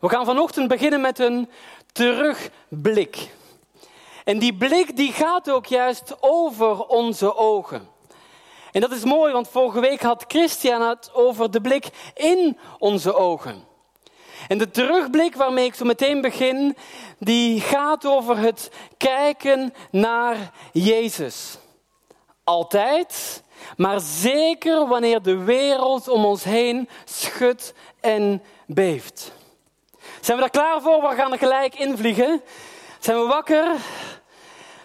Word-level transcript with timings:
We 0.00 0.08
gaan 0.08 0.24
vanochtend 0.24 0.68
beginnen 0.68 1.00
met 1.00 1.18
een 1.18 1.50
terugblik. 1.92 3.28
En 4.24 4.38
die 4.38 4.54
blik 4.54 4.96
die 4.96 5.12
gaat 5.12 5.50
ook 5.50 5.66
juist 5.66 6.16
over 6.20 6.86
onze 6.86 7.36
ogen. 7.36 7.88
En 8.72 8.80
dat 8.80 8.90
is 8.90 9.04
mooi, 9.04 9.32
want 9.32 9.48
vorige 9.48 9.80
week 9.80 10.02
had 10.02 10.24
Christian 10.28 10.82
het 10.82 11.10
over 11.12 11.50
de 11.50 11.60
blik 11.60 11.88
in 12.14 12.58
onze 12.78 13.14
ogen. 13.14 13.64
En 14.48 14.58
de 14.58 14.70
terugblik 14.70 15.34
waarmee 15.34 15.64
ik 15.64 15.74
zo 15.74 15.84
meteen 15.84 16.20
begin, 16.20 16.76
die 17.18 17.60
gaat 17.60 18.06
over 18.06 18.38
het 18.38 18.70
kijken 18.96 19.74
naar 19.90 20.52
Jezus. 20.72 21.58
Altijd, 22.44 23.42
maar 23.76 24.00
zeker 24.00 24.86
wanneer 24.86 25.22
de 25.22 25.36
wereld 25.36 26.08
om 26.08 26.24
ons 26.24 26.44
heen 26.44 26.88
schudt 27.04 27.74
en 28.00 28.42
beeft. 28.66 29.32
Zijn 30.20 30.36
we 30.36 30.42
daar 30.42 30.62
klaar 30.62 30.80
voor? 30.80 31.08
We 31.08 31.14
gaan 31.14 31.32
er 31.32 31.38
gelijk 31.38 31.74
invliegen. 31.74 32.42
Zijn 32.98 33.18
we 33.20 33.26
wakker? 33.26 33.66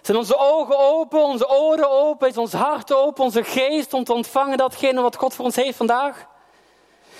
Zijn 0.01 0.17
onze 0.17 0.37
ogen 0.37 0.77
open, 0.77 1.23
onze 1.23 1.49
oren 1.49 1.89
open, 1.91 2.27
is 2.27 2.37
ons 2.37 2.53
hart 2.53 2.93
open, 2.93 3.23
onze 3.23 3.43
geest 3.43 3.93
om 3.93 4.03
te 4.03 4.13
ontvangen 4.13 4.57
datgene 4.57 5.01
wat 5.01 5.15
God 5.15 5.33
voor 5.33 5.45
ons 5.45 5.55
heeft 5.55 5.77
vandaag? 5.77 6.27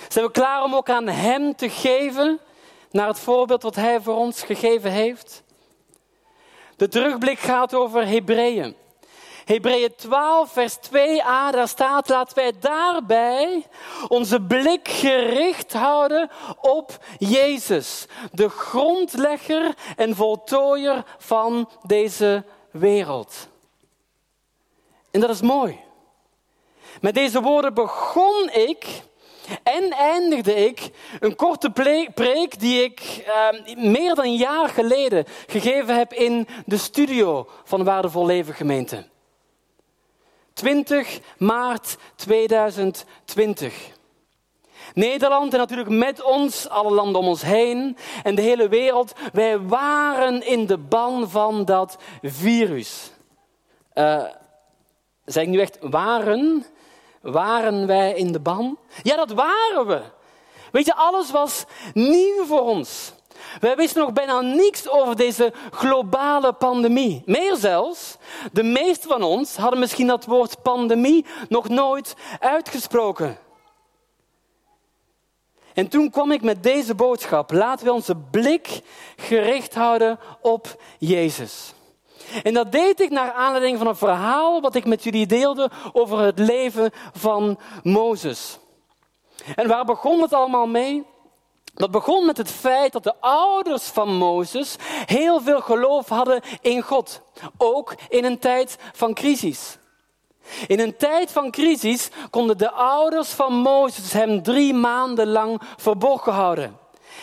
Zijn 0.08 0.24
we 0.24 0.30
klaar 0.30 0.62
om 0.62 0.74
ook 0.74 0.90
aan 0.90 1.06
Hem 1.06 1.56
te 1.56 1.70
geven, 1.70 2.40
naar 2.90 3.08
het 3.08 3.18
voorbeeld 3.18 3.62
wat 3.62 3.74
Hij 3.74 4.00
voor 4.00 4.16
ons 4.16 4.42
gegeven 4.42 4.90
heeft? 4.90 5.42
De 6.76 6.88
terugblik 6.88 7.38
gaat 7.38 7.74
over 7.74 8.06
Hebreeën. 8.06 8.76
Hebreeën 9.46 9.94
12, 9.96 10.52
vers 10.52 10.76
2a, 10.76 11.50
daar 11.50 11.68
staat, 11.68 12.08
laten 12.08 12.34
wij 12.36 12.52
daarbij 12.60 13.66
onze 14.08 14.42
blik 14.42 14.88
gericht 14.88 15.72
houden 15.72 16.30
op 16.60 17.04
Jezus, 17.18 18.06
de 18.32 18.48
grondlegger 18.48 19.74
en 19.96 20.14
voltooier 20.14 21.04
van 21.18 21.68
deze 21.82 22.44
wereld. 22.70 23.48
En 25.10 25.20
dat 25.20 25.30
is 25.30 25.40
mooi. 25.40 25.80
Met 27.00 27.14
deze 27.14 27.40
woorden 27.40 27.74
begon 27.74 28.50
ik 28.52 28.86
en 29.62 29.90
eindigde 29.90 30.54
ik 30.54 30.90
een 31.20 31.36
korte 31.36 31.70
preek 32.14 32.58
die 32.58 32.82
ik 32.82 33.24
uh, 33.26 33.76
meer 33.76 34.14
dan 34.14 34.24
een 34.24 34.36
jaar 34.36 34.68
geleden 34.68 35.24
gegeven 35.46 35.96
heb 35.96 36.12
in 36.12 36.48
de 36.64 36.78
studio 36.78 37.48
van 37.64 37.84
Waardevol 37.84 38.26
Leven 38.26 38.54
gemeente. 38.54 39.14
20 40.56 41.20
maart 41.38 41.96
2020. 42.14 43.74
Nederland 44.94 45.52
en 45.52 45.58
natuurlijk 45.58 45.88
met 45.88 46.22
ons, 46.22 46.68
alle 46.68 46.90
landen 46.90 47.20
om 47.20 47.28
ons 47.28 47.42
heen 47.42 47.96
en 48.22 48.34
de 48.34 48.42
hele 48.42 48.68
wereld, 48.68 49.12
wij 49.32 49.60
waren 49.60 50.46
in 50.46 50.66
de 50.66 50.78
ban 50.78 51.30
van 51.30 51.64
dat 51.64 51.98
virus. 52.22 53.10
Uh, 53.94 54.24
zeg 55.24 55.42
ik 55.42 55.48
nu 55.48 55.60
echt 55.60 55.78
waren? 55.80 56.66
Waren 57.20 57.86
wij 57.86 58.12
in 58.12 58.32
de 58.32 58.40
ban? 58.40 58.78
Ja, 59.02 59.16
dat 59.16 59.30
waren 59.30 59.86
we. 59.86 60.02
Weet 60.72 60.86
je, 60.86 60.94
alles 60.94 61.30
was 61.30 61.64
nieuw 61.94 62.44
voor 62.44 62.62
ons. 62.62 63.12
Wij 63.60 63.76
wisten 63.76 64.02
nog 64.02 64.12
bijna 64.12 64.40
niets 64.40 64.88
over 64.88 65.16
deze 65.16 65.52
globale 65.70 66.52
pandemie. 66.52 67.22
Meer 67.26 67.56
zelfs, 67.56 68.16
de 68.52 68.62
meesten 68.62 69.10
van 69.10 69.22
ons 69.22 69.56
hadden 69.56 69.78
misschien 69.78 70.06
dat 70.06 70.24
woord 70.24 70.62
pandemie 70.62 71.24
nog 71.48 71.68
nooit 71.68 72.14
uitgesproken. 72.40 73.38
En 75.74 75.88
toen 75.88 76.10
kwam 76.10 76.32
ik 76.32 76.42
met 76.42 76.62
deze 76.62 76.94
boodschap. 76.94 77.52
Laten 77.52 77.86
we 77.86 77.92
onze 77.92 78.16
blik 78.30 78.80
gericht 79.16 79.74
houden 79.74 80.18
op 80.40 80.82
Jezus. 80.98 81.74
En 82.42 82.54
dat 82.54 82.72
deed 82.72 83.00
ik 83.00 83.10
naar 83.10 83.32
aanleiding 83.32 83.78
van 83.78 83.86
een 83.86 83.96
verhaal 83.96 84.60
wat 84.60 84.74
ik 84.74 84.84
met 84.84 85.04
jullie 85.04 85.26
deelde 85.26 85.70
over 85.92 86.18
het 86.18 86.38
leven 86.38 86.90
van 87.12 87.58
Mozes. 87.82 88.58
En 89.54 89.68
waar 89.68 89.84
begon 89.84 90.22
het 90.22 90.32
allemaal 90.32 90.66
mee? 90.66 91.04
Dat 91.76 91.90
begon 91.90 92.26
met 92.26 92.36
het 92.36 92.50
feit 92.50 92.92
dat 92.92 93.04
de 93.04 93.14
ouders 93.20 93.82
van 93.82 94.16
Mozes 94.16 94.76
heel 95.06 95.40
veel 95.40 95.60
geloof 95.60 96.08
hadden 96.08 96.40
in 96.60 96.82
God, 96.82 97.22
ook 97.56 97.94
in 98.08 98.24
een 98.24 98.38
tijd 98.38 98.78
van 98.92 99.14
crisis. 99.14 99.78
In 100.66 100.80
een 100.80 100.96
tijd 100.96 101.30
van 101.30 101.50
crisis 101.50 102.08
konden 102.30 102.58
de 102.58 102.70
ouders 102.70 103.28
van 103.28 103.52
Mozes 103.52 104.12
hem 104.12 104.42
drie 104.42 104.74
maanden 104.74 105.28
lang 105.28 105.60
verborgen 105.76 106.32
houden. 106.32 106.76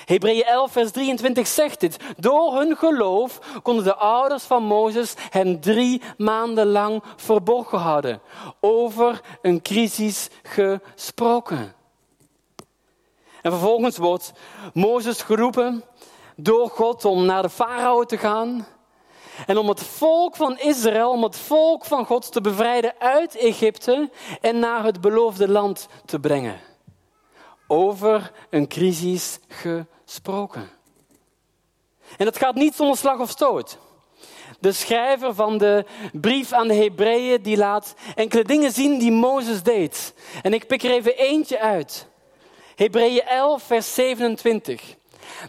Hebreeën 0.06 0.44
11, 0.44 0.72
vers 0.72 0.92
23 0.92 1.48
zegt 1.48 1.80
dit. 1.80 1.98
Door 2.18 2.58
hun 2.58 2.78
geloof 2.78 3.40
konden 3.64 3.84
de 3.84 3.96
ouders 3.96 4.44
van 4.44 4.64
Mozes 4.64 5.14
hem 5.30 5.60
drie 5.60 6.02
maanden 6.18 6.68
lang 6.68 7.04
verborgen 7.16 7.80
houden. 7.80 8.22
Over 8.60 9.22
een 9.42 9.62
crisis 9.62 10.30
gesproken. 10.44 11.83
En 13.44 13.52
vervolgens 13.52 13.98
wordt 13.98 14.32
Mozes 14.74 15.22
geroepen 15.22 15.84
door 16.36 16.70
God 16.70 17.06
om 17.06 17.26
naar 17.26 17.42
de 17.42 17.50
farao 17.50 18.04
te 18.04 18.18
gaan. 18.18 18.68
En 19.46 19.58
om 19.58 19.70
het 19.70 19.84
volk 19.84 20.36
van 20.36 20.60
Israël, 20.60 21.10
om 21.10 21.24
het 21.24 21.38
volk 21.38 21.86
van 21.86 22.06
God 22.06 22.32
te 22.32 22.42
bevrijden 22.42 22.94
uit 23.00 23.36
Egypte 23.36 24.10
en 24.42 24.60
naar 24.60 24.84
het 24.84 25.02
beloofde 25.02 25.50
land 25.50 25.88
te 26.06 26.20
brengen. 26.20 26.60
Over 27.68 28.32
een 28.50 28.68
crisis 28.68 29.40
gesproken. 29.48 30.70
En 32.18 32.26
dat 32.26 32.38
gaat 32.38 32.56
niet 32.56 32.76
zonder 32.76 32.98
slag 32.98 33.20
of 33.20 33.30
stoot. 33.30 33.78
De 34.60 34.72
schrijver 34.72 35.34
van 35.34 35.58
de 35.58 35.86
brief 36.14 36.52
aan 36.52 36.68
de 36.68 36.76
Hebreeën 36.76 37.42
die 37.42 37.58
laat 37.58 37.96
enkele 38.16 38.44
dingen 38.44 38.72
zien 38.72 39.00
die 39.00 39.12
Mozes 39.12 39.64
deed. 39.64 40.14
En 40.42 40.54
ik 40.54 40.68
pik 40.68 40.84
er 40.84 40.92
even 40.92 41.18
eentje 41.18 41.60
uit. 41.60 42.12
Hebreeën 42.76 43.26
11, 43.26 43.64
vers 43.64 43.94
27. 43.94 44.96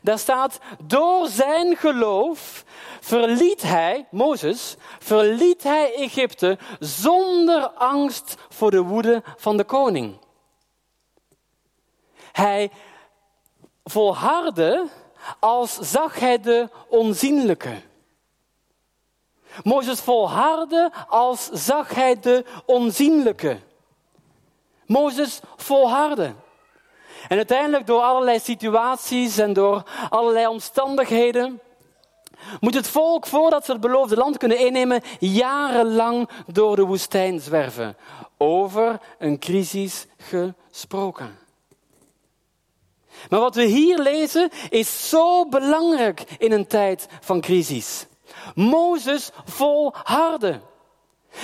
Daar 0.02 0.18
staat, 0.18 0.58
door 0.82 1.28
zijn 1.28 1.76
geloof 1.76 2.64
verliet 3.00 3.62
hij, 3.62 4.06
Mozes, 4.10 4.76
verliet 4.98 5.62
hij 5.62 5.94
Egypte 5.94 6.58
zonder 6.80 7.68
angst 7.68 8.34
voor 8.48 8.70
de 8.70 8.82
woede 8.82 9.22
van 9.36 9.56
de 9.56 9.64
koning. 9.64 10.18
Hij 12.32 12.70
volhardde 13.84 14.86
als 15.38 15.78
zag 15.78 16.18
hij 16.18 16.40
de 16.40 16.68
onzienlijke. 16.88 17.82
Mozes 19.62 20.00
volhardde 20.00 20.92
als 21.08 21.48
zag 21.52 21.94
hij 21.94 22.20
de 22.20 22.44
onzienlijke. 22.66 23.60
Mozes 24.86 25.40
volhardde. 25.56 26.34
En 27.28 27.36
uiteindelijk 27.36 27.86
door 27.86 28.00
allerlei 28.00 28.38
situaties 28.38 29.38
en 29.38 29.52
door 29.52 29.82
allerlei 30.08 30.46
omstandigheden 30.46 31.60
moet 32.60 32.74
het 32.74 32.88
volk, 32.88 33.26
voordat 33.26 33.64
ze 33.64 33.72
het 33.72 33.80
beloofde 33.80 34.16
land 34.16 34.36
kunnen 34.36 34.58
innemen, 34.58 35.02
jarenlang 35.18 36.28
door 36.46 36.76
de 36.76 36.84
woestijn 36.84 37.40
zwerven. 37.40 37.96
Over 38.36 39.00
een 39.18 39.38
crisis 39.38 40.06
gesproken. 40.16 41.38
Maar 43.28 43.40
wat 43.40 43.54
we 43.54 43.64
hier 43.64 43.98
lezen 43.98 44.50
is 44.68 45.08
zo 45.08 45.48
belangrijk 45.48 46.20
in 46.38 46.52
een 46.52 46.66
tijd 46.66 47.08
van 47.20 47.40
crisis. 47.40 48.06
Mozes 48.54 49.30
volharden. 49.44 50.62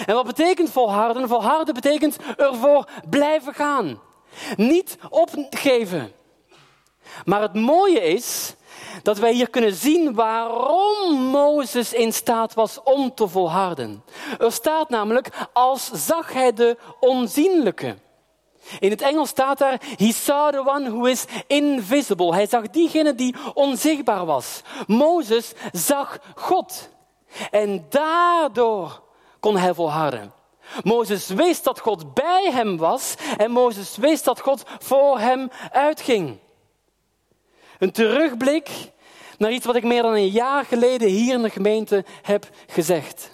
En 0.07 0.15
wat 0.15 0.27
betekent 0.27 0.71
volharden? 0.71 1.29
Volharden 1.29 1.75
betekent 1.75 2.17
ervoor 2.37 2.89
blijven 3.11 3.55
gaan. 3.55 4.01
Niet 4.57 4.99
opgeven. 5.09 6.13
Maar 7.25 7.43
het 7.43 7.55
mooie 7.55 8.01
is 8.01 8.55
dat 9.03 9.19
wij 9.19 9.33
hier 9.33 9.51
kunnen 9.51 9.75
zien 9.75 10.15
waarom 10.15 11.15
Mozes 11.15 11.93
in 11.93 12.13
staat 12.13 12.55
was 12.55 12.83
om 12.83 13.15
te 13.15 13.29
volharden. 13.29 14.05
Er 14.39 14.53
staat 14.53 14.89
namelijk, 14.89 15.29
als 15.53 15.91
zag 15.91 16.33
hij 16.33 16.53
de 16.53 16.77
onzienlijke. 17.01 17.97
In 18.79 18.91
het 18.91 19.03
Engels 19.03 19.29
staat 19.29 19.59
daar, 19.59 19.81
he 19.97 20.13
saw 20.13 20.53
the 20.53 20.71
one 20.71 20.91
who 20.91 21.05
is 21.05 21.25
invisible. 21.47 22.35
Hij 22.35 22.47
zag 22.47 22.71
diegene 22.71 23.15
die 23.15 23.35
onzichtbaar 23.55 24.27
was. 24.27 24.61
Mozes 24.87 25.53
zag 25.73 26.19
God. 26.35 26.89
En 27.51 27.87
daardoor 27.89 29.03
kon 29.41 29.57
hij 29.57 29.75
volharden. 29.75 30.33
Mozes 30.83 31.29
wist 31.29 31.65
dat 31.65 31.81
God 31.81 32.15
bij 32.15 32.51
hem 32.53 32.77
was 32.77 33.15
en 33.37 33.51
Mozes 33.51 33.97
wist 33.97 34.25
dat 34.25 34.41
God 34.41 34.63
voor 34.79 35.19
hem 35.19 35.51
uitging. 35.71 36.39
Een 37.79 37.93
terugblik 37.93 38.71
naar 39.39 39.53
iets 39.53 39.67
wat 39.67 39.77
ik 39.77 39.85
meer 39.85 40.03
dan 40.03 40.13
een 40.13 40.29
jaar 40.29 40.65
geleden 40.65 41.09
hier 41.09 41.35
in 41.35 41.43
de 41.43 41.51
gemeente 41.51 42.05
heb 42.23 42.49
gezegd. 42.67 43.31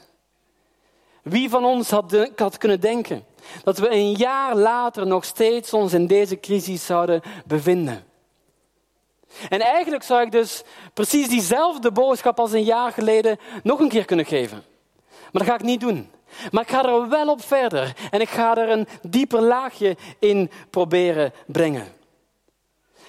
Wie 1.22 1.50
van 1.50 1.64
ons 1.64 1.90
had, 1.90 2.28
had 2.36 2.58
kunnen 2.58 2.80
denken 2.80 3.24
dat 3.64 3.78
we 3.78 3.90
een 3.90 4.12
jaar 4.12 4.56
later 4.56 5.06
nog 5.06 5.24
steeds 5.24 5.72
ons 5.72 5.92
in 5.92 6.06
deze 6.06 6.40
crisis 6.40 6.86
zouden 6.86 7.22
bevinden? 7.46 8.04
En 9.48 9.60
eigenlijk 9.60 10.02
zou 10.02 10.22
ik 10.22 10.32
dus 10.32 10.62
precies 10.94 11.28
diezelfde 11.28 11.92
boodschap 11.92 12.38
als 12.38 12.52
een 12.52 12.64
jaar 12.64 12.92
geleden 12.92 13.38
nog 13.62 13.80
een 13.80 13.88
keer 13.88 14.04
kunnen 14.04 14.26
geven. 14.26 14.64
Maar 15.08 15.42
dat 15.42 15.46
ga 15.46 15.54
ik 15.54 15.62
niet 15.62 15.80
doen. 15.80 16.10
Maar 16.50 16.62
ik 16.62 16.70
ga 16.70 16.84
er 16.84 17.08
wel 17.08 17.28
op 17.28 17.42
verder 17.42 17.96
en 18.10 18.20
ik 18.20 18.28
ga 18.28 18.56
er 18.56 18.70
een 18.70 18.88
dieper 19.02 19.40
laagje 19.40 19.96
in 20.18 20.50
proberen 20.70 21.32
brengen. 21.46 21.94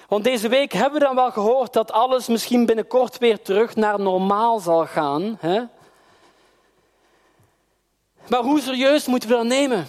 Want 0.08 0.24
deze 0.24 0.48
week 0.48 0.72
hebben 0.72 0.98
we 0.98 1.06
dan 1.06 1.14
wel 1.14 1.30
gehoord 1.30 1.72
dat 1.72 1.92
alles 1.92 2.26
misschien 2.26 2.66
binnenkort 2.66 3.18
weer 3.18 3.42
terug 3.42 3.76
naar 3.76 4.00
normaal 4.00 4.58
zal 4.58 4.86
gaan. 4.86 5.36
Hè? 5.40 5.62
Maar 8.28 8.42
hoe 8.42 8.60
serieus 8.60 9.06
moeten 9.06 9.28
we 9.28 9.34
dat 9.34 9.44
nemen? 9.44 9.86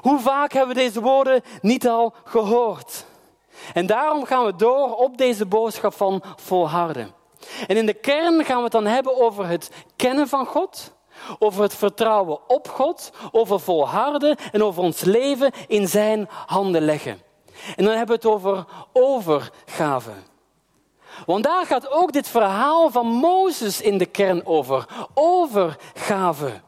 Hoe 0.00 0.20
vaak 0.20 0.52
hebben 0.52 0.74
we 0.74 0.82
deze 0.82 1.00
woorden 1.00 1.42
niet 1.60 1.88
al 1.88 2.14
gehoord? 2.24 3.04
En 3.74 3.86
daarom 3.86 4.24
gaan 4.24 4.44
we 4.44 4.56
door 4.56 4.94
op 4.94 5.18
deze 5.18 5.46
boodschap 5.46 5.94
van 5.94 6.22
volharden. 6.36 7.14
En 7.66 7.76
in 7.76 7.86
de 7.86 7.94
kern 7.94 8.44
gaan 8.44 8.56
we 8.56 8.62
het 8.62 8.72
dan 8.72 8.86
hebben 8.86 9.20
over 9.20 9.46
het 9.46 9.70
kennen 9.96 10.28
van 10.28 10.46
God, 10.46 10.93
over 11.38 11.62
het 11.62 11.74
vertrouwen 11.74 12.38
op 12.48 12.68
God, 12.68 13.12
over 13.30 13.60
volharden 13.60 14.36
en 14.52 14.62
over 14.62 14.82
ons 14.82 15.00
leven 15.00 15.52
in 15.66 15.88
Zijn 15.88 16.28
handen 16.46 16.82
leggen. 16.82 17.22
En 17.76 17.84
dan 17.84 17.96
hebben 17.96 18.20
we 18.20 18.28
het 18.28 18.34
over 18.34 18.64
overgave. 18.92 20.12
Want 21.26 21.44
daar 21.44 21.66
gaat 21.66 21.90
ook 21.90 22.12
dit 22.12 22.28
verhaal 22.28 22.90
van 22.90 23.06
Mozes 23.06 23.80
in 23.80 23.98
de 23.98 24.06
kern 24.06 24.46
over. 24.46 24.86
Overgave. 25.14 26.60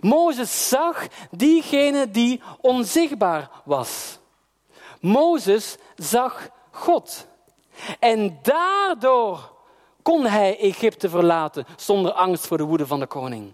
Mozes 0.00 0.68
zag 0.68 1.06
diegene 1.30 2.10
die 2.10 2.42
onzichtbaar 2.60 3.50
was. 3.64 4.18
Mozes 5.00 5.76
zag 5.96 6.48
God. 6.70 7.26
En 7.98 8.38
daardoor 8.42 9.52
kon 10.02 10.26
hij 10.26 10.58
Egypte 10.58 11.08
verlaten 11.08 11.66
zonder 11.76 12.12
angst 12.12 12.46
voor 12.46 12.56
de 12.56 12.64
woede 12.64 12.86
van 12.86 13.00
de 13.00 13.06
koning. 13.06 13.52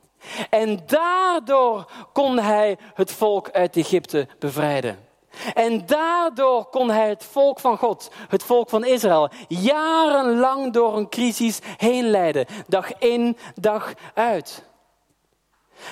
En 0.51 0.81
daardoor 0.87 1.91
kon 2.13 2.39
hij 2.39 2.79
het 2.95 3.13
volk 3.13 3.51
uit 3.51 3.77
Egypte 3.77 4.29
bevrijden. 4.39 5.11
En 5.55 5.87
daardoor 5.87 6.65
kon 6.65 6.91
hij 6.91 7.09
het 7.09 7.25
volk 7.25 7.61
van 7.61 7.79
God, 7.79 8.11
het 8.29 8.43
volk 8.43 8.69
van 8.69 8.85
Israël, 8.85 9.31
jarenlang 9.49 10.73
door 10.73 10.97
een 10.97 11.09
crisis 11.09 11.59
heen 11.77 12.11
leiden, 12.11 12.47
dag 12.67 12.99
in, 12.99 13.37
dag 13.55 13.93
uit. 14.15 14.65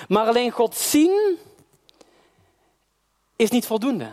Maar 0.07 0.27
alleen 0.27 0.51
God 0.51 0.75
zien 0.75 1.37
is 3.35 3.49
niet 3.49 3.65
voldoende. 3.65 4.09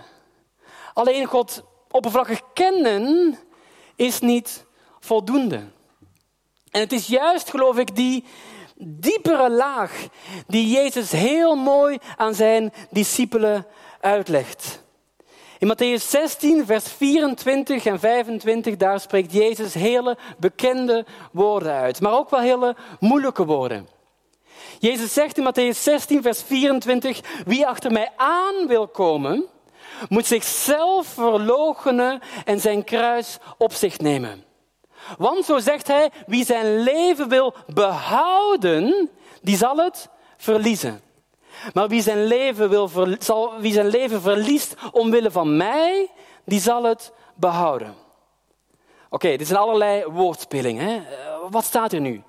Alleen 0.94 1.24
God 1.24 1.62
oppervlakkig 1.90 2.40
kennen 2.52 3.38
is 3.96 4.20
niet 4.20 4.64
voldoende. 5.00 5.56
En 6.70 6.80
het 6.80 6.92
is 6.92 7.06
juist, 7.06 7.50
geloof 7.50 7.78
ik, 7.78 7.96
die 7.96 8.24
diepere 8.80 9.50
laag 9.50 10.06
die 10.46 10.68
Jezus 10.68 11.12
heel 11.12 11.54
mooi 11.54 11.98
aan 12.16 12.34
zijn 12.34 12.72
discipelen 12.90 13.66
uitlegt. 14.00 14.82
In 15.58 15.72
Matthäus 15.72 16.08
16, 16.08 16.66
vers 16.66 16.92
24 16.92 17.86
en 17.86 17.98
25, 17.98 18.76
daar 18.76 19.00
spreekt 19.00 19.32
Jezus 19.32 19.74
hele 19.74 20.16
bekende 20.38 21.06
woorden 21.32 21.72
uit, 21.72 22.00
maar 22.00 22.12
ook 22.12 22.30
wel 22.30 22.40
hele 22.40 22.76
moeilijke 23.00 23.44
woorden. 23.44 23.88
Jezus 24.78 25.12
zegt 25.12 25.38
in 25.38 25.44
Matthäus 25.44 25.78
16, 25.78 26.22
vers 26.22 26.42
24, 26.42 27.20
wie 27.44 27.66
achter 27.66 27.92
mij 27.92 28.12
aan 28.16 28.66
wil 28.66 28.88
komen, 28.88 29.44
moet 30.08 30.26
zichzelf 30.26 31.06
verloochenen 31.06 32.20
en 32.44 32.60
zijn 32.60 32.84
kruis 32.84 33.38
op 33.56 33.72
zich 33.72 33.98
nemen. 33.98 34.47
Want 35.18 35.44
zo 35.44 35.58
zegt 35.58 35.86
hij, 35.86 36.10
wie 36.26 36.44
zijn 36.44 36.78
leven 36.78 37.28
wil 37.28 37.54
behouden, 37.66 39.10
die 39.42 39.56
zal 39.56 39.76
het 39.76 40.08
verliezen. 40.36 41.00
Maar 41.74 41.88
wie 41.88 42.02
zijn 42.02 42.24
leven, 42.24 42.68
wil 42.68 42.90
zal, 43.18 43.52
wie 43.58 43.72
zijn 43.72 43.86
leven 43.86 44.20
verliest 44.20 44.74
omwille 44.92 45.30
van 45.30 45.56
mij, 45.56 46.10
die 46.44 46.60
zal 46.60 46.84
het 46.84 47.12
behouden. 47.34 47.94
Oké, 49.10 49.36
dit 49.36 49.46
zijn 49.46 49.58
allerlei 49.58 50.04
woordspelingen. 50.04 50.86
Hè? 50.86 50.94
Eh, 50.94 51.36
wat 51.50 51.64
staat 51.64 51.92
er 51.92 52.00
nu? 52.00 52.22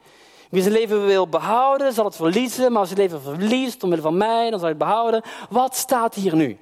Wie 0.50 0.62
zijn 0.62 0.74
leven 0.74 1.06
wil 1.06 1.28
behouden, 1.28 1.94
zal 1.94 2.06
het 2.06 2.16
verliezen. 2.16 2.72
Maar 2.72 2.80
als 2.80 2.90
hij 2.90 2.98
leven 2.98 3.22
verliest 3.22 3.84
omwille 3.84 4.02
van 4.02 4.18
mij, 4.18 4.50
dan 4.50 4.60
zal 4.60 4.68
het 4.68 4.78
behouden. 4.78 5.22
Wat 5.50 5.76
staat 5.76 6.16
hier 6.16 6.36
nu? 6.36 6.58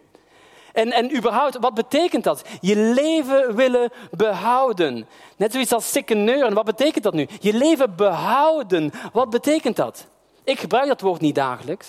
En, 0.77 0.91
en 0.91 1.15
überhaupt, 1.15 1.57
wat 1.59 1.74
betekent 1.74 2.24
dat? 2.24 2.44
Je 2.62 2.75
leven 2.75 3.56
willen 3.56 3.91
behouden. 4.12 5.07
Net 5.38 5.51
zoiets 5.51 5.74
als 5.74 5.91
sikkeneuren. 5.91 6.53
Wat 6.53 6.65
betekent 6.65 7.03
dat 7.03 7.13
nu? 7.13 7.27
Je 7.39 7.53
leven 7.53 7.95
behouden. 7.95 8.91
Wat 9.13 9.29
betekent 9.29 9.75
dat? 9.75 10.07
Ik 10.44 10.59
gebruik 10.59 10.88
dat 10.88 11.01
woord 11.01 11.21
niet 11.21 11.35
dagelijks. 11.35 11.88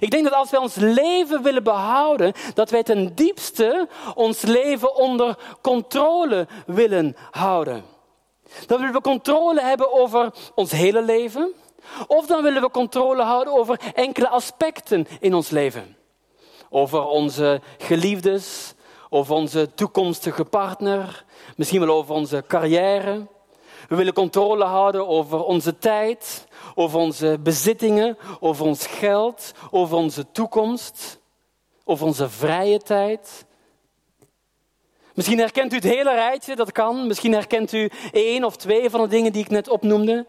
Ik 0.00 0.10
denk 0.10 0.24
dat 0.24 0.32
als 0.32 0.50
wij 0.50 0.60
ons 0.60 0.74
leven 0.74 1.42
willen 1.42 1.62
behouden, 1.62 2.32
dat 2.54 2.70
wij 2.70 2.82
ten 2.82 3.14
diepste 3.14 3.88
ons 4.14 4.42
leven 4.42 4.96
onder 4.96 5.38
controle 5.60 6.46
willen 6.66 7.16
houden. 7.30 7.84
Dan 8.66 8.78
willen 8.78 8.94
we 8.94 9.00
controle 9.00 9.60
hebben 9.60 9.92
over 9.92 10.32
ons 10.54 10.70
hele 10.72 11.02
leven, 11.02 11.52
of 12.06 12.26
dan 12.26 12.42
willen 12.42 12.62
we 12.62 12.70
controle 12.70 13.22
houden 13.22 13.52
over 13.52 13.80
enkele 13.94 14.28
aspecten 14.28 15.06
in 15.20 15.34
ons 15.34 15.50
leven. 15.50 15.97
Over 16.70 17.06
onze 17.06 17.60
geliefdes, 17.78 18.74
over 19.08 19.34
onze 19.34 19.74
toekomstige 19.74 20.44
partner, 20.44 21.24
misschien 21.56 21.80
wel 21.80 21.96
over 21.96 22.14
onze 22.14 22.44
carrière. 22.46 23.26
We 23.88 23.96
willen 23.96 24.12
controle 24.12 24.64
houden 24.64 25.08
over 25.08 25.44
onze 25.44 25.78
tijd, 25.78 26.46
over 26.74 26.98
onze 26.98 27.38
bezittingen, 27.42 28.18
over 28.40 28.64
ons 28.64 28.86
geld, 28.86 29.52
over 29.70 29.96
onze 29.96 30.30
toekomst, 30.30 31.18
over 31.84 32.06
onze 32.06 32.28
vrije 32.28 32.78
tijd. 32.78 33.46
Misschien 35.14 35.38
herkent 35.38 35.72
u 35.72 35.74
het 35.74 35.84
hele 35.84 36.12
rijtje, 36.12 36.56
dat 36.56 36.72
kan. 36.72 37.06
Misschien 37.06 37.32
herkent 37.32 37.72
u 37.72 37.90
één 38.12 38.44
of 38.44 38.56
twee 38.56 38.90
van 38.90 39.00
de 39.00 39.08
dingen 39.08 39.32
die 39.32 39.42
ik 39.42 39.50
net 39.50 39.68
opnoemde. 39.68 40.26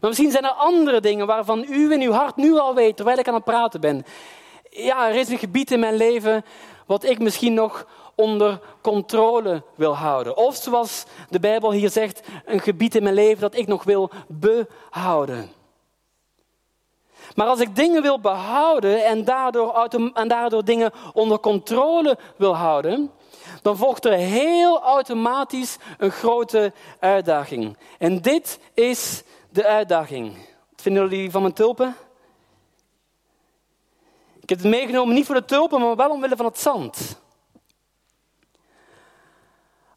Maar 0.00 0.08
misschien 0.08 0.30
zijn 0.30 0.44
er 0.44 0.50
andere 0.50 1.00
dingen 1.00 1.26
waarvan 1.26 1.64
u 1.68 1.92
in 1.92 2.00
uw 2.00 2.12
hart 2.12 2.36
nu 2.36 2.58
al 2.58 2.74
weet, 2.74 2.96
terwijl 2.96 3.18
ik 3.18 3.28
aan 3.28 3.34
het 3.34 3.44
praten 3.44 3.80
ben. 3.80 4.04
Ja, 4.74 5.08
er 5.08 5.14
is 5.14 5.28
een 5.28 5.38
gebied 5.38 5.70
in 5.70 5.80
mijn 5.80 5.96
leven 5.96 6.44
wat 6.86 7.04
ik 7.04 7.18
misschien 7.18 7.54
nog 7.54 7.86
onder 8.14 8.60
controle 8.80 9.62
wil 9.74 9.96
houden. 9.96 10.36
Of 10.36 10.56
zoals 10.56 11.04
de 11.28 11.40
Bijbel 11.40 11.72
hier 11.72 11.90
zegt, 11.90 12.20
een 12.44 12.60
gebied 12.60 12.94
in 12.94 13.02
mijn 13.02 13.14
leven 13.14 13.40
dat 13.40 13.56
ik 13.56 13.66
nog 13.66 13.84
wil 13.84 14.10
behouden. 14.26 15.50
Maar 17.34 17.46
als 17.46 17.60
ik 17.60 17.76
dingen 17.76 18.02
wil 18.02 18.20
behouden 18.20 19.04
en 19.04 19.24
daardoor, 19.24 19.88
en 20.14 20.28
daardoor 20.28 20.64
dingen 20.64 20.92
onder 21.12 21.38
controle 21.38 22.18
wil 22.36 22.56
houden, 22.56 23.10
dan 23.62 23.76
volgt 23.76 24.04
er 24.04 24.12
heel 24.12 24.82
automatisch 24.82 25.76
een 25.98 26.10
grote 26.10 26.72
uitdaging. 27.00 27.76
En 27.98 28.20
dit 28.20 28.58
is 28.74 29.22
de 29.50 29.66
uitdaging. 29.66 30.32
Vinden 30.76 31.08
jullie 31.08 31.30
van 31.30 31.42
mijn 31.42 31.54
tulpen? 31.54 31.96
Ik 34.42 34.48
heb 34.48 34.58
het 34.58 34.68
meegenomen 34.68 35.14
niet 35.14 35.26
voor 35.26 35.34
de 35.34 35.44
tulpen, 35.44 35.80
maar 35.80 35.96
wel 35.96 36.10
omwille 36.10 36.36
van 36.36 36.46
het 36.46 36.58
zand. 36.58 37.20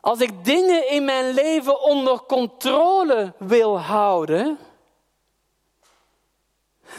Als 0.01 0.19
ik 0.19 0.45
dingen 0.45 0.89
in 0.89 1.05
mijn 1.05 1.33
leven 1.33 1.81
onder 1.81 2.21
controle 2.21 3.33
wil 3.37 3.79
houden, 3.79 4.57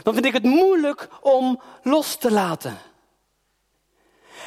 dan 0.02 0.14
vind 0.14 0.26
ik 0.26 0.32
het 0.32 0.42
moeilijk 0.42 1.08
om 1.20 1.60
los 1.82 2.16
te 2.16 2.30
laten. 2.30 2.78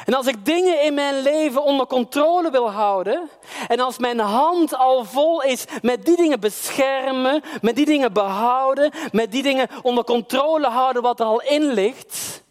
En 0.04 0.14
als 0.14 0.26
ik 0.26 0.44
dingen 0.44 0.82
in 0.82 0.94
mijn 0.94 1.22
leven 1.22 1.62
onder 1.62 1.86
controle 1.86 2.50
wil 2.50 2.70
houden, 2.70 3.30
en 3.68 3.80
als 3.80 3.98
mijn 3.98 4.18
hand 4.18 4.74
al 4.74 5.04
vol 5.04 5.42
is 5.42 5.64
met 5.82 6.04
die 6.04 6.16
dingen 6.16 6.40
beschermen, 6.40 7.42
met 7.60 7.76
die 7.76 7.86
dingen 7.86 8.12
behouden, 8.12 8.92
met 9.12 9.32
die 9.32 9.42
dingen 9.42 9.68
onder 9.82 10.04
controle 10.04 10.68
houden 10.68 11.02
wat 11.02 11.20
er 11.20 11.26
al 11.26 11.42
in 11.42 11.62
ligt, 11.62 12.42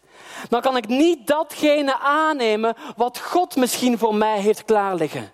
dan 0.48 0.60
kan 0.60 0.76
ik 0.76 0.88
niet 0.88 1.26
datgene 1.26 1.98
aannemen 1.98 2.74
wat 2.96 3.20
God 3.20 3.56
misschien 3.56 3.98
voor 3.98 4.14
mij 4.14 4.40
heeft 4.40 4.64
klaarliggen. 4.64 5.32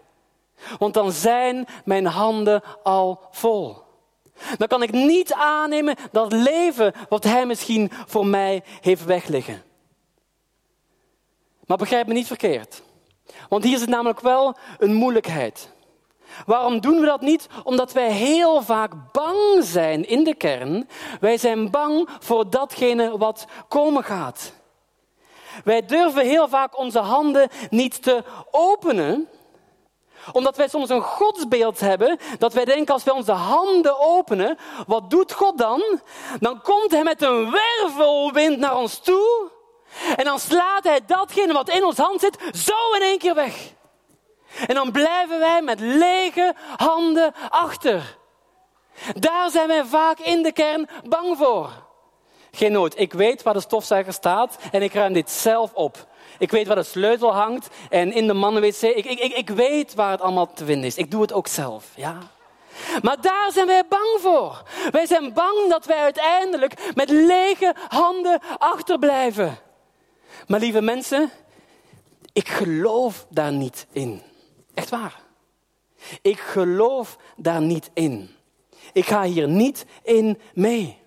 Want 0.79 0.95
dan 0.95 1.13
zijn 1.13 1.67
mijn 1.85 2.07
handen 2.07 2.63
al 2.83 3.21
vol. 3.31 3.85
Dan 4.57 4.69
kan 4.69 4.83
ik 4.83 4.93
niet 4.93 5.33
aannemen 5.33 5.97
dat 6.13 6.33
leven 6.33 6.93
wat 7.09 7.25
Hij 7.25 7.47
misschien 7.47 7.91
voor 8.07 8.27
mij 8.27 8.63
heeft 8.81 9.05
wegliggen. 9.05 9.63
Maar 11.67 11.77
begrijp 11.77 12.07
me 12.07 12.13
niet 12.13 12.27
verkeerd. 12.27 12.83
Want 13.49 13.65
hier 13.65 13.79
zit 13.79 13.89
namelijk 13.89 14.21
wel 14.21 14.57
een 14.79 14.95
moeilijkheid. 14.95 15.75
Waarom 16.47 16.81
doen 16.81 17.01
we 17.01 17.07
dat 17.07 17.21
niet? 17.21 17.47
Omdat 17.65 17.93
wij 17.93 18.13
heel 18.13 18.63
vaak 18.63 18.93
bang 19.13 19.65
zijn 19.65 20.09
in 20.09 20.25
de 20.25 20.35
kern. 20.35 20.89
Wij 21.21 21.39
zijn 21.39 21.71
bang 21.71 22.09
voor 22.19 22.51
datgene 22.51 23.19
wat 23.19 23.47
komen 23.69 24.05
gaat. 24.05 24.53
Wij 25.65 25.87
durven 25.87 26.27
heel 26.27 26.49
vaak 26.49 26.79
onze 26.79 26.99
handen 26.99 27.49
niet 27.71 28.03
te 28.03 28.23
openen, 28.51 29.29
Omdat 30.33 30.57
wij 30.57 30.69
soms 30.69 30.89
een 30.91 31.03
godsbeeld 31.03 31.81
hebben, 31.81 32.19
dat 32.39 32.53
wij 32.53 32.65
denken 32.65 32.95
als 32.95 33.05
wij 33.05 33.15
onze 33.15 33.33
handen 33.33 33.99
openen, 33.99 34.59
wat 34.87 35.11
doet 35.11 35.33
God 35.33 35.59
dan? 35.59 35.83
Dan 36.41 36.63
komt 36.63 36.91
Hij 36.91 37.03
met 37.03 37.23
een 37.23 37.51
wervelwind 37.51 38.59
naar 38.59 38.77
ons 38.77 38.99
toe 38.99 39.51
en 40.17 40.25
dan 40.25 40.39
slaat 40.39 40.85
Hij 40.85 41.01
datgene 41.07 41.53
wat 41.53 41.69
in 41.69 41.85
ons 41.85 41.97
hand 41.97 42.21
zit 42.21 42.39
zo 42.55 42.95
in 42.95 43.03
één 43.03 43.19
keer 43.19 43.35
weg. 43.35 43.75
En 44.67 44.75
dan 44.75 44.93
blijven 44.93 45.39
wij 45.39 45.63
met 45.63 45.81
lege 45.81 46.55
handen 46.77 47.35
achter. 47.49 48.19
Daar 49.15 49.51
zijn 49.51 49.69
wij 49.69 49.85
vaak 49.85 50.19
in 50.19 50.43
de 50.43 50.53
kern 50.53 50.89
bang 51.09 51.37
voor. 51.37 51.86
Geen 52.57 52.73
nood, 52.73 52.99
ik 52.99 53.13
weet 53.13 53.43
waar 53.43 53.55
de 53.55 53.61
stofzuiger 53.61 54.13
staat 54.13 54.59
en 54.71 54.83
ik 54.83 54.93
ruim 54.93 55.13
dit 55.13 55.31
zelf 55.31 55.73
op. 55.73 56.07
Ik 56.39 56.51
weet 56.51 56.67
waar 56.67 56.77
de 56.77 56.83
sleutel 56.83 57.35
hangt 57.35 57.69
en 57.91 58.13
in 58.13 58.27
de 58.27 58.33
mannenwc. 58.33 58.83
Ik, 58.83 59.05
ik, 59.05 59.19
ik, 59.19 59.33
ik 59.33 59.49
weet 59.49 59.95
waar 59.95 60.11
het 60.11 60.21
allemaal 60.21 60.53
te 60.53 60.65
vinden 60.65 60.87
is. 60.87 60.97
Ik 60.97 61.11
doe 61.11 61.23
het 61.23 61.33
ook 61.33 61.47
zelf. 61.47 61.85
Ja? 61.95 62.19
Maar 63.03 63.21
daar 63.21 63.51
zijn 63.53 63.67
wij 63.67 63.83
bang 63.89 64.19
voor. 64.21 64.63
Wij 64.91 65.07
zijn 65.07 65.33
bang 65.33 65.69
dat 65.69 65.87
wij 65.87 65.97
uiteindelijk 65.97 66.93
met 66.95 67.11
lege 67.11 67.75
handen 67.89 68.41
achterblijven. 68.59 69.59
Maar 70.47 70.61
lieve 70.61 70.81
mensen, 70.81 71.31
ik 72.33 72.49
geloof 72.49 73.27
daar 73.31 73.53
niet 73.53 73.87
in. 73.93 74.23
Echt 74.75 74.91
waar. 74.91 75.21
Ik 76.23 76.39
geloof 76.39 77.17
daar 77.37 77.63
niet 77.63 77.91
in. 77.95 78.31
Ik 78.93 79.07
ga 79.07 79.23
hier 79.23 79.49
niet 79.49 79.87
in 80.03 80.41
mee. 80.55 81.05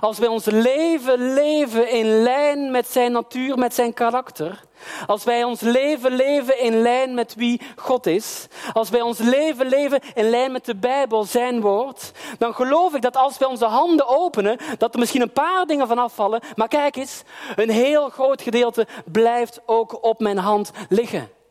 Als 0.00 0.18
wij 0.18 0.28
ons 0.28 0.44
leven 0.44 1.34
leven 1.34 1.90
in 1.90 2.22
lijn 2.22 2.70
met 2.70 2.88
zijn 2.88 3.12
natuur, 3.12 3.58
met 3.58 3.74
zijn 3.74 3.94
karakter. 3.94 4.60
Als 5.06 5.24
wij 5.24 5.44
ons 5.44 5.60
leven 5.60 6.12
leven 6.12 6.60
in 6.60 6.82
lijn 6.82 7.14
met 7.14 7.34
wie 7.34 7.60
God 7.76 8.06
is. 8.06 8.46
Als 8.72 8.90
wij 8.90 9.00
ons 9.00 9.18
leven 9.18 9.66
leven 9.66 10.00
in 10.14 10.30
lijn 10.30 10.52
met 10.52 10.64
de 10.64 10.76
Bijbel, 10.76 11.24
zijn 11.24 11.60
woord. 11.60 12.12
Dan 12.38 12.54
geloof 12.54 12.94
ik 12.94 13.02
dat 13.02 13.16
als 13.16 13.38
wij 13.38 13.48
onze 13.48 13.64
handen 13.64 14.08
openen, 14.08 14.58
dat 14.78 14.92
er 14.92 14.98
misschien 14.98 15.22
een 15.22 15.32
paar 15.32 15.66
dingen 15.66 15.88
van 15.88 15.98
afvallen. 15.98 16.42
Maar 16.56 16.68
kijk 16.68 16.96
eens, 16.96 17.22
een 17.56 17.70
heel 17.70 18.08
groot 18.08 18.42
gedeelte 18.42 18.86
blijft 19.04 19.60
ook 19.66 20.04
op 20.04 20.20
mijn 20.20 20.38
hand 20.38 20.70
liggen. 20.88 21.41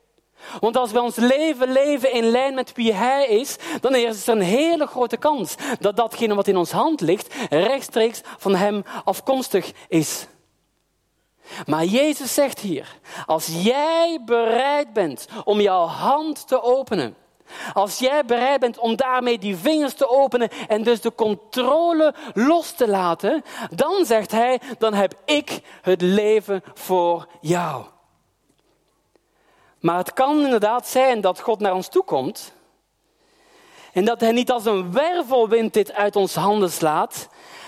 Want 0.60 0.78
als 0.78 0.92
we 0.92 1.02
ons 1.02 1.16
leven 1.16 1.72
leven 1.72 2.14
in 2.14 2.30
lijn 2.30 2.54
met 2.54 2.72
wie 2.74 2.94
Hij 2.94 3.28
is, 3.28 3.56
dan 3.82 3.96
is 3.96 4.28
er 4.28 4.36
een 4.36 4.42
hele 4.42 4.88
grote 4.88 5.18
kans 5.18 5.56
dat 5.80 5.96
datgene 5.96 6.36
wat 6.36 6.48
in 6.48 6.58
ons 6.58 6.72
hand 6.72 7.02
ligt 7.02 7.34
rechtstreeks 7.50 8.22
van 8.38 8.56
Hem 8.56 8.84
afkomstig 9.04 9.72
is. 9.88 10.28
Maar 11.66 11.86
Jezus 11.86 12.34
zegt 12.34 12.60
hier, 12.60 12.98
als 13.26 13.48
jij 13.64 14.22
bereid 14.26 14.94
bent 14.94 15.28
om 15.44 15.62
jouw 15.62 15.86
hand 15.86 16.48
te 16.48 16.62
openen, 16.62 17.16
als 17.74 18.00
jij 18.00 18.26
bereid 18.26 18.60
bent 18.60 18.80
om 18.80 18.96
daarmee 18.96 19.38
die 19.38 19.58
vingers 19.58 19.94
te 19.94 20.10
openen 20.10 20.50
en 20.68 20.84
dus 20.84 21.02
de 21.02 21.16
controle 21.16 22.14
los 22.34 22.72
te 22.72 22.88
laten, 22.88 23.44
dan 23.76 24.06
zegt 24.06 24.32
Hij, 24.32 24.62
dan 24.78 24.94
heb 24.94 25.14
ik 25.26 25.62
het 25.82 26.02
leven 26.02 26.64
voor 26.74 27.28
jou. 27.42 27.86
Maar 29.82 29.98
het 29.98 30.14
kan 30.14 30.44
inderdaad 30.44 30.88
zijn 30.88 31.22
dat 31.22 31.40
God 31.40 31.60
naar 31.60 31.74
ons 31.74 31.88
toe 31.88 32.04
komt 32.04 32.54
en 33.94 34.06
dat 34.06 34.20
Hij 34.20 34.32
niet 34.32 34.52
als 34.52 34.66
een 34.66 34.92
wervelwind 34.92 35.74
dit 35.74 35.94
uit 35.94 36.16
ons 36.16 36.36
handen 36.36 36.72
slaat, 36.72 37.28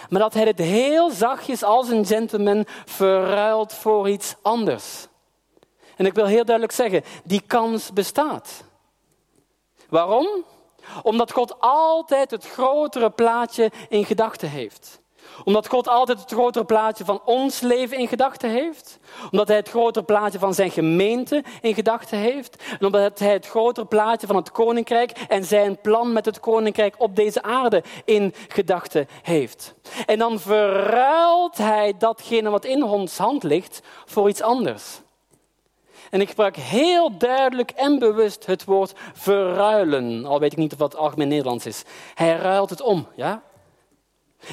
maar 0.10 0.20
dat 0.20 0.34
Hij 0.34 0.44
het 0.44 0.60
heel 0.60 1.10
zachtjes 1.10 1.64
als 1.64 1.90
een 1.90 2.06
gentleman 2.06 2.66
verruilt 2.86 3.74
voor 3.74 4.10
iets 4.10 4.36
anders. 4.42 5.08
En 5.96 6.06
ik 6.06 6.14
wil 6.14 6.26
heel 6.26 6.46
duidelijk 6.46 6.76
zeggen, 6.76 7.04
die 7.24 7.42
kans 7.42 7.94
bestaat. 7.94 8.64
Waarom? 9.90 10.28
Omdat 11.02 11.32
God 11.32 11.60
altijd 11.60 12.32
het 12.32 12.48
grotere 12.48 13.10
plaatje 13.10 13.72
in 13.90 14.06
gedachten 14.06 14.50
heeft 14.50 15.03
omdat 15.44 15.68
God 15.68 15.88
altijd 15.88 16.20
het 16.20 16.32
grotere 16.32 16.66
plaatje 16.66 17.06
van 17.06 17.22
ons 17.26 17.60
leven 17.60 17.98
in 17.98 18.08
gedachten 18.08 18.50
heeft. 18.50 19.00
Omdat 19.32 19.48
Hij 19.48 19.58
het 19.58 19.70
grotere 19.70 20.06
plaatje 20.06 20.40
van 20.40 20.54
zijn 20.54 20.72
gemeente 20.72 21.44
in 21.62 21.74
gedachten 21.74 22.18
heeft. 22.18 22.64
En 22.80 22.86
omdat 22.86 23.20
Hij 23.20 23.34
het 23.34 23.48
grotere 23.48 23.86
plaatje 23.86 24.28
van 24.28 24.36
het 24.36 24.52
koninkrijk 24.52 25.12
en 25.12 25.44
zijn 25.44 25.82
plan 25.82 26.14
met 26.14 26.26
het 26.26 26.40
koninkrijk 26.40 26.96
op 26.98 27.16
deze 27.16 27.42
aarde 27.42 27.84
in 28.06 28.34
gedachten 28.48 29.08
heeft. 29.22 29.76
En 30.06 30.18
dan 30.18 30.40
verruilt 30.40 31.58
Hij 31.58 31.94
datgene 31.98 32.50
wat 32.50 32.66
in 32.66 32.84
ons 32.84 33.18
hand 33.18 33.44
ligt 33.44 33.82
voor 34.06 34.30
iets 34.30 34.42
anders. 34.42 35.02
En 36.14 36.22
ik 36.22 36.30
gebruik 36.30 36.56
heel 36.56 37.18
duidelijk 37.18 37.72
en 37.72 38.00
bewust 38.00 38.46
het 38.46 38.64
woord 38.64 38.94
verruilen. 39.14 40.26
Al 40.26 40.40
weet 40.40 40.52
ik 40.52 40.58
niet 40.58 40.72
of 40.72 40.78
dat 40.78 40.96
algemeen 40.96 41.28
Nederlands 41.28 41.66
is. 41.66 41.84
Hij 42.14 42.36
ruilt 42.36 42.70
het 42.70 42.82
om, 42.82 43.08
ja? 43.16 43.42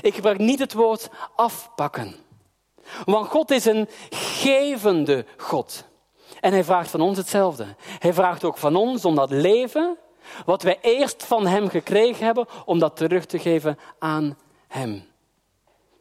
Ik 0.00 0.14
gebruik 0.14 0.38
niet 0.38 0.58
het 0.58 0.72
woord 0.72 1.08
afpakken. 1.36 2.14
Want 3.04 3.28
God 3.28 3.50
is 3.50 3.64
een 3.64 3.88
gevende 4.10 5.26
God. 5.36 5.84
En 6.40 6.52
hij 6.52 6.64
vraagt 6.64 6.90
van 6.90 7.00
ons 7.00 7.16
hetzelfde. 7.16 7.74
Hij 7.98 8.12
vraagt 8.14 8.44
ook 8.44 8.56
van 8.56 8.76
ons 8.76 9.04
om 9.04 9.14
dat 9.14 9.30
leven, 9.30 9.98
wat 10.44 10.62
wij 10.62 10.78
eerst 10.80 11.24
van 11.24 11.46
hem 11.46 11.68
gekregen 11.68 12.24
hebben, 12.24 12.46
om 12.64 12.78
dat 12.78 12.96
terug 12.96 13.26
te 13.26 13.38
geven 13.38 13.78
aan 13.98 14.38
hem. 14.68 15.04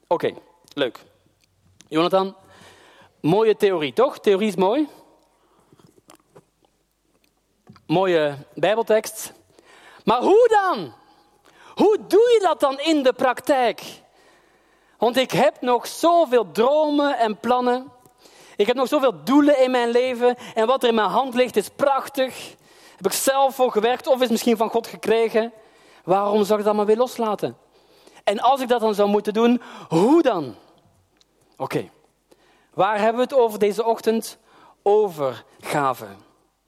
Oké, 0.08 0.34
leuk. 0.74 1.00
Jonathan, 1.88 2.36
mooie 3.22 3.56
theorie, 3.56 3.94
toch? 3.94 4.20
Theorie 4.20 4.48
is 4.48 4.56
mooi. 4.56 4.88
Mooie 7.86 8.38
Bijbeltekst. 8.56 9.34
Maar 10.04 10.22
hoe 10.22 10.48
dan? 10.50 10.94
Hoe 11.80 11.98
doe 12.08 12.30
je 12.34 12.40
dat 12.44 12.60
dan 12.60 12.80
in 12.80 13.04
de 13.04 13.14
praktijk? 13.14 13.82
Want 14.98 15.18
ik 15.18 15.32
heb 15.32 15.62
nog 15.62 15.88
zoveel 15.88 16.52
dromen 16.52 17.18
en 17.18 17.38
plannen. 17.38 17.92
Ik 18.56 18.68
heb 18.68 18.76
nog 18.76 18.88
zoveel 18.88 19.24
doelen 19.24 19.64
in 19.64 19.72
mijn 19.72 19.90
leven. 19.90 20.36
En 20.56 20.68
wat 20.68 20.84
er 20.84 20.90
in 20.90 20.96
mijn 20.96 21.10
hand 21.10 21.34
ligt 21.34 21.56
is 21.56 21.70
prachtig. 21.70 22.56
Heb 22.96 23.06
ik 23.06 23.12
zelf 23.12 23.56
voor 23.56 23.72
gewerkt 23.72 24.08
of 24.08 24.22
is 24.22 24.30
misschien 24.30 24.58
van 24.58 24.70
God 24.70 24.88
gekregen. 24.88 25.54
Waarom 26.04 26.44
zou 26.44 26.52
ik 26.52 26.58
het 26.58 26.66
allemaal 26.66 26.86
weer 26.86 26.98
loslaten? 26.98 27.58
En 28.24 28.40
als 28.40 28.62
ik 28.62 28.68
dat 28.68 28.82
dan 28.82 28.96
zou 28.96 29.10
moeten 29.10 29.34
doen, 29.34 29.62
hoe 29.90 30.22
dan? 30.22 30.56
Oké, 31.58 31.90
waar 32.74 32.98
hebben 32.98 33.16
we 33.16 33.22
het 33.22 33.34
over 33.34 33.60
deze 33.60 33.86
ochtend? 33.86 34.38
Overgave. 34.84 36.08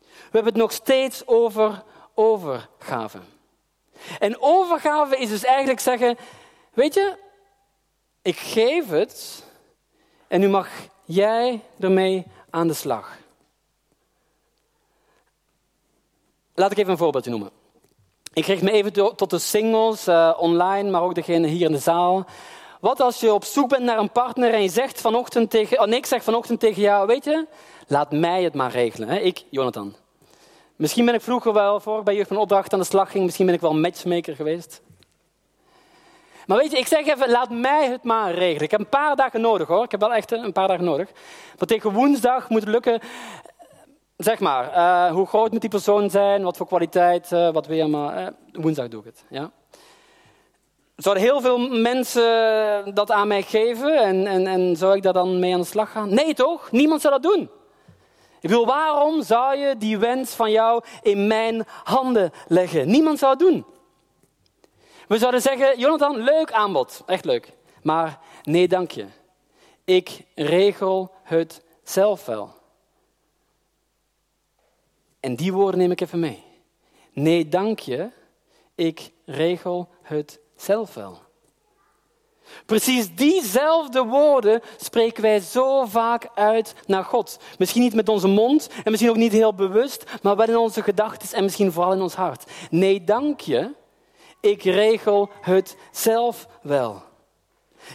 We 0.08 0.38
hebben 0.38 0.54
het 0.54 0.62
nog 0.62 0.72
steeds 0.72 1.28
over 1.28 1.84
overgave. 2.14 3.20
En 4.20 4.42
overgave 4.42 5.18
is 5.18 5.30
dus 5.30 5.44
eigenlijk 5.44 5.80
zeggen, 5.80 6.18
weet 6.74 6.94
je, 6.94 7.16
ik 8.22 8.38
geef 8.38 8.90
het 8.90 9.46
en 10.28 10.40
nu 10.40 10.50
mag 10.50 10.70
jij 11.06 11.62
ermee 11.80 12.26
aan 12.50 12.68
de 12.68 12.74
slag. 12.74 13.18
Laat 16.56 16.72
ik 16.72 16.78
even 16.78 16.92
een 16.92 16.98
voorbeeldje 16.98 17.32
noemen. 17.32 17.50
Ik 18.34 18.46
richt 18.46 18.62
me 18.62 18.72
even 18.72 18.94
tot 18.94 19.30
de 19.30 19.40
singles 19.40 20.08
uh, 20.08 20.34
online, 20.38 20.90
maar 20.90 21.02
ook 21.02 21.16
degene 21.16 21.48
hier 21.48 21.66
in 21.66 21.72
de 21.72 21.78
zaal. 21.78 22.26
Wat 22.80 23.00
als 23.00 23.20
je 23.20 23.34
op 23.34 23.44
zoek 23.44 23.70
bent 23.70 23.84
naar 23.84 23.98
een 23.98 24.12
partner 24.12 24.54
en 24.54 24.62
je 24.62 24.70
zegt 24.70 25.02
vanochtend 25.02 25.50
tegen, 25.50 25.80
oh 25.80 25.86
nee, 25.86 25.98
ik 25.98 26.06
zeg 26.06 26.24
vanochtend 26.24 26.60
tegen 26.60 26.82
jou, 26.82 27.08
weet 27.08 27.24
je, 27.24 27.48
laat 27.88 28.12
mij 28.12 28.44
het 28.44 28.54
maar 28.54 28.72
regelen. 28.72 29.10
Hè? 29.10 29.20
Ik, 29.20 29.44
Jonathan. 29.50 29.96
Misschien 30.82 31.06
ben 31.06 31.14
ik 31.14 31.22
vroeger 31.22 31.54
wel, 31.54 31.80
voor 31.80 32.04
bij 32.04 32.16
Jeugd 32.16 32.28
van 32.28 32.38
Opdracht 32.38 32.74
aan 32.74 32.80
de 32.80 32.86
slag 32.86 33.12
ging, 33.12 33.24
misschien 33.24 33.46
ben 33.46 33.56
ik 33.56 33.62
wel 33.62 33.72
een 33.72 33.82
matchmaker 33.82 34.36
geweest. 34.36 34.82
Maar 36.46 36.58
weet 36.58 36.72
je, 36.72 36.78
ik 36.78 36.88
zeg 36.88 37.08
even, 37.08 37.30
laat 37.30 37.50
mij 37.50 37.90
het 37.90 38.04
maar 38.04 38.34
regelen. 38.34 38.64
Ik 38.64 38.72
heb 38.72 38.80
een 38.80 38.90
paar 38.90 39.16
dagen 39.16 39.42
nodig 39.42 39.68
hoor. 39.68 39.84
Ik 39.84 39.92
heb 39.92 40.00
wel 40.00 40.14
echt 40.14 40.32
een 40.32 40.52
paar 40.52 40.68
dagen 40.68 40.86
nodig. 40.86 41.10
Maar 41.58 41.68
tegen 41.68 41.94
woensdag 41.94 42.50
moet 42.50 42.60
het 42.60 42.70
lukken. 42.70 43.00
Zeg 44.18 44.40
maar, 44.40 44.72
uh, 44.76 45.12
hoe 45.16 45.28
groot 45.28 45.52
moet 45.52 45.62
die 45.62 45.70
persoon 45.70 46.10
zijn? 46.10 46.44
Wat 46.44 46.58
voor 46.58 46.68
kwaliteit? 46.68 47.30
Wat 47.30 47.68
weer 47.68 47.90
maar. 47.90 48.22
Uh, 48.22 48.28
woensdag 48.52 48.88
doe 48.88 49.00
ik 49.00 49.06
het. 49.06 49.26
Ja? 49.30 49.52
Zouden 50.96 51.24
heel 51.24 51.42
veel 51.42 51.58
mensen 51.58 52.92
dat 52.94 53.12
aan 53.12 53.28
mij 53.28 53.42
geven 53.42 53.98
en, 53.98 54.28
en, 54.28 54.48
en 54.48 54.76
zou 54.76 54.96
ik 54.96 55.04
daar 55.04 55.14
dan 55.14 55.40
mee 55.40 55.54
aan 55.54 55.60
de 55.60 55.66
slag 55.66 55.92
gaan? 55.92 56.14
Nee 56.14 56.34
toch? 56.34 56.72
Niemand 56.72 57.02
zou 57.02 57.14
dat 57.22 57.24
doen. 57.24 57.50
Ik 58.42 58.50
bedoel, 58.50 58.66
waarom 58.66 59.24
zou 59.24 59.58
je 59.58 59.78
die 59.78 59.98
wens 59.98 60.34
van 60.34 60.52
jou 60.52 60.84
in 61.02 61.28
mijn 61.28 61.64
handen 61.84 62.32
leggen? 62.48 62.88
Niemand 62.88 63.20
zou 63.20 63.32
het 63.32 63.40
doen. 63.40 63.66
We 65.08 65.18
zouden 65.18 65.42
zeggen, 65.42 65.80
Jonathan, 65.80 66.18
leuk 66.18 66.52
aanbod, 66.52 67.04
echt 67.06 67.26
leuk. 67.26 67.54
Maar 67.84 68.20
nee, 68.44 68.68
dank 68.68 68.92
je. 68.92 69.06
Ik 69.84 70.26
regel 70.36 71.12
het 71.24 71.64
zelf 71.84 72.26
wel. 72.26 72.54
En 75.20 75.36
die 75.36 75.54
woorden 75.54 75.80
neem 75.80 75.92
ik 75.92 76.02
even 76.02 76.20
mee. 76.20 76.44
Nee, 77.14 77.50
dank 77.50 77.80
je. 77.80 78.10
Ik 78.76 79.12
regel 79.26 79.90
het 80.02 80.40
zelf 80.56 80.94
wel. 80.94 81.22
Precies 82.66 83.16
diezelfde 83.16 84.04
woorden 84.04 84.62
spreken 84.78 85.22
wij 85.22 85.40
zo 85.40 85.86
vaak 85.86 86.30
uit 86.36 86.76
naar 86.86 87.04
God. 87.04 87.40
Misschien 87.58 87.82
niet 87.82 87.94
met 87.94 88.10
onze 88.10 88.28
mond 88.28 88.70
en 88.84 88.92
misschien 88.92 89.12
ook 89.12 89.18
niet 89.18 89.32
heel 89.32 89.54
bewust, 89.54 90.04
maar 90.22 90.36
wel 90.36 90.48
in 90.48 90.58
onze 90.58 90.84
gedachten 90.84 91.38
en 91.38 91.44
misschien 91.44 91.72
vooral 91.72 91.94
in 91.94 92.02
ons 92.02 92.16
hart. 92.16 92.52
Nee, 92.70 93.04
dank 93.04 93.40
je. 93.40 93.70
Ik 94.42 94.64
regel 94.64 95.30
het 95.42 95.78
zelf 95.92 96.48
wel. 96.62 97.02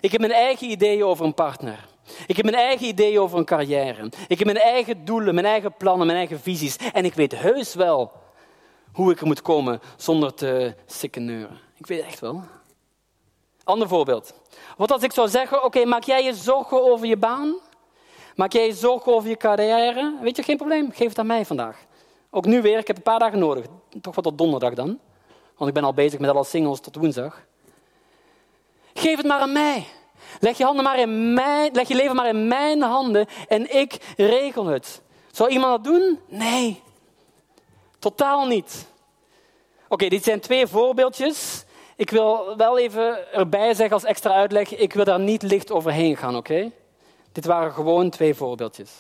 Ik 0.00 0.12
heb 0.12 0.20
mijn 0.20 0.32
eigen 0.32 0.70
ideeën 0.70 1.04
over 1.04 1.24
een 1.24 1.34
partner. 1.34 1.86
Ik 2.26 2.36
heb 2.36 2.44
mijn 2.44 2.56
eigen 2.56 2.86
ideeën 2.86 3.20
over 3.20 3.38
een 3.38 3.44
carrière. 3.44 4.10
Ik 4.28 4.38
heb 4.38 4.46
mijn 4.46 4.58
eigen 4.58 5.04
doelen, 5.04 5.34
mijn 5.34 5.46
eigen 5.46 5.74
plannen, 5.76 6.06
mijn 6.06 6.18
eigen 6.18 6.40
visies. 6.40 6.76
En 6.92 7.04
ik 7.04 7.14
weet 7.14 7.38
heus 7.38 7.74
wel 7.74 8.12
hoe 8.92 9.10
ik 9.10 9.20
er 9.20 9.26
moet 9.26 9.42
komen 9.42 9.80
zonder 9.96 10.34
te 10.34 10.74
sikkeneuren. 10.86 11.58
Ik 11.76 11.86
weet 11.86 12.04
echt 12.04 12.20
wel. 12.20 12.42
Ander 13.66 13.88
voorbeeld. 13.88 14.34
Wat 14.76 14.92
als 14.92 15.02
ik 15.02 15.12
zou 15.12 15.28
zeggen, 15.28 15.64
oké, 15.64 15.84
maak 15.84 16.02
jij 16.04 16.24
je 16.24 16.34
zorgen 16.34 16.90
over 16.90 17.06
je 17.06 17.16
baan? 17.16 17.54
Maak 18.34 18.52
jij 18.52 18.66
je 18.66 18.74
zorgen 18.74 19.14
over 19.14 19.28
je 19.28 19.36
carrière? 19.36 20.14
Weet 20.20 20.36
je, 20.36 20.42
geen 20.42 20.56
probleem, 20.56 20.90
geef 20.92 21.08
het 21.08 21.18
aan 21.18 21.26
mij 21.26 21.44
vandaag. 21.44 21.76
Ook 22.30 22.46
nu 22.46 22.62
weer, 22.62 22.78
ik 22.78 22.86
heb 22.86 22.96
een 22.96 23.02
paar 23.02 23.18
dagen 23.18 23.38
nodig. 23.38 23.64
Toch 24.00 24.14
wat 24.14 24.24
tot 24.24 24.38
donderdag 24.38 24.74
dan. 24.74 24.98
Want 25.56 25.68
ik 25.68 25.74
ben 25.74 25.84
al 25.84 25.94
bezig 25.94 26.18
met 26.18 26.30
alle 26.30 26.44
singles 26.44 26.80
tot 26.80 26.96
woensdag. 26.96 27.42
Geef 28.94 29.16
het 29.16 29.26
maar 29.26 29.40
aan 29.40 29.52
mij. 29.52 29.86
Leg 30.40 30.58
je, 30.58 30.64
handen 30.64 30.84
maar 30.84 30.98
in 30.98 31.34
mijn, 31.34 31.72
leg 31.72 31.88
je 31.88 31.94
leven 31.94 32.16
maar 32.16 32.28
in 32.28 32.48
mijn 32.48 32.82
handen 32.82 33.26
en 33.48 33.76
ik 33.76 34.14
regel 34.16 34.66
het. 34.66 35.02
Zou 35.30 35.50
iemand 35.50 35.84
dat 35.84 35.94
doen? 35.94 36.20
Nee. 36.28 36.82
Totaal 37.98 38.46
niet. 38.46 38.86
Oké, 39.88 40.08
dit 40.08 40.24
zijn 40.24 40.40
twee 40.40 40.66
voorbeeldjes. 40.66 41.64
Ik 41.96 42.10
wil 42.10 42.56
wel 42.56 42.78
even 42.78 43.32
erbij 43.32 43.74
zeggen 43.74 43.92
als 43.92 44.04
extra 44.04 44.32
uitleg, 44.32 44.76
ik 44.76 44.92
wil 44.92 45.04
daar 45.04 45.20
niet 45.20 45.42
licht 45.42 45.70
overheen 45.72 46.16
gaan, 46.16 46.36
oké? 46.36 46.70
Dit 47.32 47.44
waren 47.44 47.72
gewoon 47.72 48.10
twee 48.10 48.34
voorbeeldjes. 48.34 48.90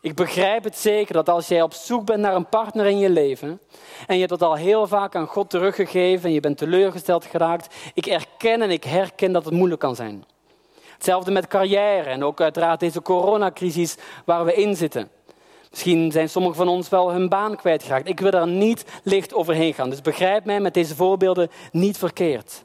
Ik 0.00 0.14
begrijp 0.14 0.64
het 0.64 0.78
zeker 0.78 1.14
dat 1.14 1.28
als 1.28 1.48
jij 1.48 1.62
op 1.62 1.72
zoek 1.72 2.04
bent 2.04 2.20
naar 2.20 2.34
een 2.34 2.48
partner 2.48 2.86
in 2.86 2.98
je 2.98 3.10
leven 3.10 3.60
en 4.06 4.14
je 4.14 4.26
hebt 4.26 4.38
dat 4.38 4.48
al 4.48 4.54
heel 4.54 4.86
vaak 4.86 5.14
aan 5.14 5.26
God 5.26 5.50
teruggegeven 5.50 6.24
en 6.24 6.32
je 6.32 6.40
bent 6.40 6.58
teleurgesteld 6.58 7.24
geraakt, 7.24 7.74
ik 7.94 8.06
erken 8.06 8.62
en 8.62 8.70
ik 8.70 8.84
herken 8.84 9.32
dat 9.32 9.44
het 9.44 9.54
moeilijk 9.54 9.80
kan 9.80 9.96
zijn. 9.96 10.24
Hetzelfde 10.94 11.30
met 11.30 11.46
carrière 11.46 12.10
en 12.10 12.24
ook 12.24 12.40
uiteraard 12.40 12.80
deze 12.80 13.02
coronacrisis 13.02 13.96
waar 14.24 14.44
we 14.44 14.54
in 14.54 14.76
zitten. 14.76 15.10
Misschien 15.78 16.12
zijn 16.12 16.28
sommigen 16.28 16.56
van 16.56 16.68
ons 16.68 16.88
wel 16.88 17.10
hun 17.10 17.28
baan 17.28 17.56
kwijtgeraakt. 17.56 18.08
Ik 18.08 18.20
wil 18.20 18.30
daar 18.30 18.46
niet 18.46 18.84
licht 19.02 19.34
overheen 19.34 19.74
gaan. 19.74 19.90
Dus 19.90 20.00
begrijp 20.00 20.44
mij 20.44 20.60
met 20.60 20.74
deze 20.74 20.94
voorbeelden 20.94 21.50
niet 21.72 21.98
verkeerd. 21.98 22.64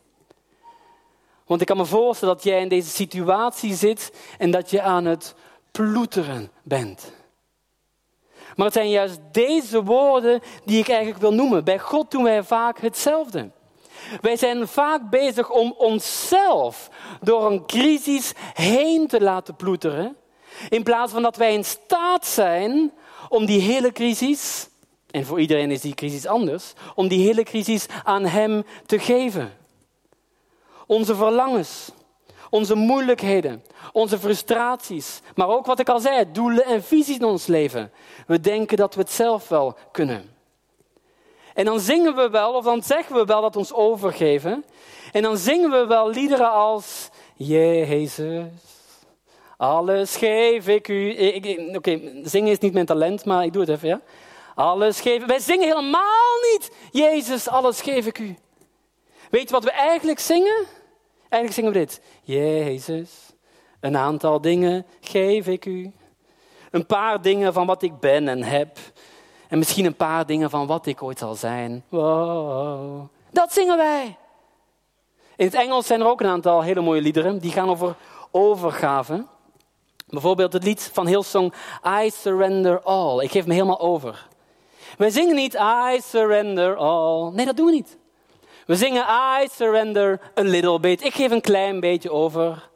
Want 1.46 1.62
ik 1.62 1.68
kan 1.68 1.78
me 1.78 1.86
voorstellen 1.86 2.34
dat 2.34 2.44
jij 2.44 2.62
in 2.62 2.68
deze 2.68 2.90
situatie 2.90 3.74
zit 3.74 4.14
en 4.38 4.52
dat 4.52 4.70
je 4.70 4.82
aan 4.82 5.06
het 5.06 5.36
ploeteren 5.72 6.52
bent. 6.64 7.14
Maar 8.56 8.66
het 8.66 8.76
zijn 8.76 8.90
juist 8.90 9.20
deze 9.32 9.84
woorden 9.84 10.42
die 10.66 10.80
ik 10.80 10.88
eigenlijk 10.88 11.20
wil 11.20 11.34
noemen. 11.34 11.64
Bij 11.64 11.80
God 11.80 12.12
doen 12.12 12.24
wij 12.24 12.44
vaak 12.44 12.80
hetzelfde. 12.80 13.50
Wij 14.22 14.36
zijn 14.36 14.68
vaak 14.68 15.10
bezig 15.10 15.50
om 15.50 15.74
onszelf 15.78 16.90
door 17.22 17.52
een 17.52 17.66
crisis 17.66 18.34
heen 18.54 19.08
te 19.08 19.22
laten 19.22 19.56
ploeteren. 19.56 20.18
In 20.70 20.84
plaats 20.84 21.12
van 21.12 21.22
dat 21.22 21.36
wij 21.36 21.54
in 21.54 21.66
staat 21.66 22.26
zijn 22.26 22.92
om 23.34 23.46
die 23.46 23.62
hele 23.62 23.92
crisis, 23.92 24.68
en 25.12 25.26
voor 25.26 25.40
iedereen 25.40 25.72
is 25.72 25.82
die 25.82 25.94
crisis 25.94 26.26
anders, 26.26 26.74
om 26.96 27.08
die 27.08 27.26
hele 27.26 27.44
crisis 27.44 27.86
aan 28.04 28.26
Hem 28.26 28.64
te 28.86 29.00
geven. 29.00 29.54
Onze 30.88 31.16
verlangens, 31.16 31.92
onze 32.50 32.76
moeilijkheden, 32.76 33.64
onze 33.92 34.20
frustraties, 34.20 35.22
maar 35.36 35.48
ook 35.48 35.66
wat 35.66 35.80
ik 35.80 35.90
al 35.90 36.00
zei, 36.00 36.32
doelen 36.32 36.66
en 36.66 36.84
visies 36.84 37.18
in 37.18 37.24
ons 37.24 37.46
leven. 37.46 37.92
We 38.28 38.40
denken 38.40 38.78
dat 38.78 38.96
we 38.96 39.02
het 39.02 39.12
zelf 39.12 39.48
wel 39.48 39.78
kunnen. 39.92 40.36
En 41.54 41.66
dan 41.66 41.80
zingen 41.80 42.16
we 42.16 42.30
wel, 42.30 42.54
of 42.54 42.64
dan 42.64 42.84
zeggen 42.84 43.16
we 43.16 43.26
wel 43.26 43.42
dat 43.42 43.54
we 43.54 43.60
ons 43.60 43.74
overgeven. 43.74 44.66
En 45.12 45.22
dan 45.22 45.38
zingen 45.38 45.70
we 45.70 45.86
wel 45.86 46.10
liederen 46.10 46.52
als 46.52 47.10
Jezus, 47.36 48.46
alles 49.64 50.16
geef 50.16 50.68
ik 50.68 50.88
u. 50.88 51.16
Oké, 51.76 52.00
zingen 52.24 52.52
is 52.52 52.60
niet 52.60 52.74
mijn 52.74 52.86
talent, 52.86 53.26
maar 53.26 53.44
ik 53.44 53.54
doe 53.54 53.62
het 53.62 53.72
even, 53.72 53.88
ja? 53.88 54.02
Alles 54.56 55.02
geef 55.02 55.26
Wij 55.26 55.40
zingen 55.40 55.68
helemaal 55.68 56.40
niet. 56.52 56.72
Jezus, 56.92 57.48
alles 57.48 57.82
geef 57.82 58.06
ik 58.06 58.20
u. 58.20 58.36
Weet 59.30 59.44
je 59.44 59.54
wat 59.54 59.64
we 59.64 59.72
eigenlijk 59.72 60.20
zingen? 60.20 60.66
Eigenlijk 61.30 61.54
zingen 61.54 61.72
we 61.72 61.78
dit. 61.78 62.02
Jezus, 62.24 63.10
een 63.80 63.98
aantal 63.98 64.42
dingen 64.42 64.86
geef 65.02 65.48
ik 65.48 65.66
u. 65.66 65.92
Een 66.72 66.86
paar 66.86 67.22
dingen 67.22 67.54
van 67.54 67.66
wat 67.66 67.82
ik 67.82 68.00
ben 68.00 68.28
en 68.28 68.44
heb. 68.44 68.78
En 69.48 69.58
misschien 69.58 69.86
een 69.86 69.96
paar 69.96 70.26
dingen 70.26 70.50
van 70.50 70.68
wat 70.68 70.86
ik 70.86 71.04
ooit 71.04 71.20
zal 71.20 71.36
zijn. 71.36 71.84
Wow. 71.90 73.08
Dat 73.32 73.54
zingen 73.54 73.78
wij. 73.78 74.18
In 75.36 75.46
het 75.46 75.56
Engels 75.56 75.88
zijn 75.88 76.02
er 76.02 76.08
ook 76.08 76.22
een 76.22 76.28
aantal 76.28 76.62
hele 76.62 76.82
mooie 76.82 77.02
liederen. 77.02 77.40
Die 77.40 77.52
gaan 77.52 77.70
over 77.70 77.96
overgave. 78.32 79.26
Bijvoorbeeld 80.14 80.54
het 80.54 80.64
lied 80.64 80.90
van 80.94 81.08
Hillsong 81.08 81.54
I 82.04 82.10
Surrender 82.10 82.82
All. 82.82 83.24
Ik 83.24 83.32
geef 83.32 83.46
me 83.46 83.54
helemaal 83.54 83.80
over. 83.80 84.28
Wij 84.98 85.10
zingen 85.10 85.36
niet 85.36 85.54
I 85.54 86.02
surrender 86.04 86.76
all. 86.76 87.32
Nee, 87.32 87.46
dat 87.46 87.58
doen 87.58 87.66
we 87.66 87.72
niet. 87.72 87.98
We 88.66 88.76
zingen 88.76 89.06
I 89.42 89.48
surrender 89.52 90.20
a 90.40 90.42
little 90.42 90.80
bit. 90.80 91.04
Ik 91.04 91.14
geef 91.14 91.32
een 91.32 91.42
klein 91.42 91.80
beetje 91.80 92.12
over. 92.12 92.70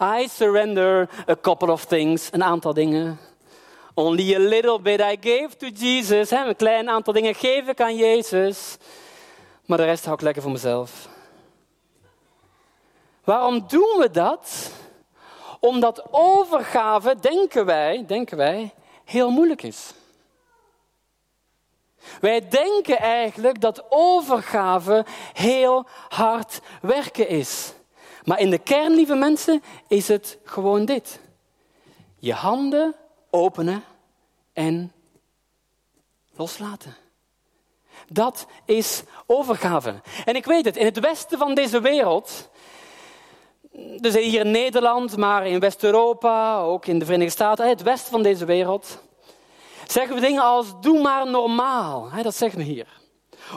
I 0.00 0.28
surrender 0.28 1.08
a 1.28 1.36
couple 1.40 1.72
of 1.72 1.84
things. 1.84 2.28
Een 2.30 2.44
aantal 2.44 2.74
dingen. 2.74 3.18
Only 3.94 4.34
a 4.34 4.38
little 4.38 4.80
bit 4.80 5.00
I 5.00 5.16
gave 5.20 5.56
to 5.56 5.66
Jesus. 5.68 6.30
Een 6.30 6.56
klein 6.56 6.88
aantal 6.88 7.12
dingen 7.12 7.34
geef 7.34 7.68
ik 7.68 7.80
aan 7.80 7.96
Jezus. 7.96 8.76
Maar 9.66 9.78
de 9.78 9.84
rest 9.84 10.04
hou 10.04 10.16
ik 10.16 10.22
lekker 10.22 10.42
voor 10.42 10.52
mezelf. 10.52 11.08
Waarom 13.24 13.64
doen 13.68 13.96
we 13.98 14.10
dat? 14.10 14.70
Omdat 15.64 16.06
overgave, 16.10 17.16
denken 17.20 17.64
wij, 17.64 18.04
denken 18.06 18.36
wij, 18.36 18.74
heel 19.04 19.30
moeilijk 19.30 19.62
is. 19.62 19.94
Wij 22.20 22.48
denken 22.48 22.98
eigenlijk 22.98 23.60
dat 23.60 23.84
overgave 23.88 25.04
heel 25.32 25.86
hard 26.08 26.60
werken 26.80 27.28
is. 27.28 27.72
Maar 28.24 28.38
in 28.38 28.50
de 28.50 28.58
kern, 28.58 28.94
lieve 28.94 29.14
mensen, 29.14 29.62
is 29.88 30.08
het 30.08 30.38
gewoon 30.44 30.84
dit. 30.84 31.20
Je 32.18 32.32
handen 32.32 32.94
openen 33.30 33.84
en 34.52 34.92
loslaten. 36.36 36.96
Dat 38.08 38.46
is 38.64 39.02
overgave. 39.26 40.00
En 40.24 40.36
ik 40.36 40.44
weet 40.44 40.64
het, 40.64 40.76
in 40.76 40.84
het 40.84 40.98
westen 40.98 41.38
van 41.38 41.54
deze 41.54 41.80
wereld 41.80 42.50
dus 44.00 44.14
hier 44.14 44.44
in 44.44 44.50
Nederland, 44.50 45.16
maar 45.16 45.46
in 45.46 45.60
West-Europa, 45.60 46.60
ook 46.60 46.86
in 46.86 46.98
de 46.98 47.04
Verenigde 47.04 47.32
Staten, 47.32 47.68
het 47.68 47.82
westen 47.82 48.10
van 48.10 48.22
deze 48.22 48.44
wereld, 48.44 49.02
zeggen 49.86 50.14
we 50.14 50.20
dingen 50.20 50.42
als 50.42 50.66
doe 50.80 51.02
maar 51.02 51.30
normaal. 51.30 52.08
Dat 52.22 52.34
zeggen 52.34 52.58
we 52.58 52.64
hier. 52.64 52.86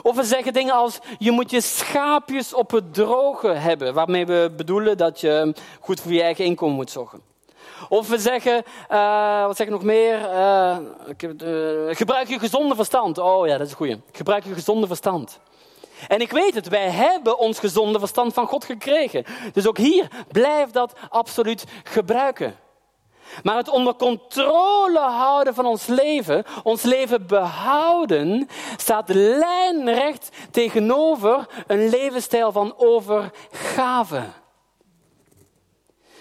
Of 0.02 0.16
we 0.16 0.24
zeggen 0.24 0.52
dingen 0.52 0.74
als 0.74 0.98
je 1.18 1.30
moet 1.30 1.50
je 1.50 1.60
schaapjes 1.60 2.54
op 2.54 2.70
het 2.70 2.94
droge 2.94 3.48
hebben, 3.48 3.94
waarmee 3.94 4.26
we 4.26 4.52
bedoelen 4.56 4.96
dat 4.96 5.20
je 5.20 5.54
goed 5.80 6.00
voor 6.00 6.12
je 6.12 6.22
eigen 6.22 6.44
inkomen 6.44 6.74
moet 6.74 6.90
zorgen. 6.90 7.20
Of 7.88 8.08
we 8.08 8.18
zeggen, 8.18 8.62
uh, 8.90 9.46
wat 9.46 9.56
zeg 9.56 9.66
ik 9.66 9.72
nog 9.72 9.82
meer? 9.82 10.20
Uh, 10.20 10.76
gebruik 11.90 12.28
je 12.28 12.38
gezonde 12.38 12.74
verstand. 12.74 13.18
Oh 13.18 13.46
ja, 13.46 13.56
dat 13.56 13.66
is 13.66 13.72
een 13.72 13.78
goeie. 13.78 14.00
Gebruik 14.12 14.44
je 14.44 14.54
gezonde 14.54 14.86
verstand. 14.86 15.40
En 16.08 16.20
ik 16.20 16.30
weet 16.30 16.54
het, 16.54 16.68
wij 16.68 16.90
hebben 16.90 17.38
ons 17.38 17.58
gezonde 17.58 17.98
verstand 17.98 18.34
van 18.34 18.46
God 18.46 18.64
gekregen. 18.64 19.24
Dus 19.52 19.66
ook 19.66 19.78
hier, 19.78 20.08
blijf 20.32 20.70
dat 20.70 20.92
absoluut 21.08 21.64
gebruiken. 21.84 22.56
Maar 23.42 23.56
het 23.56 23.68
onder 23.68 23.94
controle 23.94 24.98
houden 24.98 25.54
van 25.54 25.66
ons 25.66 25.86
leven, 25.86 26.44
ons 26.62 26.82
leven 26.82 27.26
behouden, 27.26 28.48
staat 28.76 29.08
lijnrecht 29.08 30.28
tegenover 30.50 31.46
een 31.66 31.88
levensstijl 31.88 32.52
van 32.52 32.74
overgave. 32.76 34.22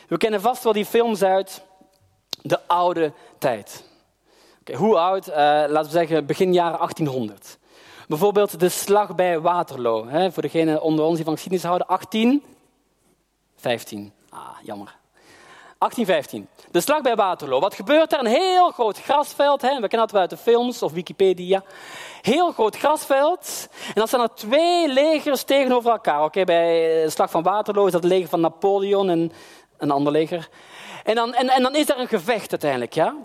We 0.08 0.18
kennen 0.18 0.42
vast 0.42 0.64
wel 0.64 0.74
die 0.74 0.86
films 0.86 1.24
uit 1.24 1.64
de 2.42 2.68
oude 2.68 3.14
tijd. 3.38 3.84
Hoe 4.74 4.98
oud? 4.98 5.28
Uh, 5.28 5.36
laten 5.36 5.84
we 5.84 5.90
zeggen 5.90 6.26
begin 6.26 6.54
jaren 6.54 6.78
1800. 6.78 7.58
Bijvoorbeeld 8.08 8.60
de 8.60 8.70
slag 8.70 9.16
bij 9.16 9.40
Waterloo. 9.40 10.08
Hè, 10.08 10.32
voor 10.32 10.42
degenen 10.42 10.82
onder 10.82 11.06
ons 11.06 11.16
die 11.16 11.24
van 11.24 11.34
geschiedenis 11.34 11.66
houden. 11.66 11.88
18, 11.88 12.44
15. 13.56 14.14
Ah, 14.30 14.40
jammer. 14.64 14.96
1815. 15.78 16.48
De 16.72 16.82
slag 16.82 17.02
bij 17.02 17.16
Waterloo. 17.16 17.60
Wat 17.60 17.76
gebeurt 17.76 18.14
er? 18.14 18.20
Een 18.20 18.26
heel 18.26 18.72
groot 18.72 19.02
grasveld. 19.02 19.62
Hè? 19.62 19.68
We 19.68 19.88
kennen 19.88 20.02
het 20.02 20.12
wel 20.12 20.22
uit 20.22 20.30
de 20.30 20.38
films 20.38 20.84
of 20.84 20.92
Wikipedia. 20.92 21.64
Heel 22.22 22.52
groot 22.52 22.78
grasveld. 22.78 23.68
En 23.88 23.94
dan 23.94 24.08
staan 24.08 24.22
er 24.22 24.34
twee 24.34 24.88
legers 24.88 25.44
tegenover 25.44 25.92
elkaar. 25.92 26.24
Oké, 26.24 26.44
bij 26.44 27.04
de 27.04 27.10
slag 27.10 27.32
van 27.32 27.44
Waterloo 27.44 27.86
is 27.86 27.92
dat 27.92 28.04
het 28.04 28.12
leger 28.12 28.30
van 28.30 28.42
Napoleon 28.42 29.10
en 29.10 29.32
een 29.78 29.92
ander 29.92 30.12
leger. 30.12 30.50
En 31.04 31.16
dan, 31.16 31.34
en, 31.34 31.50
en 31.50 31.62
dan 31.62 31.76
is 31.76 31.90
er 31.90 32.00
een 32.00 32.08
gevecht 32.08 32.52
uiteindelijk, 32.52 32.94
ja. 32.94 33.16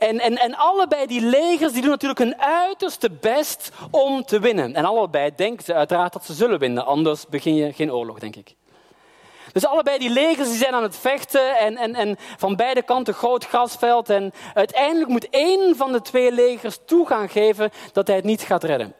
En, 0.00 0.20
en, 0.20 0.36
en 0.36 0.54
allebei 0.54 1.06
die 1.06 1.20
legers 1.20 1.72
die 1.72 1.80
doen 1.82 1.90
natuurlijk 1.90 2.20
hun 2.20 2.40
uiterste 2.40 3.10
best 3.10 3.70
om 3.90 4.24
te 4.24 4.40
winnen. 4.40 4.74
En 4.74 4.84
allebei 4.84 5.30
denken 5.36 5.64
ze 5.64 5.74
uiteraard 5.74 6.12
dat 6.12 6.24
ze 6.24 6.32
zullen 6.32 6.58
winnen, 6.58 6.86
anders 6.86 7.26
begin 7.26 7.54
je 7.54 7.72
geen 7.72 7.92
oorlog, 7.92 8.18
denk 8.18 8.36
ik. 8.36 8.54
Dus 9.52 9.66
allebei 9.66 9.98
die 9.98 10.10
legers 10.10 10.48
die 10.48 10.58
zijn 10.58 10.74
aan 10.74 10.82
het 10.82 10.96
vechten 10.96 11.58
en, 11.58 11.76
en, 11.76 11.94
en 11.94 12.16
van 12.36 12.56
beide 12.56 12.82
kanten 12.82 13.14
groot 13.14 13.46
grasveld. 13.46 14.10
En 14.10 14.32
uiteindelijk 14.54 15.10
moet 15.10 15.28
één 15.30 15.76
van 15.76 15.92
de 15.92 16.00
twee 16.00 16.32
legers 16.32 16.78
toe 16.84 17.06
gaan 17.06 17.28
geven 17.28 17.70
dat 17.92 18.06
hij 18.06 18.16
het 18.16 18.24
niet 18.24 18.42
gaat 18.42 18.64
redden. 18.64 18.94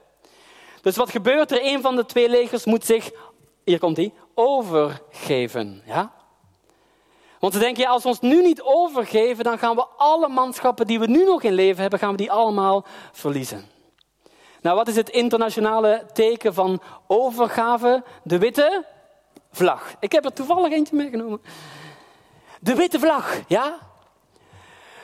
Dus 0.83 0.97
wat 0.97 1.11
gebeurt 1.11 1.51
er? 1.51 1.65
Een 1.65 1.81
van 1.81 1.97
de 1.97 2.07
twee 2.07 2.29
legers 2.29 2.65
moet 2.65 2.85
zich, 2.85 3.11
hier 3.65 3.79
komt 3.79 3.97
hij, 3.97 4.13
overgeven. 4.35 5.83
Ja? 5.87 6.13
Want 7.41 7.53
ze 7.53 7.59
denken, 7.59 7.83
ja, 7.83 7.91
als 7.91 8.03
we 8.03 8.09
ons 8.09 8.21
nu 8.21 8.43
niet 8.43 8.63
overgeven, 8.63 9.45
dan 9.45 9.59
gaan 9.59 9.77
we 9.77 9.87
alle 9.97 10.29
manschappen 10.29 10.87
die 10.87 10.99
we 10.99 11.07
nu 11.07 11.25
nog 11.25 11.43
in 11.43 11.53
leven 11.53 11.81
hebben, 11.81 11.99
gaan 11.99 12.11
we 12.11 12.17
die 12.17 12.33
allemaal 12.33 12.85
verliezen. 13.13 13.65
Nou, 14.61 14.77
wat 14.77 14.89
is 14.89 14.97
het 14.97 15.09
internationale 15.09 16.07
teken 16.13 16.55
van 16.55 16.81
overgave? 17.07 18.05
De 18.23 18.39
witte 18.39 18.85
vlag. 19.51 19.95
Ik 20.01 20.13
heb 20.13 20.25
er 20.25 20.33
toevallig 20.33 20.73
eentje 20.73 20.97
meegenomen. 20.97 21.41
De 22.61 22.75
witte 22.75 22.99
vlag, 22.99 23.41
ja? 23.47 23.79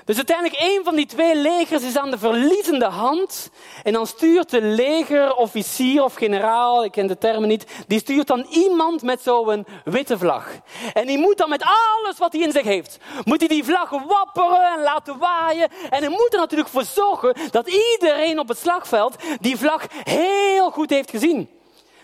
Dus 0.06 0.16
uiteindelijk 0.16 0.60
een 0.60 0.80
van 0.84 0.96
die 0.96 1.06
twee 1.06 1.36
legers 1.36 1.82
is 1.82 1.96
aan 1.96 2.10
de 2.10 2.18
verliezende 2.18 2.84
hand. 2.84 3.50
En 3.82 3.92
dan 3.92 4.06
stuurt 4.06 4.50
de 4.50 4.62
legerofficier 4.62 6.04
of 6.04 6.14
generaal, 6.14 6.84
ik 6.84 6.92
ken 6.92 7.06
de 7.06 7.18
termen 7.18 7.48
niet, 7.48 7.66
die 7.86 7.98
stuurt 7.98 8.26
dan 8.26 8.46
iemand 8.50 9.02
met 9.02 9.22
zo'n 9.22 9.66
witte 9.84 10.18
vlag. 10.18 10.48
En 10.92 11.06
die 11.06 11.18
moet 11.18 11.38
dan 11.38 11.48
met 11.48 11.62
alles 11.62 12.18
wat 12.18 12.32
hij 12.32 12.42
in 12.42 12.52
zich 12.52 12.64
heeft, 12.64 12.98
moet 13.24 13.38
hij 13.38 13.48
die 13.48 13.64
vlag 13.64 13.90
wapperen 13.90 14.72
en 14.76 14.82
laten 14.82 15.18
waaien. 15.18 15.68
En 15.90 16.00
hij 16.00 16.08
moet 16.08 16.32
er 16.32 16.38
natuurlijk 16.38 16.70
voor 16.70 16.84
zorgen 16.84 17.36
dat 17.50 17.68
iedereen 17.68 18.38
op 18.38 18.48
het 18.48 18.58
slagveld 18.58 19.16
die 19.40 19.56
vlag 19.56 19.86
heel 20.02 20.70
goed 20.70 20.90
heeft 20.90 21.10
gezien. 21.10 21.48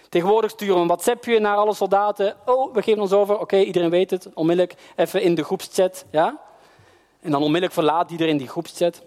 Tegenwoordig 0.08 0.50
sturen 0.50 0.74
we 0.74 0.80
een 0.80 0.86
WhatsAppje 0.86 1.40
naar 1.40 1.56
alle 1.56 1.74
soldaten. 1.74 2.36
Oh, 2.44 2.74
we 2.74 2.82
geven 2.82 3.02
ons 3.02 3.12
over. 3.12 3.38
Oké, 3.38 3.56
iedereen 3.56 3.90
weet 3.90 4.10
het. 4.10 4.28
Onmiddellijk 4.34 4.74
even 4.96 5.22
in 5.22 5.34
de 5.34 5.44
groepschat. 5.44 6.04
Ja? 6.10 6.40
En 7.22 7.30
dan 7.30 7.40
onmiddellijk 7.40 7.72
verlaat 7.72 8.10
iedereen 8.10 8.36
die 8.36 8.48
groepschat. 8.48 9.02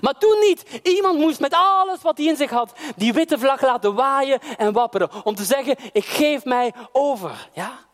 Maar 0.00 0.14
toen 0.18 0.38
niet. 0.40 0.80
Iemand 0.82 1.18
moest 1.18 1.40
met 1.40 1.54
alles 1.54 2.02
wat 2.02 2.16
hij 2.18 2.26
in 2.26 2.36
zich 2.36 2.50
had 2.50 2.72
die 2.96 3.12
witte 3.12 3.38
vlag 3.38 3.62
laten 3.62 3.94
waaien 3.94 4.38
en 4.56 4.72
wapperen. 4.72 5.24
Om 5.24 5.34
te 5.34 5.44
zeggen, 5.44 5.76
ik 5.92 6.04
geef 6.04 6.44
mij 6.44 6.74
over. 6.92 7.48
Ja? 7.52 7.88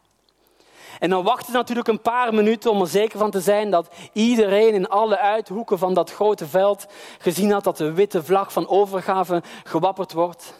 En 0.99 1.11
dan 1.11 1.25
wachten 1.25 1.47
ze 1.47 1.53
natuurlijk 1.53 1.89
een 1.89 2.01
paar 2.01 2.35
minuten 2.35 2.71
om 2.71 2.81
er 2.81 2.87
zeker 2.87 3.19
van 3.19 3.31
te 3.31 3.41
zijn 3.41 3.71
dat 3.71 3.89
iedereen 4.13 4.75
in 4.75 4.89
alle 4.89 5.19
uithoeken 5.19 5.79
van 5.79 5.95
dat 5.95 6.13
grote 6.13 6.47
veld 6.47 6.87
gezien 7.19 7.51
had 7.51 7.65
dat 7.65 7.77
de 7.77 7.93
witte 7.93 8.25
vlag 8.25 8.53
van 8.53 8.69
overgave 8.69 9.43
gewapperd 9.65 10.13
wordt. 10.13 10.55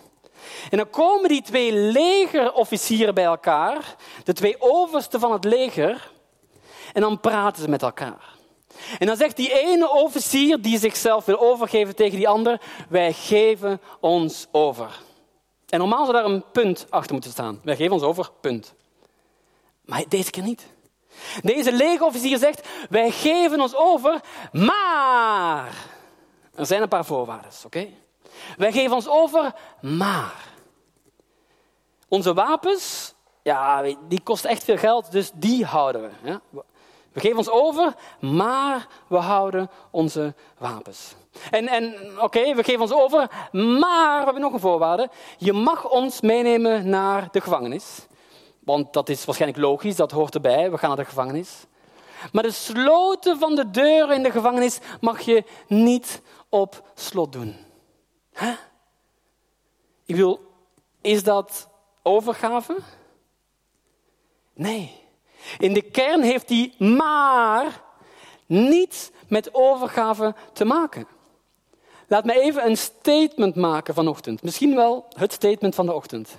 En 0.71 0.77
dan 0.77 0.91
komen 0.91 1.29
die 1.29 1.43
twee 1.43 1.73
legerofficieren 1.73 3.15
bij 3.15 3.25
elkaar, 3.25 3.97
de 4.25 4.33
twee 4.33 4.57
oversten 4.59 5.21
van 5.21 5.33
het 5.33 5.45
leger, 5.45 6.11
en 6.93 7.01
dan 7.01 7.21
praten 7.21 7.63
ze 7.63 7.69
met 7.69 7.83
elkaar. 7.83 8.36
En 8.99 9.07
dan 9.07 9.17
zegt 9.17 9.37
die 9.37 9.53
ene 9.53 9.91
officier 9.91 10.63
die 10.63 10.79
zichzelf 10.79 11.25
wil 11.25 11.41
overgeven 11.41 11.97
tegen 11.97 12.17
die 12.17 12.29
ander, 12.29 12.61
wij 12.89 13.13
geven 13.13 13.81
ons 14.01 14.47
over. 14.53 15.01
En 15.69 15.79
normaal 15.79 16.05
zou 16.05 16.17
daar 16.17 16.25
een 16.25 16.45
punt 16.53 16.87
achter 16.91 17.13
moeten 17.13 17.31
staan. 17.31 17.61
Wij 17.65 17.77
geven 17.77 17.93
ons 17.93 18.03
over, 18.03 18.31
punt. 18.41 18.75
Maar 19.85 20.05
deze 20.09 20.31
keer 20.31 20.43
niet. 20.43 20.67
Deze 21.43 21.73
legerofficier 21.73 22.39
zegt, 22.39 22.69
wij 22.91 23.11
geven 23.11 23.61
ons 23.61 23.75
over, 23.75 24.21
maar... 24.53 25.75
Er 26.55 26.67
zijn 26.67 26.83
een 26.83 26.89
paar 26.89 27.05
voorwaarden, 27.05 27.51
oké? 27.65 27.89
Wij 28.57 28.73
geven 28.73 28.95
ons 28.95 29.09
over, 29.09 29.55
maar. 29.81 30.45
Onze 32.09 32.35
wapens, 32.35 33.15
ja, 33.43 33.83
die 34.09 34.21
kosten 34.23 34.51
echt 34.51 34.65
veel 34.65 34.77
geld, 34.77 35.13
dus 35.13 35.31
die 35.35 35.65
houden 35.65 36.03
we. 36.03 36.11
Ja? 36.23 36.41
We 37.17 37.23
geven 37.23 37.39
ons 37.39 37.51
over, 37.51 37.95
maar 38.21 38.87
we 39.07 39.17
houden 39.17 39.71
onze 39.91 40.35
wapens. 40.59 41.15
En, 41.51 41.69
en 41.69 41.95
oké, 42.21 42.55
we 42.55 42.65
geven 42.65 42.81
ons 42.81 42.93
over, 42.93 43.49
maar 43.53 44.19
we 44.19 44.25
hebben 44.25 44.41
nog 44.41 44.53
een 44.53 44.61
voorwaarde. 44.61 45.11
Je 45.39 45.53
mag 45.53 45.91
ons 45.91 46.21
meenemen 46.21 46.89
naar 46.89 47.29
de 47.31 47.41
gevangenis. 47.41 48.07
Want 48.59 48.93
dat 48.93 49.09
is 49.09 49.25
waarschijnlijk 49.25 49.63
logisch, 49.63 49.97
dat 49.97 50.11
hoort 50.11 50.35
erbij. 50.35 50.71
We 50.71 50.79
gaan 50.79 50.89
naar 50.89 50.99
de 50.99 51.05
gevangenis. 51.05 51.65
Maar 52.33 52.43
de 52.43 52.51
sloten 52.51 53.39
van 53.39 53.55
de 53.55 53.71
deuren 53.71 54.17
in 54.17 54.23
de 54.23 54.31
gevangenis 54.31 54.79
mag 55.01 55.21
je 55.21 55.45
niet 55.67 56.23
op 56.49 56.91
slot 56.95 57.33
doen. 57.33 57.57
Ik 60.05 60.17
wil, 60.17 60.41
is 61.01 61.23
dat 61.23 61.69
overgave? 62.03 62.77
Nee. 64.55 65.06
In 65.59 65.73
de 65.73 65.83
kern 65.83 66.23
heeft 66.23 66.49
die 66.49 66.75
maar 66.79 67.83
niets 68.47 69.11
met 69.29 69.55
overgave 69.55 70.35
te 70.53 70.65
maken. 70.65 71.07
Laat 72.09 72.25
me 72.25 72.41
even 72.41 72.67
een 72.67 72.77
statement 72.77 73.55
maken 73.55 73.95
vanochtend. 73.95 74.43
Misschien 74.43 74.75
wel 74.75 75.07
het 75.17 75.33
statement 75.33 75.75
van 75.75 75.87
de 75.87 75.95
ochtend. 75.95 76.37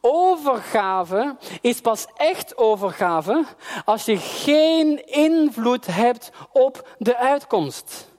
Overgave 0.00 1.36
is 1.60 1.80
pas 1.80 2.06
echt 2.16 2.56
overgave 2.56 3.44
als 3.84 4.04
je 4.04 4.16
geen 4.16 5.06
invloed 5.06 5.86
hebt 5.86 6.30
op 6.52 6.88
de 6.98 7.16
uitkomst. 7.16 8.11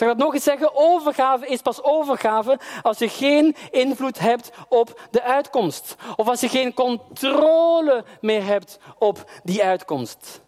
Zal 0.00 0.10
ik 0.10 0.16
dat 0.16 0.24
nog 0.26 0.34
eens 0.34 0.44
zeggen? 0.44 0.74
Overgave 0.74 1.46
is 1.46 1.60
pas 1.60 1.82
overgave 1.82 2.58
als 2.82 2.98
je 2.98 3.08
geen 3.08 3.56
invloed 3.70 4.18
hebt 4.18 4.50
op 4.68 5.00
de 5.10 5.22
uitkomst. 5.22 5.96
Of 6.16 6.28
als 6.28 6.40
je 6.40 6.48
geen 6.48 6.74
controle 6.74 8.04
meer 8.20 8.44
hebt 8.44 8.78
op 8.98 9.30
die 9.42 9.64
uitkomst. 9.64 10.40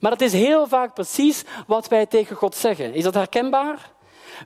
Maar 0.00 0.10
dat 0.10 0.20
is 0.20 0.32
heel 0.32 0.66
vaak 0.66 0.94
precies 0.94 1.44
wat 1.66 1.88
wij 1.88 2.06
tegen 2.06 2.36
God 2.36 2.54
zeggen. 2.54 2.94
Is 2.94 3.02
dat 3.02 3.14
herkenbaar? 3.14 3.92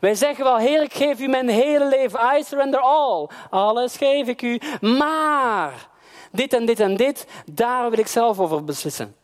Wij 0.00 0.14
zeggen 0.14 0.44
wel, 0.44 0.58
Heer, 0.58 0.82
ik 0.82 0.94
geef 0.94 1.20
u 1.20 1.26
mijn 1.26 1.48
hele 1.48 1.88
leven. 1.88 2.36
I 2.38 2.42
surrender 2.42 2.80
all. 2.80 3.28
Alles 3.50 3.96
geef 3.96 4.28
ik 4.28 4.42
u. 4.42 4.60
Maar 4.80 5.88
dit 6.32 6.52
en 6.52 6.66
dit 6.66 6.80
en 6.80 6.96
dit, 6.96 7.26
daar 7.52 7.90
wil 7.90 7.98
ik 7.98 8.06
zelf 8.06 8.38
over 8.38 8.64
beslissen. 8.64 9.21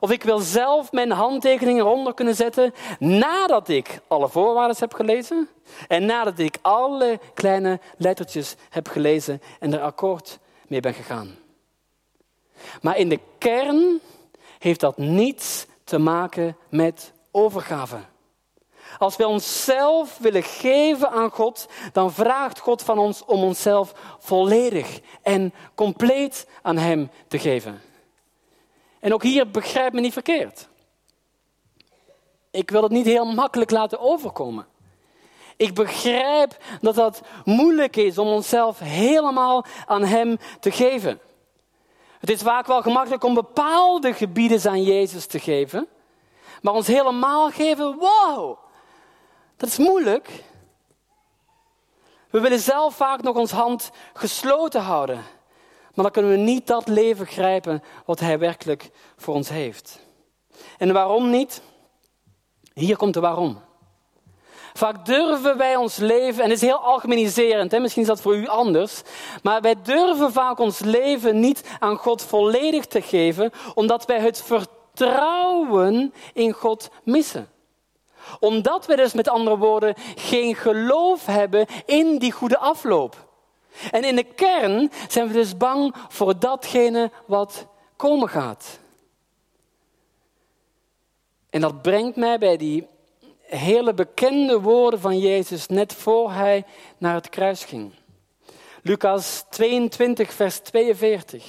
Of 0.00 0.10
ik 0.10 0.22
wil 0.22 0.38
zelf 0.38 0.92
mijn 0.92 1.10
handtekening 1.10 1.78
eronder 1.78 2.14
kunnen 2.14 2.34
zetten 2.34 2.74
nadat 2.98 3.68
ik 3.68 4.00
alle 4.08 4.28
voorwaarden 4.28 4.76
heb 4.78 4.94
gelezen 4.94 5.48
en 5.88 6.06
nadat 6.06 6.38
ik 6.38 6.58
alle 6.62 7.20
kleine 7.34 7.80
lettertjes 7.96 8.54
heb 8.70 8.88
gelezen 8.88 9.42
en 9.58 9.72
er 9.72 9.80
akkoord 9.80 10.38
mee 10.68 10.80
ben 10.80 10.94
gegaan. 10.94 11.36
Maar 12.80 12.96
in 12.96 13.08
de 13.08 13.20
kern 13.38 14.00
heeft 14.58 14.80
dat 14.80 14.98
niets 14.98 15.66
te 15.84 15.98
maken 15.98 16.56
met 16.68 17.12
overgave. 17.30 17.98
Als 18.98 19.16
we 19.16 19.26
onszelf 19.26 20.18
willen 20.18 20.42
geven 20.42 21.10
aan 21.10 21.30
God, 21.30 21.68
dan 21.92 22.12
vraagt 22.12 22.58
God 22.58 22.82
van 22.82 22.98
ons 22.98 23.24
om 23.24 23.42
onszelf 23.42 23.92
volledig 24.18 25.00
en 25.22 25.54
compleet 25.74 26.46
aan 26.62 26.76
Hem 26.76 27.10
te 27.28 27.38
geven. 27.38 27.80
En 29.00 29.14
ook 29.14 29.22
hier 29.22 29.50
begrijp 29.50 29.92
me 29.92 30.00
niet 30.00 30.12
verkeerd. 30.12 30.68
Ik 32.50 32.70
wil 32.70 32.82
het 32.82 32.92
niet 32.92 33.06
heel 33.06 33.24
makkelijk 33.24 33.70
laten 33.70 34.00
overkomen. 34.00 34.66
Ik 35.56 35.74
begrijp 35.74 36.56
dat 36.80 36.94
dat 36.94 37.20
moeilijk 37.44 37.96
is 37.96 38.18
om 38.18 38.26
onszelf 38.26 38.78
helemaal 38.78 39.64
aan 39.86 40.04
Hem 40.04 40.38
te 40.60 40.70
geven. 40.70 41.20
Het 42.18 42.30
is 42.30 42.42
vaak 42.42 42.66
wel 42.66 42.82
gemakkelijk 42.82 43.24
om 43.24 43.34
bepaalde 43.34 44.14
gebieden 44.14 44.70
aan 44.70 44.82
Jezus 44.82 45.26
te 45.26 45.38
geven, 45.38 45.88
maar 46.62 46.74
ons 46.74 46.86
helemaal 46.86 47.50
geven, 47.50 47.96
wow, 47.98 48.58
dat 49.56 49.68
is 49.68 49.78
moeilijk. 49.78 50.44
We 52.30 52.40
willen 52.40 52.58
zelf 52.58 52.94
vaak 52.94 53.22
nog 53.22 53.36
ons 53.36 53.50
hand 53.50 53.90
gesloten 54.12 54.80
houden. 54.80 55.24
Maar 55.94 56.04
dan 56.04 56.10
kunnen 56.10 56.30
we 56.30 56.36
niet 56.36 56.66
dat 56.66 56.88
leven 56.88 57.26
grijpen 57.26 57.82
wat 58.04 58.20
Hij 58.20 58.38
werkelijk 58.38 58.90
voor 59.16 59.34
ons 59.34 59.48
heeft. 59.48 60.00
En 60.78 60.92
waarom 60.92 61.30
niet? 61.30 61.62
Hier 62.74 62.96
komt 62.96 63.14
de 63.14 63.20
waarom. 63.20 63.58
Vaak 64.72 65.06
durven 65.06 65.56
wij 65.56 65.76
ons 65.76 65.96
leven, 65.96 66.42
en 66.42 66.50
het 66.50 66.62
is 66.62 66.68
heel 66.68 66.78
algemeniserend, 66.84 67.72
hè? 67.72 67.78
misschien 67.78 68.02
is 68.02 68.08
dat 68.08 68.20
voor 68.20 68.36
u 68.36 68.46
anders, 68.46 69.02
maar 69.42 69.60
wij 69.60 69.74
durven 69.82 70.32
vaak 70.32 70.58
ons 70.58 70.78
leven 70.78 71.40
niet 71.40 71.62
aan 71.78 71.96
God 71.96 72.22
volledig 72.22 72.86
te 72.86 73.02
geven, 73.02 73.52
omdat 73.74 74.06
wij 74.06 74.20
het 74.20 74.42
vertrouwen 74.42 76.14
in 76.32 76.52
God 76.52 76.90
missen. 77.02 77.48
Omdat 78.40 78.86
we 78.86 78.96
dus 78.96 79.12
met 79.12 79.28
andere 79.28 79.56
woorden 79.56 79.94
geen 80.14 80.54
geloof 80.54 81.26
hebben 81.26 81.66
in 81.86 82.18
die 82.18 82.32
goede 82.32 82.58
afloop. 82.58 83.29
En 83.90 84.04
in 84.04 84.16
de 84.16 84.24
kern 84.24 84.92
zijn 85.08 85.26
we 85.26 85.32
dus 85.32 85.56
bang 85.56 85.94
voor 86.08 86.38
datgene 86.38 87.10
wat 87.26 87.66
komen 87.96 88.28
gaat. 88.28 88.78
En 91.50 91.60
dat 91.60 91.82
brengt 91.82 92.16
mij 92.16 92.38
bij 92.38 92.56
die 92.56 92.86
hele 93.40 93.94
bekende 93.94 94.60
woorden 94.60 95.00
van 95.00 95.18
Jezus 95.18 95.66
net 95.66 95.94
voor 95.94 96.32
hij 96.32 96.64
naar 96.98 97.14
het 97.14 97.28
kruis 97.28 97.64
ging. 97.64 97.92
Lucas 98.82 99.44
22, 99.50 100.32
vers 100.32 100.58
42. 100.58 101.44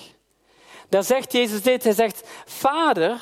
Daar 0.90 1.04
zegt 1.04 1.32
Jezus 1.32 1.62
dit. 1.62 1.84
Hij 1.84 1.94
zegt, 1.94 2.28
Vader, 2.46 3.22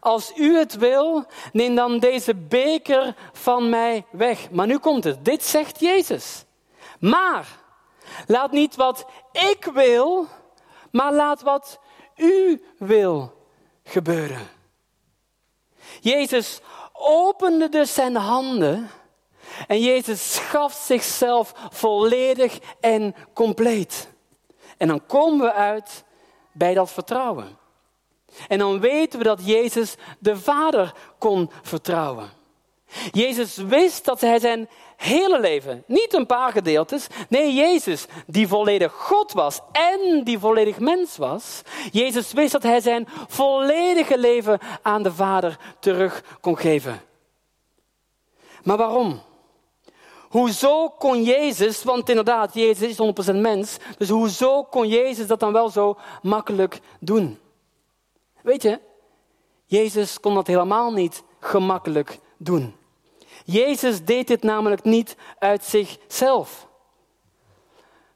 als 0.00 0.32
u 0.36 0.56
het 0.58 0.76
wil, 0.76 1.24
neem 1.52 1.74
dan 1.74 1.98
deze 1.98 2.34
beker 2.34 3.14
van 3.32 3.68
mij 3.68 4.04
weg. 4.10 4.50
Maar 4.50 4.66
nu 4.66 4.78
komt 4.78 5.04
het. 5.04 5.24
Dit 5.24 5.44
zegt 5.44 5.80
Jezus. 5.80 6.44
Maar 6.98 7.46
laat 8.26 8.52
niet 8.52 8.76
wat 8.76 9.06
ik 9.32 9.64
wil, 9.74 10.26
maar 10.90 11.12
laat 11.12 11.42
wat 11.42 11.80
u 12.16 12.64
wil 12.78 13.32
gebeuren. 13.84 14.48
Jezus 16.00 16.60
opende 16.92 17.68
dus 17.68 17.94
zijn 17.94 18.16
handen 18.16 18.90
en 19.66 19.80
Jezus 19.80 20.38
gaf 20.38 20.72
zichzelf 20.72 21.52
volledig 21.70 22.58
en 22.80 23.14
compleet. 23.32 24.08
En 24.76 24.88
dan 24.88 25.06
komen 25.06 25.46
we 25.46 25.52
uit 25.52 26.04
bij 26.52 26.74
dat 26.74 26.90
vertrouwen. 26.90 27.58
En 28.48 28.58
dan 28.58 28.80
weten 28.80 29.18
we 29.18 29.24
dat 29.24 29.46
Jezus 29.46 29.94
de 30.18 30.36
Vader 30.36 30.94
kon 31.18 31.50
vertrouwen. 31.62 32.30
Jezus 33.10 33.56
wist 33.56 34.04
dat 34.04 34.20
hij 34.20 34.38
zijn 34.38 34.68
hele 34.96 35.40
leven, 35.40 35.84
niet 35.86 36.14
een 36.14 36.26
paar 36.26 36.52
gedeeltes, 36.52 37.06
nee, 37.28 37.54
Jezus, 37.54 38.06
die 38.26 38.48
volledig 38.48 38.92
God 38.92 39.32
was 39.32 39.60
en 39.72 40.24
die 40.24 40.38
volledig 40.38 40.78
mens 40.78 41.16
was, 41.16 41.62
Jezus 41.92 42.32
wist 42.32 42.52
dat 42.52 42.62
hij 42.62 42.80
zijn 42.80 43.08
volledige 43.28 44.18
leven 44.18 44.58
aan 44.82 45.02
de 45.02 45.12
Vader 45.12 45.58
terug 45.80 46.22
kon 46.40 46.58
geven. 46.58 47.00
Maar 48.62 48.76
waarom? 48.76 49.20
Hoezo 50.28 50.88
kon 50.88 51.22
Jezus, 51.22 51.82
want 51.82 52.08
inderdaad, 52.08 52.54
Jezus 52.54 52.88
is 52.88 53.32
100% 53.32 53.36
mens, 53.36 53.76
dus 53.98 54.08
hoezo 54.08 54.64
kon 54.64 54.88
Jezus 54.88 55.26
dat 55.26 55.40
dan 55.40 55.52
wel 55.52 55.70
zo 55.70 55.98
makkelijk 56.22 56.80
doen? 57.00 57.38
Weet 58.42 58.62
je, 58.62 58.80
Jezus 59.66 60.20
kon 60.20 60.34
dat 60.34 60.46
helemaal 60.46 60.92
niet 60.92 61.22
gemakkelijk 61.40 62.18
doen. 62.36 62.74
Jezus 63.44 64.04
deed 64.04 64.26
dit 64.26 64.42
namelijk 64.42 64.84
niet 64.84 65.16
uit 65.38 65.64
zichzelf. 65.64 66.68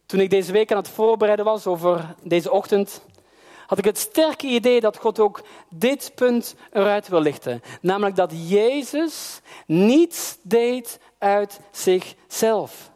Toen 0.07 0.21
ik 0.21 0.31
deze 0.31 0.53
week 0.53 0.71
aan 0.71 0.77
het 0.79 0.89
voorbereiden 0.89 1.45
was 1.45 1.67
over 1.67 2.15
deze 2.23 2.51
ochtend, 2.51 3.03
had 3.67 3.79
ik 3.79 3.85
het 3.85 3.99
sterke 3.99 4.47
idee 4.47 4.81
dat 4.81 4.97
God 4.97 5.21
ook 5.21 5.43
dit 5.69 6.13
punt 6.15 6.55
eruit 6.73 7.09
wil 7.09 7.21
lichten. 7.21 7.63
Namelijk 7.81 8.17
dat 8.17 8.33
Jezus 8.49 9.41
niets 9.67 10.39
deed 10.43 11.01
uit 11.19 11.61
zichzelf. 11.71 12.91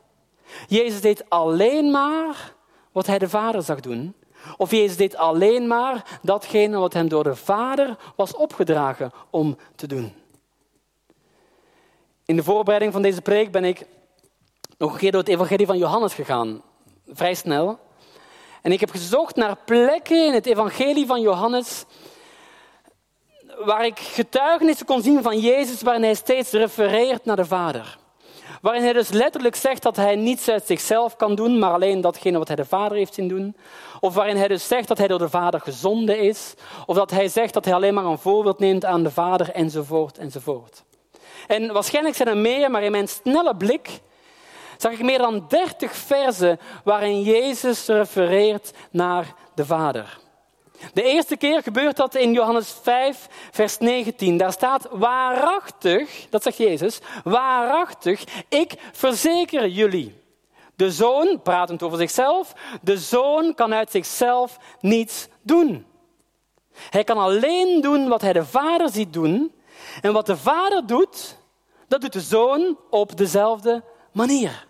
Jezus 0.69 1.01
deed 1.01 1.31
alleen 1.31 1.91
maar 1.91 2.55
wat 2.93 3.07
hij 3.07 3.19
de 3.19 3.29
Vader 3.29 3.63
zag 3.63 3.81
doen. 3.81 4.15
Of 4.57 4.71
Jezus 4.71 4.97
deed 4.97 5.17
alleen 5.17 5.67
maar 5.67 6.19
datgene 6.23 6.79
wat 6.79 6.93
hem 6.93 7.09
door 7.09 7.25
de 7.25 7.37
Vader 7.37 7.97
was 8.17 8.35
opgedragen 8.35 9.13
om 9.31 9.57
te 9.75 9.87
doen. 9.87 10.22
In 12.33 12.39
de 12.39 12.45
voorbereiding 12.45 12.93
van 12.93 13.03
deze 13.03 13.23
preek 13.23 13.51
ben 13.51 13.65
ik 13.65 13.87
nog 14.79 14.93
een 14.93 14.99
keer 14.99 15.11
door 15.11 15.21
het 15.21 15.29
evangelie 15.29 15.67
van 15.67 15.79
Johannes 15.79 16.15
gegaan. 16.15 16.63
Vrij 17.07 17.35
snel. 17.35 17.79
En 18.63 18.73
ik 18.73 18.81
heb 18.81 18.91
gezocht 18.91 19.37
naar 19.37 19.57
plekken 19.65 20.27
in 20.27 20.33
het 20.33 20.47
evangelie 20.47 21.07
van 21.07 21.21
Johannes 21.21 21.85
waar 23.65 23.87
ik 23.87 23.99
getuigenissen 23.99 24.87
kon 24.87 25.03
zien 25.03 25.23
van 25.23 25.39
Jezus 25.39 25.83
waarin 25.83 26.03
hij 26.03 26.15
steeds 26.15 26.51
refereert 26.51 27.25
naar 27.25 27.37
de 27.37 27.45
Vader. 27.45 27.99
Waarin 28.61 28.83
hij 28.83 28.93
dus 28.93 29.09
letterlijk 29.09 29.57
zegt 29.57 29.83
dat 29.83 29.97
hij 29.97 30.17
niets 30.17 30.49
uit 30.49 30.67
zichzelf 30.67 31.17
kan 31.17 31.35
doen, 31.35 31.59
maar 31.59 31.73
alleen 31.73 32.01
datgene 32.01 32.39
wat 32.39 32.49
hij 32.49 32.57
de 32.57 32.65
Vader 32.65 32.97
heeft 32.97 33.15
zien 33.15 33.29
doen. 33.29 33.57
Of 34.01 34.15
waarin 34.15 34.37
hij 34.37 34.49
dus 34.49 34.67
zegt 34.67 34.89
dat 34.89 34.99
hij 34.99 35.09
door 35.09 35.19
de 35.19 35.29
Vader 35.29 35.61
gezonden 35.61 36.19
is. 36.19 36.55
Of 36.87 36.97
dat 36.97 37.11
hij 37.11 37.29
zegt 37.29 37.55
dat 37.55 37.65
hij 37.65 37.75
alleen 37.75 37.95
maar 37.95 38.05
een 38.05 38.19
voorbeeld 38.19 38.59
neemt 38.59 38.85
aan 38.85 39.03
de 39.03 39.11
Vader, 39.11 39.51
enzovoort, 39.51 40.19
enzovoort. 40.19 40.83
En 41.47 41.73
waarschijnlijk 41.73 42.17
zijn 42.17 42.29
er 42.29 42.37
meer, 42.37 42.71
maar 42.71 42.83
in 42.83 42.91
mijn 42.91 43.09
snelle 43.09 43.57
blik 43.57 44.01
zag 44.77 44.93
ik 44.93 45.03
meer 45.03 45.19
dan 45.19 45.45
30 45.49 45.97
versen 45.97 46.61
waarin 46.85 47.23
Jezus 47.23 47.87
refereert 47.87 48.73
naar 48.91 49.35
de 49.55 49.67
Vader. 49.67 50.21
De 50.93 51.03
eerste 51.03 51.37
keer 51.37 51.63
gebeurt 51.63 51.97
dat 51.97 52.15
in 52.15 52.33
Johannes 52.33 52.75
5, 52.83 53.27
vers 53.51 53.79
19. 53.79 54.37
Daar 54.37 54.53
staat 54.53 54.89
waarachtig, 54.91 56.27
dat 56.31 56.43
zegt 56.43 56.57
Jezus, 56.57 56.99
waarachtig, 57.25 58.25
ik 58.49 58.75
verzeker 58.93 59.69
jullie. 59.69 60.21
De 60.77 60.93
zoon, 60.93 61.41
pratend 61.43 61.83
over 61.83 61.99
zichzelf, 61.99 62.53
de 62.81 62.99
zoon 62.99 63.55
kan 63.55 63.75
uit 63.75 63.91
zichzelf 63.91 64.59
niets 64.81 65.29
doen. 65.43 65.87
Hij 66.91 67.05
kan 67.05 67.19
alleen 67.19 67.81
doen 67.81 68.09
wat 68.09 68.21
hij 68.21 68.33
de 68.33 68.45
vader 68.45 68.89
ziet 68.89 69.13
doen. 69.13 69.53
En 70.01 70.13
wat 70.13 70.27
de 70.27 70.37
vader 70.37 70.87
doet, 70.87 71.37
dat 71.89 72.01
doet 72.01 72.13
de 72.13 72.21
zoon 72.21 72.79
op 72.91 73.17
dezelfde 73.17 73.83
manier. 74.13 74.67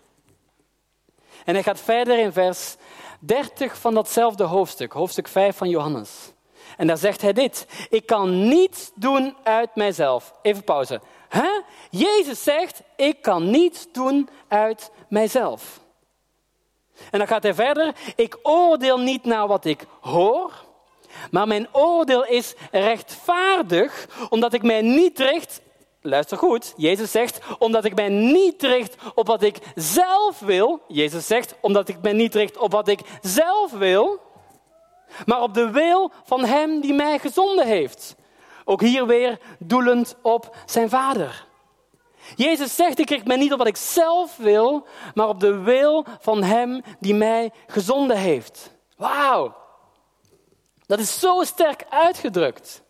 En 1.45 1.53
hij 1.53 1.63
gaat 1.63 1.79
verder 1.79 2.19
in 2.19 2.33
vers 2.33 2.75
30 3.19 3.77
van 3.77 3.93
datzelfde 3.93 4.43
hoofdstuk, 4.43 4.91
hoofdstuk 4.91 5.27
5 5.27 5.57
van 5.57 5.69
Johannes. 5.69 6.31
En 6.77 6.87
daar 6.87 6.97
zegt 6.97 7.21
hij 7.21 7.33
dit: 7.33 7.67
Ik 7.89 8.05
kan 8.05 8.47
niets 8.47 8.91
doen 8.95 9.35
uit 9.43 9.75
mijzelf. 9.75 10.33
Even 10.41 10.63
pauze. 10.63 11.01
Jezus 11.89 12.43
zegt: 12.43 12.81
Ik 12.95 13.21
kan 13.21 13.49
niets 13.49 13.87
doen 13.91 14.29
uit 14.47 14.91
mijzelf. 15.09 15.79
En 17.11 17.17
dan 17.17 17.27
gaat 17.27 17.43
hij 17.43 17.53
verder: 17.53 17.95
Ik 18.15 18.39
oordeel 18.43 18.99
niet 18.99 19.23
naar 19.25 19.47
wat 19.47 19.65
ik 19.65 19.85
hoor, 20.01 20.65
maar 21.31 21.47
mijn 21.47 21.67
oordeel 21.71 22.25
is 22.25 22.53
rechtvaardig, 22.71 24.07
omdat 24.29 24.53
ik 24.53 24.63
mij 24.63 24.81
niet 24.81 25.19
richt 25.19 25.61
luister 26.03 26.37
goed, 26.37 26.73
Jezus 26.77 27.11
zegt, 27.11 27.39
omdat 27.59 27.85
ik 27.85 27.95
mij 27.95 28.09
niet 28.09 28.63
richt 28.63 28.95
op 29.15 29.27
wat 29.27 29.43
ik 29.43 29.57
zelf 29.75 30.39
wil. 30.39 30.81
Jezus 30.87 31.27
zegt, 31.27 31.55
omdat 31.61 31.87
ik 31.87 32.01
mij 32.01 32.13
niet 32.13 32.35
richt 32.35 32.57
op 32.57 32.71
wat 32.71 32.87
ik 32.87 32.99
zelf 33.21 33.71
wil, 33.71 34.19
maar 35.25 35.41
op 35.41 35.53
de 35.53 35.69
wil 35.69 36.11
van 36.23 36.45
Hem 36.45 36.81
die 36.81 36.93
mij 36.93 37.19
gezonden 37.19 37.67
heeft. 37.67 38.15
Ook 38.65 38.81
hier 38.81 39.05
weer 39.05 39.39
doelend 39.59 40.15
op 40.21 40.55
zijn 40.65 40.89
Vader. 40.89 41.45
Jezus 42.35 42.75
zegt, 42.75 42.99
ik 42.99 43.09
richt 43.09 43.27
mij 43.27 43.37
niet 43.37 43.51
op 43.51 43.57
wat 43.57 43.67
ik 43.67 43.77
zelf 43.77 44.37
wil, 44.37 44.85
maar 45.13 45.27
op 45.27 45.39
de 45.39 45.59
wil 45.59 46.05
van 46.19 46.43
Hem 46.43 46.81
die 46.99 47.13
mij 47.15 47.51
gezonden 47.67 48.17
heeft. 48.17 48.71
Wauw, 48.97 49.55
dat 50.85 50.99
is 50.99 51.19
zo 51.19 51.43
sterk 51.43 51.85
uitgedrukt. 51.89 52.81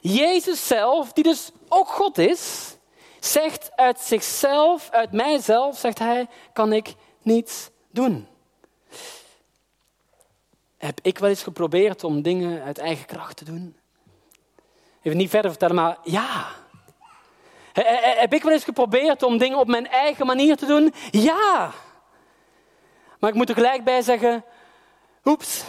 Jezus 0.00 0.66
zelf, 0.66 1.12
die 1.12 1.24
dus 1.24 1.50
ook 1.68 1.88
God 1.88 2.18
is, 2.18 2.74
zegt 3.20 3.70
uit 3.76 4.00
zichzelf, 4.00 4.90
uit 4.90 5.12
mijzelf, 5.12 5.78
zegt 5.78 5.98
hij, 5.98 6.26
kan 6.52 6.72
ik 6.72 6.94
niets 7.22 7.70
doen. 7.90 8.28
Heb 10.76 10.98
ik 11.02 11.18
wel 11.18 11.28
eens 11.28 11.42
geprobeerd 11.42 12.04
om 12.04 12.22
dingen 12.22 12.62
uit 12.62 12.78
eigen 12.78 13.06
kracht 13.06 13.36
te 13.36 13.44
doen? 13.44 13.76
Even 15.02 15.18
niet 15.18 15.30
verder 15.30 15.50
vertellen, 15.50 15.74
maar 15.74 15.98
ja. 16.02 16.46
Heb 17.72 18.32
ik 18.32 18.42
wel 18.42 18.52
eens 18.52 18.64
geprobeerd 18.64 19.22
om 19.22 19.38
dingen 19.38 19.58
op 19.58 19.66
mijn 19.66 19.88
eigen 19.88 20.26
manier 20.26 20.56
te 20.56 20.66
doen? 20.66 20.94
Ja. 21.10 21.70
Maar 23.18 23.30
ik 23.30 23.36
moet 23.36 23.48
er 23.48 23.54
gelijk 23.54 23.84
bij 23.84 24.02
zeggen, 24.02 24.44
oeps. 25.24 25.64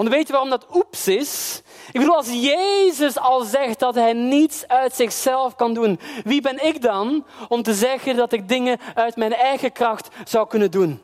Want 0.00 0.12
weet 0.12 0.26
je 0.26 0.32
waarom 0.32 0.50
dat 0.50 0.66
oeps 0.74 1.08
is? 1.08 1.62
Ik 1.92 2.00
bedoel, 2.00 2.16
als 2.16 2.32
Jezus 2.32 3.18
al 3.18 3.42
zegt 3.42 3.78
dat 3.78 3.94
hij 3.94 4.12
niets 4.12 4.68
uit 4.68 4.94
zichzelf 4.94 5.56
kan 5.56 5.74
doen, 5.74 6.00
wie 6.24 6.40
ben 6.40 6.66
ik 6.66 6.82
dan 6.82 7.24
om 7.48 7.62
te 7.62 7.74
zeggen 7.74 8.16
dat 8.16 8.32
ik 8.32 8.48
dingen 8.48 8.78
uit 8.94 9.16
mijn 9.16 9.32
eigen 9.32 9.72
kracht 9.72 10.08
zou 10.24 10.46
kunnen 10.46 10.70
doen? 10.70 11.02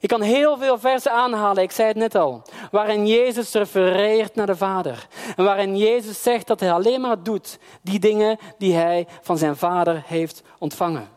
Ik 0.00 0.08
kan 0.08 0.20
heel 0.20 0.58
veel 0.58 0.78
versen 0.78 1.12
aanhalen, 1.12 1.62
ik 1.62 1.70
zei 1.70 1.88
het 1.88 1.96
net 1.96 2.14
al, 2.14 2.42
waarin 2.70 3.06
Jezus 3.06 3.52
refereert 3.52 4.34
naar 4.34 4.46
de 4.46 4.56
Vader. 4.56 5.06
En 5.36 5.44
waarin 5.44 5.76
Jezus 5.76 6.22
zegt 6.22 6.46
dat 6.46 6.60
hij 6.60 6.72
alleen 6.72 7.00
maar 7.00 7.22
doet 7.22 7.58
die 7.82 7.98
dingen 7.98 8.38
die 8.58 8.74
hij 8.74 9.06
van 9.20 9.38
zijn 9.38 9.56
Vader 9.56 10.02
heeft 10.06 10.42
ontvangen. 10.58 11.08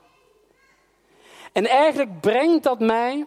En 1.52 1.68
eigenlijk 1.68 2.20
brengt 2.22 2.64
dat 2.64 2.80
mij 2.80 3.26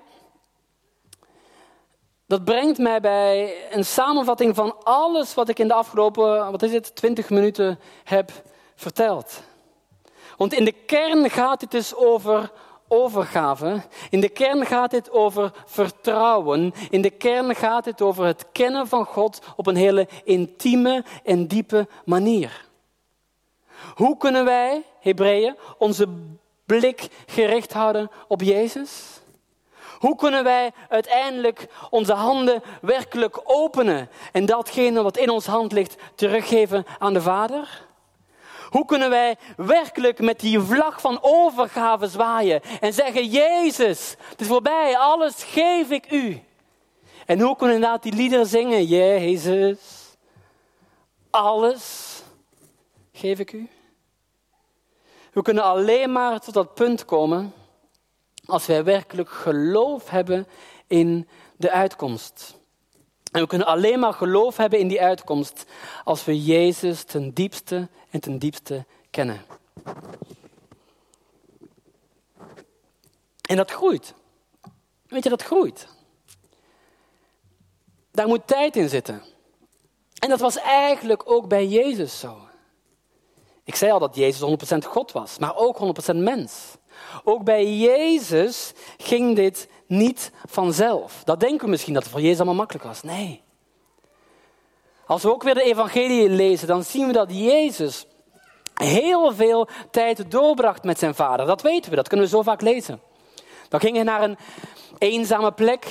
Dat 2.26 2.44
brengt 2.44 2.78
mij 2.78 3.00
bij 3.00 3.54
een 3.70 3.84
samenvatting 3.84 4.54
van 4.54 4.76
alles 4.82 5.34
wat 5.34 5.48
ik 5.48 5.58
in 5.58 5.68
de 5.68 5.74
afgelopen, 5.74 6.50
wat 6.50 6.62
is 6.62 6.72
het, 6.72 6.94
20 6.94 7.30
minuten 7.30 7.78
heb 8.04 8.30
verteld. 8.74 9.42
Want 10.36 10.52
in 10.52 10.64
de 10.64 10.72
kern 10.72 11.30
gaat 11.30 11.60
het 11.60 11.70
dus 11.70 11.94
over 11.94 12.52
overgave. 12.88 13.82
In 14.10 14.20
de 14.20 14.28
kern 14.28 14.66
gaat 14.66 14.92
het 14.92 15.10
over 15.10 15.52
vertrouwen. 15.66 16.72
In 16.90 17.02
de 17.02 17.10
kern 17.10 17.54
gaat 17.54 17.84
het 17.84 18.02
over 18.02 18.24
het 18.24 18.46
kennen 18.52 18.86
van 18.86 19.04
God 19.04 19.42
op 19.56 19.66
een 19.66 19.76
hele 19.76 20.08
intieme 20.24 21.04
en 21.24 21.46
diepe 21.46 21.88
manier. 22.04 22.64
Hoe 23.94 24.16
kunnen 24.16 24.44
wij, 24.44 24.82
Hebreeën, 25.00 25.56
onze 25.78 26.08
blik 26.64 27.08
gericht 27.26 27.72
houden 27.72 28.10
op 28.28 28.40
Jezus? 28.40 29.20
Hoe 30.06 30.16
kunnen 30.16 30.44
wij 30.44 30.72
uiteindelijk 30.88 31.68
onze 31.90 32.12
handen 32.12 32.62
werkelijk 32.80 33.40
openen 33.44 34.08
en 34.32 34.46
datgene 34.46 35.02
wat 35.02 35.16
in 35.16 35.30
ons 35.30 35.46
hand 35.46 35.72
ligt 35.72 35.96
teruggeven 36.14 36.86
aan 36.98 37.12
de 37.12 37.20
Vader? 37.20 37.84
Hoe 38.70 38.84
kunnen 38.84 39.10
wij 39.10 39.36
werkelijk 39.56 40.18
met 40.18 40.40
die 40.40 40.60
vlag 40.60 41.00
van 41.00 41.18
overgave 41.20 42.06
zwaaien 42.06 42.60
en 42.80 42.92
zeggen: 42.92 43.26
Jezus, 43.26 44.14
het 44.28 44.40
is 44.40 44.46
voorbij, 44.46 44.98
alles 44.98 45.42
geef 45.42 45.90
ik 45.90 46.12
u. 46.12 46.42
En 47.26 47.40
hoe 47.40 47.56
kunnen 47.56 47.76
inderdaad 47.76 48.02
die 48.02 48.14
liederen 48.14 48.46
zingen? 48.46 48.84
Jezus, 48.84 49.78
alles 51.30 52.14
geef 53.12 53.38
ik 53.38 53.52
u. 53.52 53.68
We 55.32 55.42
kunnen 55.42 55.64
alleen 55.64 56.12
maar 56.12 56.40
tot 56.40 56.54
dat 56.54 56.74
punt 56.74 57.04
komen 57.04 57.54
als 58.46 58.66
wij 58.66 58.84
werkelijk 58.84 59.30
geloof 59.30 60.10
hebben 60.10 60.46
in 60.86 61.28
de 61.56 61.70
uitkomst. 61.70 62.56
En 63.32 63.40
we 63.40 63.46
kunnen 63.46 63.66
alleen 63.66 63.98
maar 63.98 64.12
geloof 64.12 64.56
hebben 64.56 64.78
in 64.78 64.88
die 64.88 65.00
uitkomst 65.00 65.64
als 66.04 66.24
we 66.24 66.44
Jezus 66.44 67.04
ten 67.04 67.32
diepste 67.32 67.88
en 68.10 68.20
ten 68.20 68.38
diepste 68.38 68.84
kennen. 69.10 69.44
En 73.40 73.56
dat 73.56 73.70
groeit. 73.70 74.14
Weet 75.06 75.22
je, 75.22 75.28
dat 75.28 75.42
groeit. 75.42 75.88
Daar 78.10 78.28
moet 78.28 78.46
tijd 78.46 78.76
in 78.76 78.88
zitten. 78.88 79.22
En 80.18 80.28
dat 80.28 80.40
was 80.40 80.56
eigenlijk 80.56 81.22
ook 81.30 81.48
bij 81.48 81.66
Jezus 81.66 82.18
zo. 82.18 82.38
Ik 83.64 83.74
zei 83.74 83.92
al 83.92 83.98
dat 83.98 84.14
Jezus 84.14 84.74
100% 84.74 84.78
God 84.78 85.12
was, 85.12 85.38
maar 85.38 85.56
ook 85.56 85.78
100% 86.12 86.16
mens. 86.16 86.75
Ook 87.24 87.44
bij 87.44 87.76
Jezus 87.76 88.72
ging 88.96 89.36
dit 89.36 89.68
niet 89.86 90.30
vanzelf. 90.48 91.22
Dat 91.24 91.40
denken 91.40 91.64
we 91.64 91.70
misschien 91.70 91.94
dat 91.94 92.02
het 92.02 92.12
voor 92.12 92.20
Jezus 92.20 92.36
allemaal 92.36 92.54
makkelijk 92.54 92.84
was. 92.84 93.02
Nee. 93.02 93.42
Als 95.06 95.22
we 95.22 95.32
ook 95.32 95.42
weer 95.42 95.54
de 95.54 95.62
evangelie 95.62 96.28
lezen, 96.28 96.68
dan 96.68 96.84
zien 96.84 97.06
we 97.06 97.12
dat 97.12 97.28
Jezus 97.30 98.06
heel 98.74 99.34
veel 99.34 99.68
tijd 99.90 100.30
doorbracht 100.30 100.84
met 100.84 100.98
zijn 100.98 101.14
vader. 101.14 101.46
Dat 101.46 101.62
weten 101.62 101.90
we, 101.90 101.96
dat 101.96 102.08
kunnen 102.08 102.26
we 102.26 102.32
zo 102.32 102.42
vaak 102.42 102.60
lezen. 102.60 103.00
Dan 103.68 103.80
ging 103.80 103.94
hij 103.94 104.04
naar 104.04 104.22
een 104.22 104.38
eenzame 104.98 105.52
plek. 105.52 105.86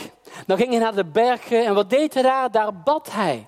Dan 0.47 0.57
ging 0.57 0.69
hij 0.69 0.79
naar 0.79 0.95
de 0.95 1.05
bergen. 1.05 1.65
En 1.65 1.73
wat 1.73 1.89
deed 1.89 2.13
hij 2.13 2.23
daar? 2.23 2.51
Daar 2.51 2.73
bad 2.73 3.11
hij. 3.11 3.47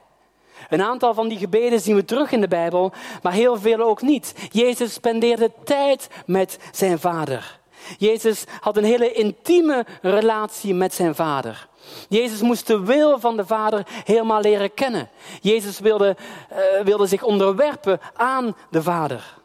Een 0.70 0.82
aantal 0.82 1.14
van 1.14 1.28
die 1.28 1.38
gebeden 1.38 1.80
zien 1.80 1.96
we 1.96 2.06
terug 2.06 2.32
in 2.32 2.42
de 2.42 2.48
Bijbel, 2.48 2.92
maar 3.22 3.34
heel 3.34 3.58
veel 3.58 3.80
ook 3.80 4.02
niet. 4.02 4.34
Jezus 4.52 4.94
spendeerde 4.94 5.52
tijd 5.64 6.08
met 6.26 6.60
zijn 6.72 7.00
vader. 7.00 7.60
Jezus 7.98 8.44
had 8.60 8.78
een 8.78 8.84
hele 8.84 9.12
intieme 9.12 9.86
relatie 10.02 10.74
met 10.74 10.94
zijn 10.94 11.16
vader. 11.16 11.68
Jezus 12.10 12.42
moest 12.42 12.68
de 12.68 12.80
wil 12.80 13.20
van 13.20 13.38
de 13.38 13.46
Vader 13.46 13.88
helemaal 14.04 14.42
leren 14.42 14.74
kennen. 14.74 15.10
Jezus 15.42 15.80
wilde, 15.80 16.18
uh, 16.52 16.84
wilde 16.84 17.08
zich 17.08 17.24
onderwerpen 17.24 18.00
aan 18.14 18.56
de 18.70 18.82
Vader. 18.82 19.36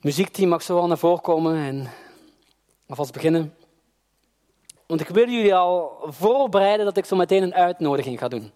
Muziekteam 0.00 0.48
mag 0.48 0.62
zo 0.62 0.74
wel 0.74 0.86
naar 0.86 0.98
voren 0.98 1.20
komen 1.20 1.56
en 1.56 1.90
alvast 2.86 3.12
beginnen. 3.12 3.54
Want 4.90 5.02
ik 5.02 5.08
wil 5.08 5.28
jullie 5.28 5.54
al 5.54 5.98
voorbereiden 6.02 6.84
dat 6.84 6.96
ik 6.96 7.04
zo 7.04 7.16
meteen 7.16 7.42
een 7.42 7.54
uitnodiging 7.54 8.18
ga 8.18 8.28
doen. 8.28 8.52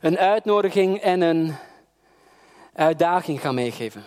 Een 0.00 0.18
uitnodiging 0.18 1.00
en 1.00 1.20
een 1.20 1.54
uitdaging 2.74 3.40
ga 3.40 3.52
meegeven. 3.52 4.04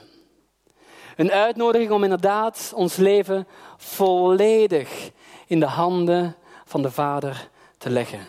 Een 1.16 1.32
uitnodiging 1.32 1.92
om 1.92 2.04
inderdaad 2.04 2.72
ons 2.76 2.96
leven 2.96 3.48
volledig 3.78 5.12
in 5.48 5.60
de 5.60 5.66
handen 5.66 6.36
van 6.66 6.82
de 6.82 6.92
Vader 6.92 7.50
te 7.78 7.90
leggen. 7.90 8.28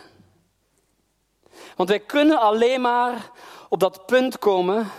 Want 1.75 1.89
wij 1.89 1.99
kunnen 1.99 2.39
alleen 2.39 2.81
maar 2.81 3.31
op 3.69 3.79
dat 3.79 4.05
punt 4.05 4.39
komen 4.39 4.91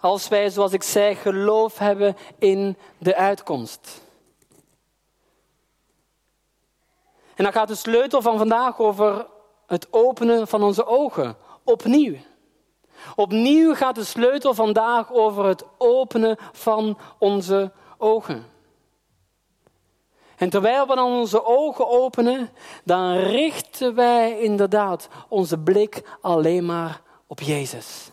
als 0.00 0.28
wij, 0.28 0.50
zoals 0.50 0.72
ik 0.72 0.82
zei, 0.82 1.14
geloof 1.14 1.78
hebben 1.78 2.16
in 2.38 2.76
de 2.98 3.16
uitkomst. 3.16 4.08
En 7.40 7.46
dan 7.46 7.54
gaat 7.54 7.68
de 7.68 7.74
sleutel 7.74 8.22
van 8.22 8.38
vandaag 8.38 8.78
over 8.78 9.26
het 9.66 9.86
openen 9.90 10.48
van 10.48 10.62
onze 10.62 10.86
ogen. 10.86 11.36
Opnieuw. 11.64 12.16
Opnieuw 13.16 13.74
gaat 13.74 13.94
de 13.94 14.04
sleutel 14.04 14.54
vandaag 14.54 15.12
over 15.12 15.44
het 15.44 15.64
openen 15.78 16.36
van 16.52 16.98
onze 17.18 17.72
ogen. 17.98 18.46
En 20.36 20.50
terwijl 20.50 20.86
we 20.86 20.94
dan 20.94 21.12
onze 21.12 21.44
ogen 21.44 21.88
openen, 21.88 22.50
dan 22.84 23.16
richten 23.16 23.94
wij 23.94 24.40
inderdaad 24.40 25.08
onze 25.28 25.58
blik 25.58 26.02
alleen 26.20 26.66
maar 26.66 27.02
op 27.26 27.40
Jezus. 27.40 28.10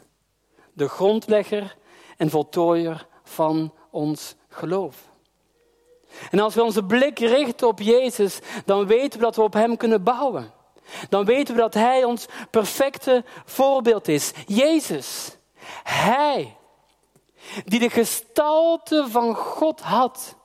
De 0.73 0.87
grondlegger 0.87 1.77
en 2.17 2.29
voltooier 2.29 3.07
van 3.23 3.73
ons 3.89 4.35
geloof. 4.49 5.06
En 6.31 6.39
als 6.39 6.55
we 6.55 6.63
onze 6.63 6.83
blik 6.83 7.19
richten 7.19 7.67
op 7.67 7.79
Jezus, 7.79 8.39
dan 8.65 8.87
weten 8.87 9.19
we 9.19 9.25
dat 9.25 9.35
we 9.35 9.41
op 9.41 9.53
Hem 9.53 9.77
kunnen 9.77 10.03
bouwen. 10.03 10.51
Dan 11.09 11.25
weten 11.25 11.55
we 11.55 11.61
dat 11.61 11.73
Hij 11.73 12.03
ons 12.03 12.25
perfecte 12.49 13.23
voorbeeld 13.45 14.07
is. 14.07 14.31
Jezus. 14.45 15.37
Hij. 15.83 16.55
Die 17.65 17.79
de 17.79 17.89
gestalte 17.89 19.05
van 19.09 19.35
God 19.35 19.81
had. 19.81 20.35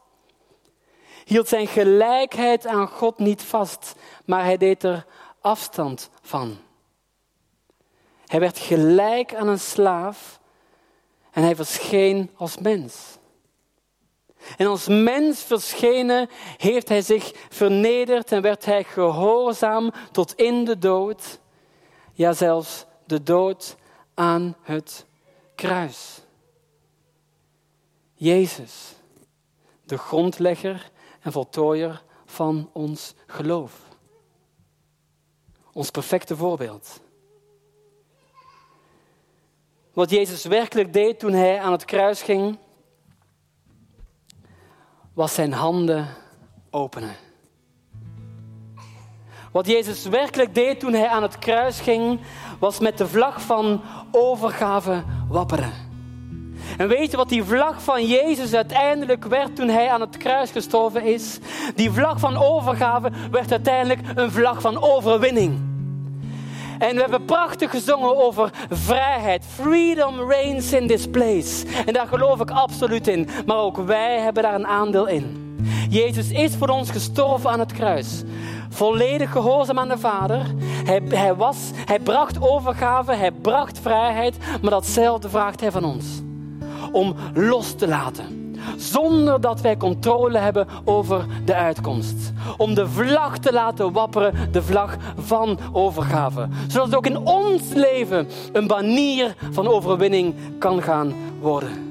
Hield 1.25 1.49
zijn 1.49 1.67
gelijkheid 1.67 2.67
aan 2.67 2.89
God 2.89 3.19
niet 3.19 3.43
vast, 3.43 3.95
maar 4.25 4.45
hij 4.45 4.57
deed 4.57 4.83
er 4.83 5.07
afstand 5.41 6.11
van. 6.23 6.59
Hij 8.27 8.41
werd 8.41 8.59
gelijk 8.59 9.35
aan 9.35 9.49
een 9.49 9.61
slaaf 9.61 10.41
en 11.31 11.43
hij 11.43 11.57
verscheen 11.57 12.31
als 12.37 12.59
mens. 12.59 13.19
En 14.57 14.67
als 14.67 14.87
mens 14.89 15.43
verschenen 15.43 16.29
heeft 16.57 16.89
hij 16.89 17.03
zich 17.03 17.33
vernederd 17.49 18.33
en 18.33 18.43
werd 18.43 18.65
hij 18.65 18.85
gehoorzaam 18.85 19.93
tot 20.13 20.35
in 20.35 20.65
de 20.65 20.79
dood. 20.79 21.41
Ja, 22.13 22.33
zelfs 22.33 22.85
de 23.05 23.23
dood 23.23 23.77
aan 24.15 24.57
het 24.63 25.07
kruis. 25.55 26.21
Jezus, 28.15 28.95
de 29.85 29.99
grondlegger 29.99 30.91
en 31.21 31.33
voltooier 31.33 32.03
van 32.25 32.71
ons 32.73 33.15
geloof. 33.27 33.73
Ons 35.73 35.91
perfecte 35.91 36.37
voorbeeld. 36.37 37.01
Wat 39.93 40.11
Jezus 40.11 40.45
werkelijk 40.45 40.93
deed 40.93 41.19
toen 41.19 41.33
hij 41.33 41.61
aan 41.61 41.73
het 41.73 41.85
kruis 41.85 42.23
ging, 42.23 42.59
was 45.15 45.35
zijn 45.35 45.53
handen 45.53 46.07
openen. 46.71 47.17
Wat 49.53 49.67
Jezus 49.67 50.07
werkelijk 50.07 50.55
deed 50.55 50.81
toen 50.81 50.93
hij 50.93 51.09
aan 51.09 51.23
het 51.23 51.39
kruis 51.39 51.81
ging, 51.81 52.21
was 52.59 52.79
met 52.79 52.99
de 52.99 53.09
vlag 53.09 53.41
van 53.41 53.81
overgave 54.11 55.03
wapperen. 55.29 55.73
En 56.79 56.89
weet 56.89 57.11
je 57.11 57.17
wat 57.17 57.29
die 57.29 57.45
vlag 57.45 57.83
van 57.83 58.07
Jezus 58.07 58.55
uiteindelijk 58.55 59.25
werd 59.25 59.57
toen 59.57 59.69
hij 59.69 59.91
aan 59.91 60.01
het 60.01 60.17
kruis 60.17 60.51
gestorven 60.51 61.03
is? 61.03 61.39
Die 61.75 61.91
vlag 61.91 62.21
van 62.21 62.37
overgave 62.37 63.11
werd 63.31 63.51
uiteindelijk 63.51 64.01
een 64.15 64.31
vlag 64.31 64.61
van 64.61 64.83
overwinning. 64.83 65.72
En 66.83 66.95
we 66.95 67.01
hebben 67.01 67.25
prachtig 67.25 67.71
gezongen 67.71 68.25
over 68.25 68.51
vrijheid. 68.71 69.45
Freedom 69.55 70.29
reigns 70.29 70.73
in 70.73 70.87
this 70.87 71.09
place. 71.09 71.67
En 71.87 71.93
daar 71.93 72.07
geloof 72.07 72.41
ik 72.41 72.51
absoluut 72.51 73.09
in. 73.09 73.29
Maar 73.47 73.57
ook 73.57 73.77
wij 73.77 74.19
hebben 74.19 74.43
daar 74.43 74.55
een 74.55 74.67
aandeel 74.67 75.07
in. 75.07 75.57
Jezus 75.91 76.31
is 76.31 76.57
voor 76.57 76.69
ons 76.69 76.91
gestorven 76.91 77.51
aan 77.51 77.59
het 77.59 77.73
kruis. 77.73 78.23
Volledig 78.71 79.31
gehoorzaam 79.31 79.79
aan 79.79 79.89
de 79.89 79.99
Vader. 79.99 80.47
Hij, 80.85 81.03
hij, 81.09 81.35
was, 81.35 81.57
hij 81.75 81.99
bracht 81.99 82.41
overgave, 82.41 83.15
hij 83.15 83.33
bracht 83.33 83.79
vrijheid. 83.79 84.37
Maar 84.63 84.71
datzelfde 84.71 85.29
vraagt 85.29 85.61
hij 85.61 85.71
van 85.71 85.85
ons. 85.85 86.07
Om 86.93 87.15
los 87.35 87.75
te 87.75 87.89
laten. 87.89 88.42
Zonder 88.77 89.41
dat 89.41 89.61
wij 89.61 89.77
controle 89.77 90.39
hebben 90.39 90.67
over 90.85 91.27
de 91.45 91.55
uitkomst. 91.55 92.33
Om 92.57 92.75
de 92.75 92.89
vlag 92.89 93.39
te 93.39 93.53
laten 93.53 93.93
wapperen, 93.93 94.53
de 94.53 94.63
vlag 94.63 94.97
van 95.17 95.59
overgave. 95.73 96.49
Zodat 96.69 96.87
het 96.87 96.97
ook 96.97 97.07
in 97.07 97.17
ons 97.17 97.63
leven 97.75 98.29
een 98.53 98.67
banier 98.67 99.35
van 99.51 99.69
overwinning 99.69 100.35
kan 100.59 100.83
gaan 100.83 101.15
worden. 101.41 101.91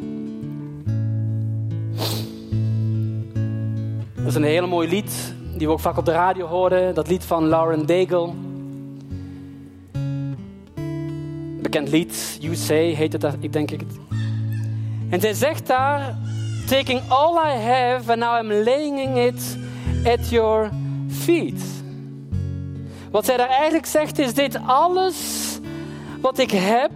Dat 4.16 4.26
is 4.26 4.36
een 4.36 4.44
hele 4.44 4.68
mooi 4.68 4.90
lied, 4.90 5.34
die 5.58 5.68
we 5.68 5.74
ook 5.74 5.80
vaak 5.80 5.98
op 5.98 6.06
de 6.06 6.12
radio 6.12 6.46
horen. 6.46 6.96
Dat 6.96 7.08
lied 7.08 7.24
van 7.24 7.48
Lauren 7.48 7.86
Daigle. 7.86 8.30
Bekend 11.62 11.90
lied, 11.90 12.38
You 12.40 12.56
Say 12.56 12.94
heet 12.94 13.14
het, 13.14 13.26
ik 13.40 13.54
denk 13.54 13.72
ik. 13.72 13.82
En 15.10 15.22
zij 15.22 15.34
zegt 15.34 15.68
daar, 15.68 16.18
taking 16.72 17.02
all 17.10 17.38
I 17.38 17.58
have 17.58 18.10
and 18.10 18.22
now 18.22 18.34
I'm 18.34 18.64
laying 18.64 19.18
it 19.18 19.58
at 20.06 20.30
your 20.30 20.70
feet. 21.10 21.62
Wat 23.12 23.26
zij 23.26 23.38
daar 23.38 23.50
eigenlijk 23.50 23.86
zegt 23.86 24.20
is 24.20 24.34
dit, 24.34 24.60
alles 24.66 25.60
wat 26.22 26.40
ik 26.40 26.52
heb, 26.52 26.92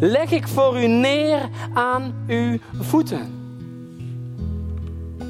leg 0.00 0.30
ik 0.30 0.48
voor 0.48 0.82
u 0.82 0.86
neer 0.86 1.48
aan 1.74 2.24
uw 2.26 2.58
voeten. 2.80 3.42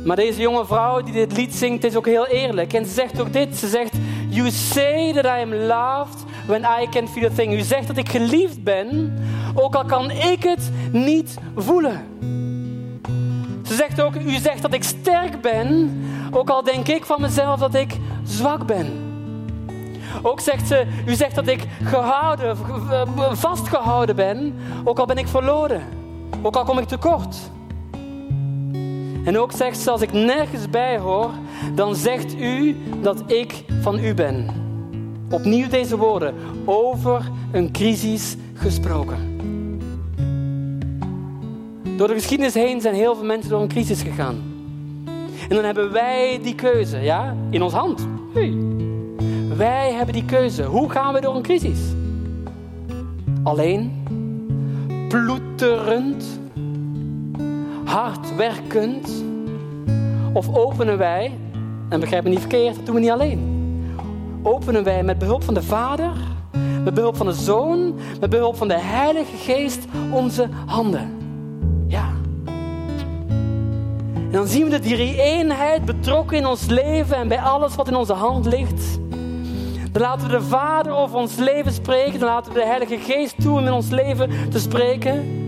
Maar 0.04 0.16
deze 0.16 0.40
jonge 0.40 0.66
vrouw 0.66 1.02
die 1.02 1.12
dit 1.12 1.36
lied 1.36 1.54
zingt, 1.54 1.84
is 1.84 1.96
ook 1.96 2.06
heel 2.06 2.26
eerlijk. 2.26 2.72
En 2.72 2.84
ze 2.84 2.92
zegt 2.92 3.20
ook 3.20 3.32
dit. 3.32 3.56
Ze 3.56 3.68
zegt, 3.68 3.92
you 4.28 4.50
say 4.50 5.12
that 5.12 5.24
I 5.24 5.42
am 5.42 5.54
loved 5.54 6.24
when 6.46 6.62
I 6.80 6.88
can 6.90 7.08
feel 7.08 7.24
a 7.24 7.34
thing. 7.34 7.52
U 7.52 7.60
zegt 7.60 7.86
dat 7.86 7.96
ik 7.96 8.08
geliefd 8.08 8.62
ben, 8.62 9.18
ook 9.54 9.74
al 9.74 9.84
kan 9.84 10.10
ik 10.10 10.42
het 10.42 10.70
niet 10.92 11.36
voelen. 11.56 12.06
Ze 13.66 13.74
zegt 13.74 14.00
ook, 14.00 14.14
u 14.14 14.38
zegt 14.38 14.62
dat 14.62 14.74
ik 14.74 14.84
sterk 14.84 15.40
ben, 15.40 16.02
ook 16.30 16.50
al 16.50 16.62
denk 16.62 16.88
ik 16.88 17.04
van 17.04 17.20
mezelf 17.20 17.60
dat 17.60 17.74
ik 17.74 17.96
zwak 18.24 18.66
ben. 18.66 19.12
Ook 20.22 20.40
zegt 20.40 20.68
ze, 20.68 20.86
u 21.06 21.14
zegt 21.14 21.34
dat 21.34 21.46
ik 21.46 21.66
gehouden, 21.84 22.56
vastgehouden 23.32 24.16
ben, 24.16 24.54
ook 24.84 24.98
al 24.98 25.06
ben 25.06 25.18
ik 25.18 25.28
verloren. 25.28 25.82
Ook 26.42 26.56
al 26.56 26.64
kom 26.64 26.78
ik 26.78 26.88
tekort. 26.88 27.36
En 29.24 29.38
ook 29.38 29.52
zegt 29.52 29.78
ze, 29.78 29.90
als 29.90 30.00
ik 30.00 30.12
nergens 30.12 30.70
bij 30.70 30.98
hoor, 30.98 31.30
dan 31.74 31.94
zegt 31.94 32.34
u 32.34 32.76
dat 33.02 33.22
ik 33.26 33.64
van 33.80 33.98
u 33.98 34.14
ben. 34.14 34.46
Opnieuw 35.30 35.68
deze 35.68 35.96
woorden, 35.96 36.34
over 36.64 37.30
een 37.52 37.72
crisis 37.72 38.36
gesproken. 38.54 39.33
Door 41.96 42.08
de 42.08 42.14
geschiedenis 42.14 42.54
heen 42.54 42.80
zijn 42.80 42.94
heel 42.94 43.14
veel 43.14 43.24
mensen 43.24 43.50
door 43.50 43.60
een 43.60 43.68
crisis 43.68 44.02
gegaan. 44.02 44.52
En 45.48 45.54
dan 45.56 45.64
hebben 45.64 45.92
wij 45.92 46.40
die 46.42 46.54
keuze, 46.54 46.98
ja, 46.98 47.36
in 47.50 47.62
ons 47.62 47.72
hand. 47.72 48.06
Hey. 48.32 48.54
Wij 49.56 49.92
hebben 49.92 50.14
die 50.14 50.24
keuze. 50.24 50.62
Hoe 50.62 50.90
gaan 50.90 51.14
we 51.14 51.20
door 51.20 51.36
een 51.36 51.42
crisis? 51.42 51.78
Alleen, 53.42 54.02
ploeterend, 55.08 56.40
hardwerkend? 57.84 59.24
Of 60.32 60.56
openen 60.56 60.98
wij, 60.98 61.32
en 61.88 62.00
begrijp 62.00 62.24
me 62.24 62.30
niet 62.30 62.40
verkeerd, 62.40 62.76
dat 62.76 62.86
doen 62.86 62.94
we 62.94 63.00
niet 63.00 63.10
alleen. 63.10 63.62
Openen 64.42 64.84
wij 64.84 65.02
met 65.02 65.18
behulp 65.18 65.42
van 65.42 65.54
de 65.54 65.62
Vader, 65.62 66.12
met 66.84 66.94
behulp 66.94 67.16
van 67.16 67.26
de 67.26 67.32
Zoon, 67.32 67.94
met 68.20 68.30
behulp 68.30 68.56
van 68.56 68.68
de 68.68 68.78
Heilige 68.78 69.36
Geest 69.36 69.84
onze 70.10 70.48
handen. 70.66 71.23
Dan 74.34 74.46
zien 74.46 74.64
we 74.64 74.70
dat 74.70 74.82
die 74.82 75.22
eenheid 75.22 75.84
betrokken 75.84 76.36
in 76.36 76.46
ons 76.46 76.66
leven 76.66 77.16
en 77.16 77.28
bij 77.28 77.40
alles 77.40 77.74
wat 77.74 77.88
in 77.88 77.96
onze 77.96 78.12
hand 78.12 78.46
ligt. 78.46 78.98
Dan 79.92 80.02
laten 80.02 80.26
we 80.26 80.32
de 80.32 80.42
Vader 80.42 80.92
over 80.92 81.16
ons 81.16 81.36
leven 81.36 81.72
spreken. 81.72 82.18
Dan 82.18 82.28
laten 82.28 82.52
we 82.52 82.58
de 82.58 82.66
Heilige 82.66 82.98
Geest 82.98 83.34
toe 83.40 83.58
om 83.58 83.66
in 83.66 83.72
ons 83.72 83.88
leven 83.88 84.30
te 84.50 84.58
spreken 84.58 85.42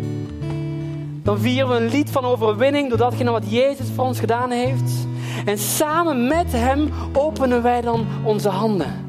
dan 1.27 1.39
vieren 1.39 1.69
we 1.69 1.77
een 1.77 1.89
lied 1.89 2.11
van 2.11 2.25
overwinning 2.25 2.89
door 2.89 2.99
datgene 2.99 3.31
wat 3.31 3.51
Jezus 3.51 3.87
voor 3.95 4.05
ons 4.05 4.19
gedaan 4.19 4.51
heeft. 4.51 5.07
En 5.45 5.59
samen 5.59 6.27
met 6.27 6.53
Hem 6.53 6.93
openen 7.13 7.63
wij 7.63 7.81
dan 7.81 8.07
onze 8.25 8.49
handen. 8.49 9.06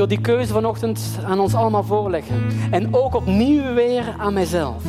Wil 0.00 0.08
die 0.08 0.20
keuze 0.20 0.52
vanochtend 0.52 1.18
aan 1.24 1.40
ons 1.40 1.54
allemaal 1.54 1.84
voorleggen. 1.84 2.46
En 2.70 2.94
ook 2.94 3.14
opnieuw 3.14 3.74
weer 3.74 4.14
aan 4.18 4.32
mijzelf. 4.32 4.82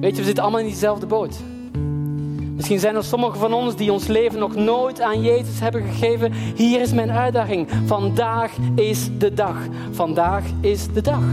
Weet 0.00 0.10
je, 0.10 0.16
we 0.16 0.24
zitten 0.24 0.42
allemaal 0.42 0.60
in 0.60 0.66
diezelfde 0.66 1.06
boot. 1.06 1.36
Misschien 2.56 2.78
zijn 2.78 2.96
er 2.96 3.04
sommigen 3.04 3.38
van 3.38 3.52
ons 3.52 3.76
die 3.76 3.92
ons 3.92 4.06
leven 4.06 4.38
nog 4.38 4.54
nooit 4.54 5.00
aan 5.00 5.22
Jezus 5.22 5.60
hebben 5.60 5.82
gegeven. 5.82 6.32
Hier 6.32 6.80
is 6.80 6.92
mijn 6.92 7.10
uitdaging. 7.10 7.68
Vandaag 7.86 8.52
is 8.74 9.08
de 9.18 9.34
dag. 9.34 9.56
Vandaag 9.90 10.44
is 10.60 10.92
de 10.92 11.00
dag. 11.00 11.24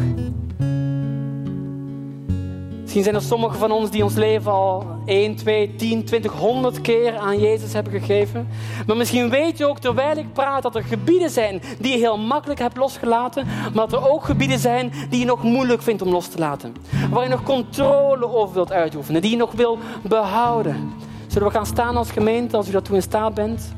Misschien 2.93 3.11
zijn 3.11 3.23
er 3.23 3.29
sommigen 3.29 3.59
van 3.59 3.71
ons 3.71 3.89
die 3.89 4.03
ons 4.03 4.13
leven 4.13 4.51
al 4.51 4.85
1, 5.05 5.35
2, 5.35 5.75
10, 5.75 6.05
20, 6.05 6.31
100 6.31 6.81
keer 6.81 7.17
aan 7.17 7.39
Jezus 7.39 7.73
hebben 7.73 7.93
gegeven. 7.93 8.47
Maar 8.87 8.97
misschien 8.97 9.29
weet 9.29 9.57
je 9.57 9.65
ook 9.65 9.79
terwijl 9.79 10.17
ik 10.17 10.33
praat 10.33 10.61
dat 10.61 10.75
er 10.75 10.83
gebieden 10.83 11.29
zijn 11.29 11.61
die 11.79 11.91
je 11.91 11.97
heel 11.97 12.17
makkelijk 12.17 12.59
hebt 12.59 12.77
losgelaten. 12.77 13.45
Maar 13.45 13.87
dat 13.87 13.93
er 13.93 14.09
ook 14.09 14.23
gebieden 14.23 14.59
zijn 14.59 14.91
die 15.09 15.19
je 15.19 15.25
nog 15.25 15.43
moeilijk 15.43 15.81
vindt 15.81 16.01
om 16.01 16.09
los 16.09 16.27
te 16.27 16.37
laten. 16.37 16.75
Waar 17.09 17.23
je 17.23 17.29
nog 17.29 17.43
controle 17.43 18.33
over 18.33 18.53
wilt 18.53 18.71
uitoefenen. 18.71 19.21
Die 19.21 19.31
je 19.31 19.37
nog 19.37 19.51
wil 19.51 19.77
behouden. 20.01 20.93
Zullen 21.27 21.47
we 21.47 21.53
gaan 21.53 21.65
staan 21.65 21.97
als 21.97 22.11
gemeente 22.11 22.57
als 22.57 22.67
u 22.67 22.71
daartoe 22.71 22.95
in 22.95 23.01
staat 23.01 23.33
bent? 23.33 23.73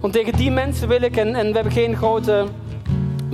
Want 0.00 0.12
tegen 0.12 0.36
die 0.36 0.50
mensen 0.50 0.88
wil 0.88 1.02
ik, 1.02 1.16
en, 1.16 1.34
en 1.34 1.46
we 1.46 1.54
hebben 1.54 1.72
geen 1.72 1.96
grote 1.96 2.46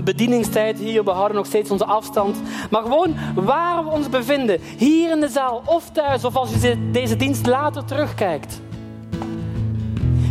bedieningstijd 0.02 0.78
hier, 0.78 1.04
we 1.04 1.10
houden 1.10 1.36
nog 1.36 1.46
steeds 1.46 1.70
onze 1.70 1.84
afstand. 1.84 2.40
Maar 2.70 2.82
gewoon 2.82 3.14
waar 3.34 3.84
we 3.84 3.90
ons 3.90 4.08
bevinden, 4.08 4.60
hier 4.76 5.10
in 5.10 5.20
de 5.20 5.28
zaal 5.28 5.62
of 5.64 5.90
thuis, 5.90 6.24
of 6.24 6.36
als 6.36 6.50
je 6.60 6.90
deze 6.90 7.16
dienst 7.16 7.46
later 7.46 7.84
terugkijkt. 7.84 8.60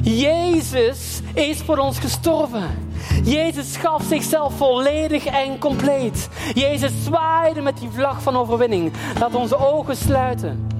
Jezus 0.01 1.21
is 1.33 1.61
voor 1.61 1.77
ons 1.77 1.99
gestorven. 1.99 2.87
Jezus 3.23 3.77
gaf 3.77 4.03
zichzelf 4.03 4.53
volledig 4.53 5.25
en 5.25 5.59
compleet. 5.59 6.29
Jezus 6.53 6.91
zwaaide 7.03 7.61
met 7.61 7.77
die 7.77 7.89
vlag 7.89 8.21
van 8.21 8.37
overwinning. 8.37 8.91
Laat 9.19 9.35
onze 9.35 9.57
ogen 9.57 9.95
sluiten. 9.95 10.78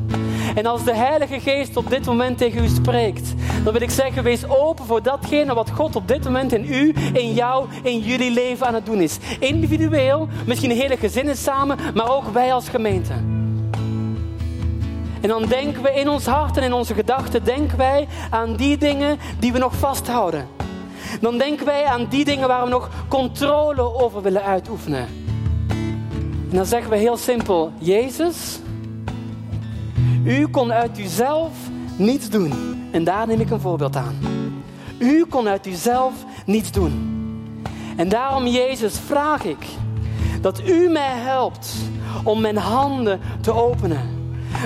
En 0.60 0.66
als 0.66 0.84
de 0.84 0.96
Heilige 0.96 1.40
Geest 1.40 1.78
op 1.78 1.90
dit 1.90 2.06
moment 2.06 2.38
tegen 2.38 2.64
u 2.64 2.68
spreekt, 2.68 3.34
dan 3.64 3.74
wil 3.74 3.82
ik 3.82 3.90
zeggen, 3.90 4.24
wees 4.24 4.48
open 4.48 4.86
voor 4.86 5.04
datgene 5.04 5.54
wat 5.54 5.70
God 5.70 5.96
op 5.96 6.08
dit 6.08 6.24
moment 6.24 6.54
in 6.54 6.74
u, 6.74 6.96
in 7.14 7.34
jou, 7.34 7.68
in 7.84 8.00
jullie 8.00 8.32
leven 8.32 8.68
aan 8.68 8.74
het 8.74 8.86
doen 8.86 9.02
is. 9.02 9.18
Individueel, 9.40 10.28
misschien 10.46 10.72
hele 10.72 10.98
gezinnen 10.98 11.38
samen, 11.38 11.78
maar 11.94 12.10
ook 12.16 12.28
wij 12.34 12.54
als 12.54 12.70
gemeente. 12.70 13.14
En 15.22 15.28
dan 15.28 15.46
denken 15.46 15.82
we 15.84 15.92
in 15.92 16.10
ons 16.10 16.26
hart 16.26 16.58
en 16.58 16.64
in 16.64 16.74
onze 16.74 16.94
gedachten, 16.94 17.44
denken 17.44 17.78
wij 17.78 18.08
aan 18.30 18.56
die 18.56 18.78
dingen 18.78 19.18
die 19.40 19.52
we 19.52 19.58
nog 19.58 19.76
vasthouden. 19.76 20.48
Dan 21.22 21.38
denken 21.38 21.66
wij 21.66 21.86
aan 21.86 22.06
die 22.10 22.26
dingen 22.26 22.48
waar 22.48 22.64
we 22.64 22.70
nog 22.70 22.90
controle 23.08 24.02
over 24.02 24.22
willen 24.22 24.44
uitoefenen. 24.44 25.08
En 26.50 26.56
dan 26.56 26.66
zeggen 26.66 26.90
we 26.90 26.98
heel 26.98 27.18
simpel, 27.18 27.72
Jezus, 27.78 28.60
u 30.24 30.48
kon 30.48 30.74
uit 30.74 31.00
uzelf 31.00 31.52
niets 31.98 32.30
doen. 32.30 32.54
En 32.92 33.04
daar 33.04 33.28
neem 33.28 33.40
ik 33.40 33.50
een 33.50 33.60
voorbeeld 33.60 33.96
aan. 33.96 34.18
U 34.98 35.26
kon 35.26 35.48
uit 35.48 35.68
uzelf 35.68 36.14
niets 36.46 36.72
doen. 36.72 37.18
En 37.98 38.10
daarom, 38.10 38.48
Jezus, 38.48 39.00
vraag 39.06 39.44
ik 39.44 39.66
dat 40.42 40.62
u 40.68 40.90
mij 40.90 41.16
helpt 41.16 41.76
om 42.24 42.42
mijn 42.42 42.58
handen 42.58 43.20
te 43.42 43.54
openen. 43.54 44.18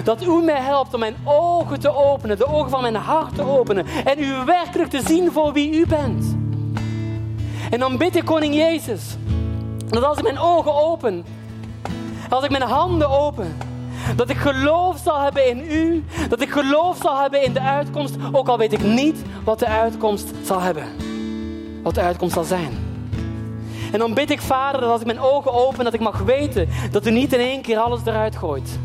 Dat 0.04 0.24
u 0.24 0.42
mij 0.42 0.62
helpt 0.62 0.94
om 0.94 1.00
mijn 1.00 1.16
ogen 1.24 1.80
te 1.80 1.96
openen, 1.96 2.38
de 2.38 2.48
ogen 2.48 2.70
van 2.70 2.82
mijn 2.82 2.96
hart 2.96 3.36
te 3.36 3.42
openen. 3.42 3.86
En 3.86 4.20
u 4.20 4.46
werkelijk 4.46 4.90
te 4.90 5.02
zien 5.06 5.32
voor 5.32 5.54
wie 5.54 5.80
u 5.80 5.88
bent. 5.88 6.36
En 7.70 7.80
dan 7.80 7.98
bid 7.98 8.16
ik, 8.16 8.26
Koning 8.26 8.56
Jezus, 8.56 9.18
dat 9.90 10.04
als 10.04 10.18
ik 10.18 10.24
mijn 10.24 10.40
ogen 10.40 10.74
open, 10.74 11.26
als 12.30 12.44
ik 12.44 12.50
mijn 12.50 12.64
handen 12.64 13.10
open, 13.10 13.56
dat 14.16 14.30
ik 14.30 14.38
geloof 14.38 14.98
zal 15.04 15.22
hebben 15.22 15.50
in 15.50 15.72
u. 15.72 16.04
Dat 16.30 16.42
ik 16.42 16.50
geloof 16.50 16.98
zal 17.02 17.22
hebben 17.22 17.44
in 17.44 17.54
de 17.54 17.62
uitkomst. 17.62 18.16
Ook 18.32 18.48
al 18.48 18.58
weet 18.58 18.74
ik 18.74 18.84
niet 18.84 19.18
wat 19.44 19.60
de 19.60 19.68
uitkomst 19.68 20.32
zal 20.44 20.62
hebben. 20.62 20.84
Wat 21.84 21.96
de 21.96 22.02
uitkomst 22.02 22.34
zal 22.34 22.44
zijn. 22.44 22.78
En 23.92 24.00
dan 24.00 24.14
bid 24.14 24.30
ik, 24.30 24.42
Vader, 24.42 24.82
dat 24.82 24.90
als 24.90 25.00
ik 25.00 25.06
mijn 25.06 25.20
ogen 25.20 25.54
open, 25.54 25.84
dat 25.84 25.94
ik 25.94 26.00
mag 26.00 26.20
weten 26.20 26.70
dat 26.92 27.08
u 27.08 27.12
niet 27.12 27.34
in 27.34 27.40
één 27.40 27.62
keer 27.62 27.78
alles 27.78 28.00
eruit 28.06 28.36
gooit. 28.36 28.80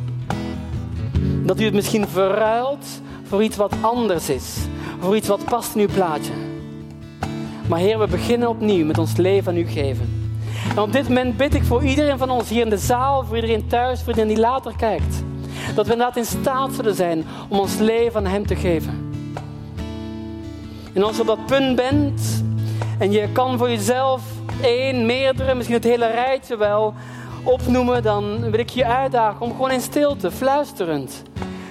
Dat 1.43 1.61
u 1.61 1.65
het 1.65 1.75
misschien 1.75 2.09
verruilt 2.09 2.87
voor 3.23 3.43
iets 3.43 3.57
wat 3.57 3.73
anders 3.81 4.29
is. 4.29 4.57
Voor 4.99 5.17
iets 5.17 5.29
wat 5.29 5.45
past 5.45 5.75
in 5.75 5.81
uw 5.81 5.95
plaatje. 5.95 6.33
Maar 7.69 7.79
Heer, 7.79 7.99
we 7.99 8.07
beginnen 8.07 8.49
opnieuw 8.49 8.85
met 8.85 8.99
ons 8.99 9.17
leven 9.17 9.53
aan 9.53 9.59
u 9.59 9.67
geven. 9.67 10.18
En 10.71 10.79
op 10.83 10.93
dit 10.93 11.09
moment 11.09 11.37
bid 11.37 11.55
ik 11.55 11.65
voor 11.65 11.85
iedereen 11.85 12.19
van 12.19 12.31
ons 12.31 12.49
hier 12.49 12.63
in 12.63 12.71
de 12.71 12.79
zaal, 12.79 13.25
voor 13.25 13.35
iedereen 13.35 13.67
thuis, 13.67 13.99
voor 13.99 14.09
iedereen 14.09 14.35
die 14.35 14.39
later 14.39 14.73
kijkt. 14.77 15.23
Dat 15.75 15.87
we 15.87 15.93
inderdaad 15.93 16.17
in 16.17 16.25
staat 16.25 16.73
zullen 16.73 16.95
zijn 16.95 17.25
om 17.49 17.59
ons 17.59 17.79
leven 17.79 18.17
aan 18.17 18.33
Hem 18.33 18.47
te 18.47 18.57
geven. 18.57 19.11
En 20.93 21.03
als 21.03 21.15
je 21.17 21.21
op 21.21 21.27
dat 21.27 21.47
punt 21.47 21.77
bent 21.77 22.45
en 22.99 23.13
je 23.13 23.29
kan 23.33 23.59
voor 23.59 23.71
jezelf 23.71 24.23
één, 24.63 25.07
meerdere, 25.07 25.55
misschien 25.55 25.77
het 25.77 25.85
hele 25.85 26.11
rijtje 26.11 26.57
wel 26.57 26.95
opnoemen, 27.43 28.03
dan 28.03 28.51
wil 28.51 28.61
ik 28.61 28.71
je 28.71 28.87
uitdagen 28.87 29.41
om 29.41 29.51
gewoon 29.51 29.71
in 29.71 29.81
stilte, 29.81 30.31
fluisterend, 30.31 31.23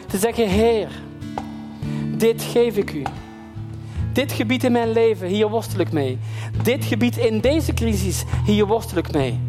te 0.08 0.18
zeggen: 0.18 0.48
Heer, 0.48 0.90
dit 2.18 2.42
geef 2.42 2.78
ik 2.78 2.94
u. 2.94 3.04
Dit 4.18 4.32
gebied 4.32 4.64
in 4.64 4.72
mijn 4.72 4.92
leven, 4.92 5.28
hier 5.28 5.50
worstel 5.50 5.80
ik 5.80 5.92
mee. 5.92 6.18
Dit 6.64 6.86
gebied 6.86 7.18
in 7.18 7.40
deze 7.40 7.74
crisis, 7.74 8.24
hier 8.46 8.66
worstel 8.66 8.98
ik 8.98 9.14
mee. 9.14 9.40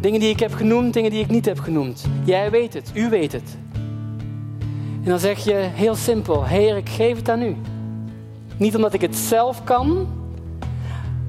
Dingen 0.00 0.20
die 0.20 0.28
ik 0.28 0.40
heb 0.40 0.52
genoemd, 0.52 0.94
dingen 0.94 1.10
die 1.10 1.20
ik 1.20 1.30
niet 1.30 1.44
heb 1.44 1.58
genoemd. 1.58 2.04
Jij 2.24 2.50
weet 2.50 2.74
het, 2.74 2.90
u 2.94 3.08
weet 3.08 3.32
het. 3.32 3.58
En 5.02 5.08
dan 5.08 5.18
zeg 5.18 5.44
je 5.44 5.54
heel 5.54 5.94
simpel: 5.94 6.44
Heer, 6.44 6.76
ik 6.76 6.88
geef 6.88 7.16
het 7.16 7.28
aan 7.28 7.42
u. 7.42 7.56
Niet 8.56 8.76
omdat 8.76 8.94
ik 8.94 9.00
het 9.00 9.16
zelf 9.16 9.64
kan, 9.64 10.08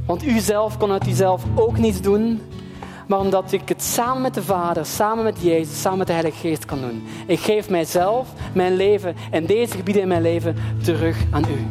want 0.05 0.23
u 0.23 0.39
zelf 0.39 0.77
kon 0.77 0.91
uit 0.91 1.07
uzelf 1.07 1.43
ook 1.55 1.77
niets 1.77 2.01
doen, 2.01 2.41
maar 3.11 3.19
omdat 3.19 3.51
ik 3.51 3.69
het 3.69 3.83
samen 3.83 4.21
met 4.21 4.33
de 4.33 4.43
Vader, 4.43 4.85
samen 4.85 5.23
met 5.23 5.41
Jezus, 5.41 5.81
samen 5.81 5.97
met 5.97 6.07
de 6.07 6.13
Heilige 6.13 6.37
Geest 6.37 6.65
kan 6.65 6.81
doen. 6.81 7.07
Ik 7.27 7.39
geef 7.39 7.69
mijzelf, 7.69 8.27
mijn 8.53 8.75
leven 8.75 9.15
en 9.31 9.45
deze 9.45 9.75
gebieden 9.75 10.01
in 10.01 10.07
mijn 10.07 10.21
leven 10.21 10.55
terug 10.83 11.17
aan 11.31 11.43
u. 11.43 11.67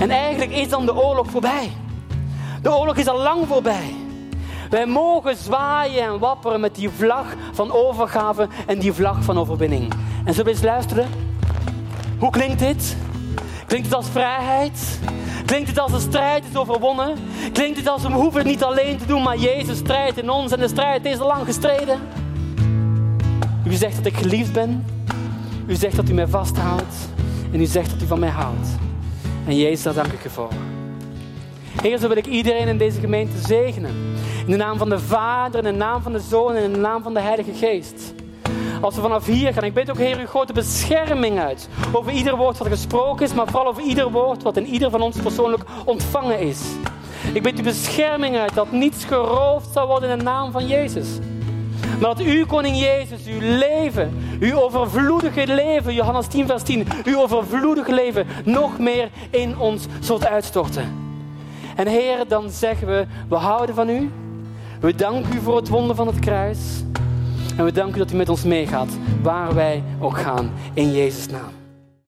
En 0.00 0.10
eigenlijk 0.10 0.50
is 0.50 0.68
dan 0.68 0.86
de 0.86 0.96
oorlog 0.96 1.30
voorbij. 1.30 1.70
De 2.62 2.76
oorlog 2.76 2.96
is 2.96 3.06
al 3.06 3.18
lang 3.18 3.46
voorbij. 3.46 3.94
Wij 4.70 4.86
mogen 4.86 5.36
zwaaien 5.36 6.02
en 6.02 6.18
wapperen 6.18 6.60
met 6.60 6.74
die 6.74 6.90
vlag 6.90 7.26
van 7.52 7.72
overgave 7.72 8.48
en 8.66 8.78
die 8.78 8.92
vlag 8.92 9.22
van 9.22 9.38
overwinning. 9.38 9.92
En 10.24 10.34
zullen 10.34 10.44
we 10.44 10.50
eens 10.50 10.62
luisteren? 10.62 11.08
Hoe 12.18 12.30
klinkt 12.30 12.58
dit? 12.58 12.96
Klinkt 13.66 13.86
het 13.86 13.96
als 13.96 14.08
vrijheid? 14.08 14.98
Klinkt 15.48 15.68
het 15.68 15.78
als 15.78 15.92
de 15.92 16.00
strijd 16.00 16.44
is 16.50 16.56
overwonnen? 16.56 17.16
Klinkt 17.52 17.78
het 17.78 17.88
als 17.88 18.02
we 18.02 18.12
hoeven 18.12 18.40
het 18.40 18.48
niet 18.48 18.62
alleen 18.62 18.98
te 18.98 19.06
doen, 19.06 19.22
maar 19.22 19.36
Jezus 19.36 19.78
strijdt 19.78 20.18
in 20.18 20.30
ons 20.30 20.52
en 20.52 20.58
de 20.58 20.68
strijd 20.68 21.04
is 21.04 21.18
al 21.18 21.26
lang 21.26 21.44
gestreden? 21.44 22.00
U 23.64 23.72
zegt 23.72 23.96
dat 23.96 24.06
ik 24.06 24.16
geliefd 24.16 24.52
ben. 24.52 24.86
U 25.66 25.74
zegt 25.74 25.96
dat 25.96 26.08
u 26.08 26.12
mij 26.12 26.26
vasthoudt. 26.26 26.94
En 27.52 27.60
u 27.60 27.64
zegt 27.64 27.90
dat 27.90 28.02
u 28.02 28.06
van 28.06 28.18
mij 28.18 28.28
houdt. 28.28 28.68
En 29.46 29.56
Jezus, 29.56 29.82
daar 29.82 29.94
dank 29.94 30.12
ik 30.12 30.22
je 30.22 30.30
voor. 30.30 30.52
Heer, 31.82 31.98
zo 31.98 32.08
wil 32.08 32.16
ik 32.16 32.26
iedereen 32.26 32.68
in 32.68 32.78
deze 32.78 33.00
gemeente 33.00 33.38
zegenen. 33.46 33.94
In 34.44 34.50
de 34.50 34.56
naam 34.56 34.78
van 34.78 34.88
de 34.88 34.98
Vader, 34.98 35.64
in 35.64 35.72
de 35.72 35.78
naam 35.78 36.02
van 36.02 36.12
de 36.12 36.20
Zoon 36.20 36.54
en 36.54 36.62
in 36.62 36.72
de 36.72 36.78
naam 36.78 37.02
van 37.02 37.14
de 37.14 37.20
Heilige 37.20 37.52
Geest. 37.52 38.14
Als 38.80 38.94
we 38.94 39.00
vanaf 39.00 39.26
hier 39.26 39.52
gaan, 39.52 39.64
ik 39.64 39.74
bid 39.74 39.90
ook, 39.90 39.98
Heer, 39.98 40.18
uw 40.18 40.26
grote 40.26 40.52
bescherming 40.52 41.38
uit. 41.38 41.68
Over 41.92 42.12
ieder 42.12 42.36
woord 42.36 42.58
wat 42.58 42.68
gesproken 42.68 43.26
is, 43.26 43.34
maar 43.34 43.46
vooral 43.46 43.66
over 43.66 43.82
ieder 43.82 44.10
woord 44.10 44.42
wat 44.42 44.56
in 44.56 44.66
ieder 44.66 44.90
van 44.90 45.00
ons 45.00 45.16
persoonlijk 45.16 45.62
ontvangen 45.84 46.40
is. 46.40 46.60
Ik 47.32 47.42
bid 47.42 47.56
uw 47.56 47.64
bescherming 47.64 48.36
uit 48.36 48.54
dat 48.54 48.72
niets 48.72 49.04
geroofd 49.04 49.68
zal 49.72 49.86
worden 49.86 50.10
in 50.10 50.18
de 50.18 50.24
naam 50.24 50.52
van 50.52 50.66
Jezus. 50.66 51.08
Maar 52.00 52.14
dat 52.14 52.20
u, 52.20 52.46
koning 52.46 52.78
Jezus, 52.78 53.26
uw 53.26 53.40
leven, 53.40 54.36
uw 54.40 54.60
overvloedige 54.60 55.46
leven, 55.46 55.94
Johannes 55.94 56.26
10, 56.26 56.46
vers 56.46 56.62
10, 56.62 56.86
uw 57.04 57.20
overvloedige 57.20 57.94
leven 57.94 58.26
nog 58.44 58.78
meer 58.78 59.10
in 59.30 59.58
ons 59.58 59.86
zult 60.00 60.26
uitstorten. 60.26 61.06
En 61.76 61.86
Heer, 61.86 62.28
dan 62.28 62.50
zeggen 62.50 62.86
we, 62.86 63.06
we 63.28 63.36
houden 63.36 63.74
van 63.74 63.88
u. 63.88 64.10
We 64.80 64.94
danken 64.94 65.34
u 65.34 65.40
voor 65.40 65.56
het 65.56 65.68
wonder 65.68 65.96
van 65.96 66.06
het 66.06 66.18
kruis. 66.18 66.58
En 67.58 67.64
we 67.64 67.72
danken 67.72 67.96
u 67.96 67.98
dat 67.98 68.12
u 68.12 68.16
met 68.16 68.28
ons 68.28 68.44
meegaat, 68.44 68.88
waar 69.22 69.54
wij 69.54 69.82
ook 70.00 70.18
gaan, 70.18 70.50
in 70.74 70.92
Jezus' 70.92 71.28
naam. 71.28 71.57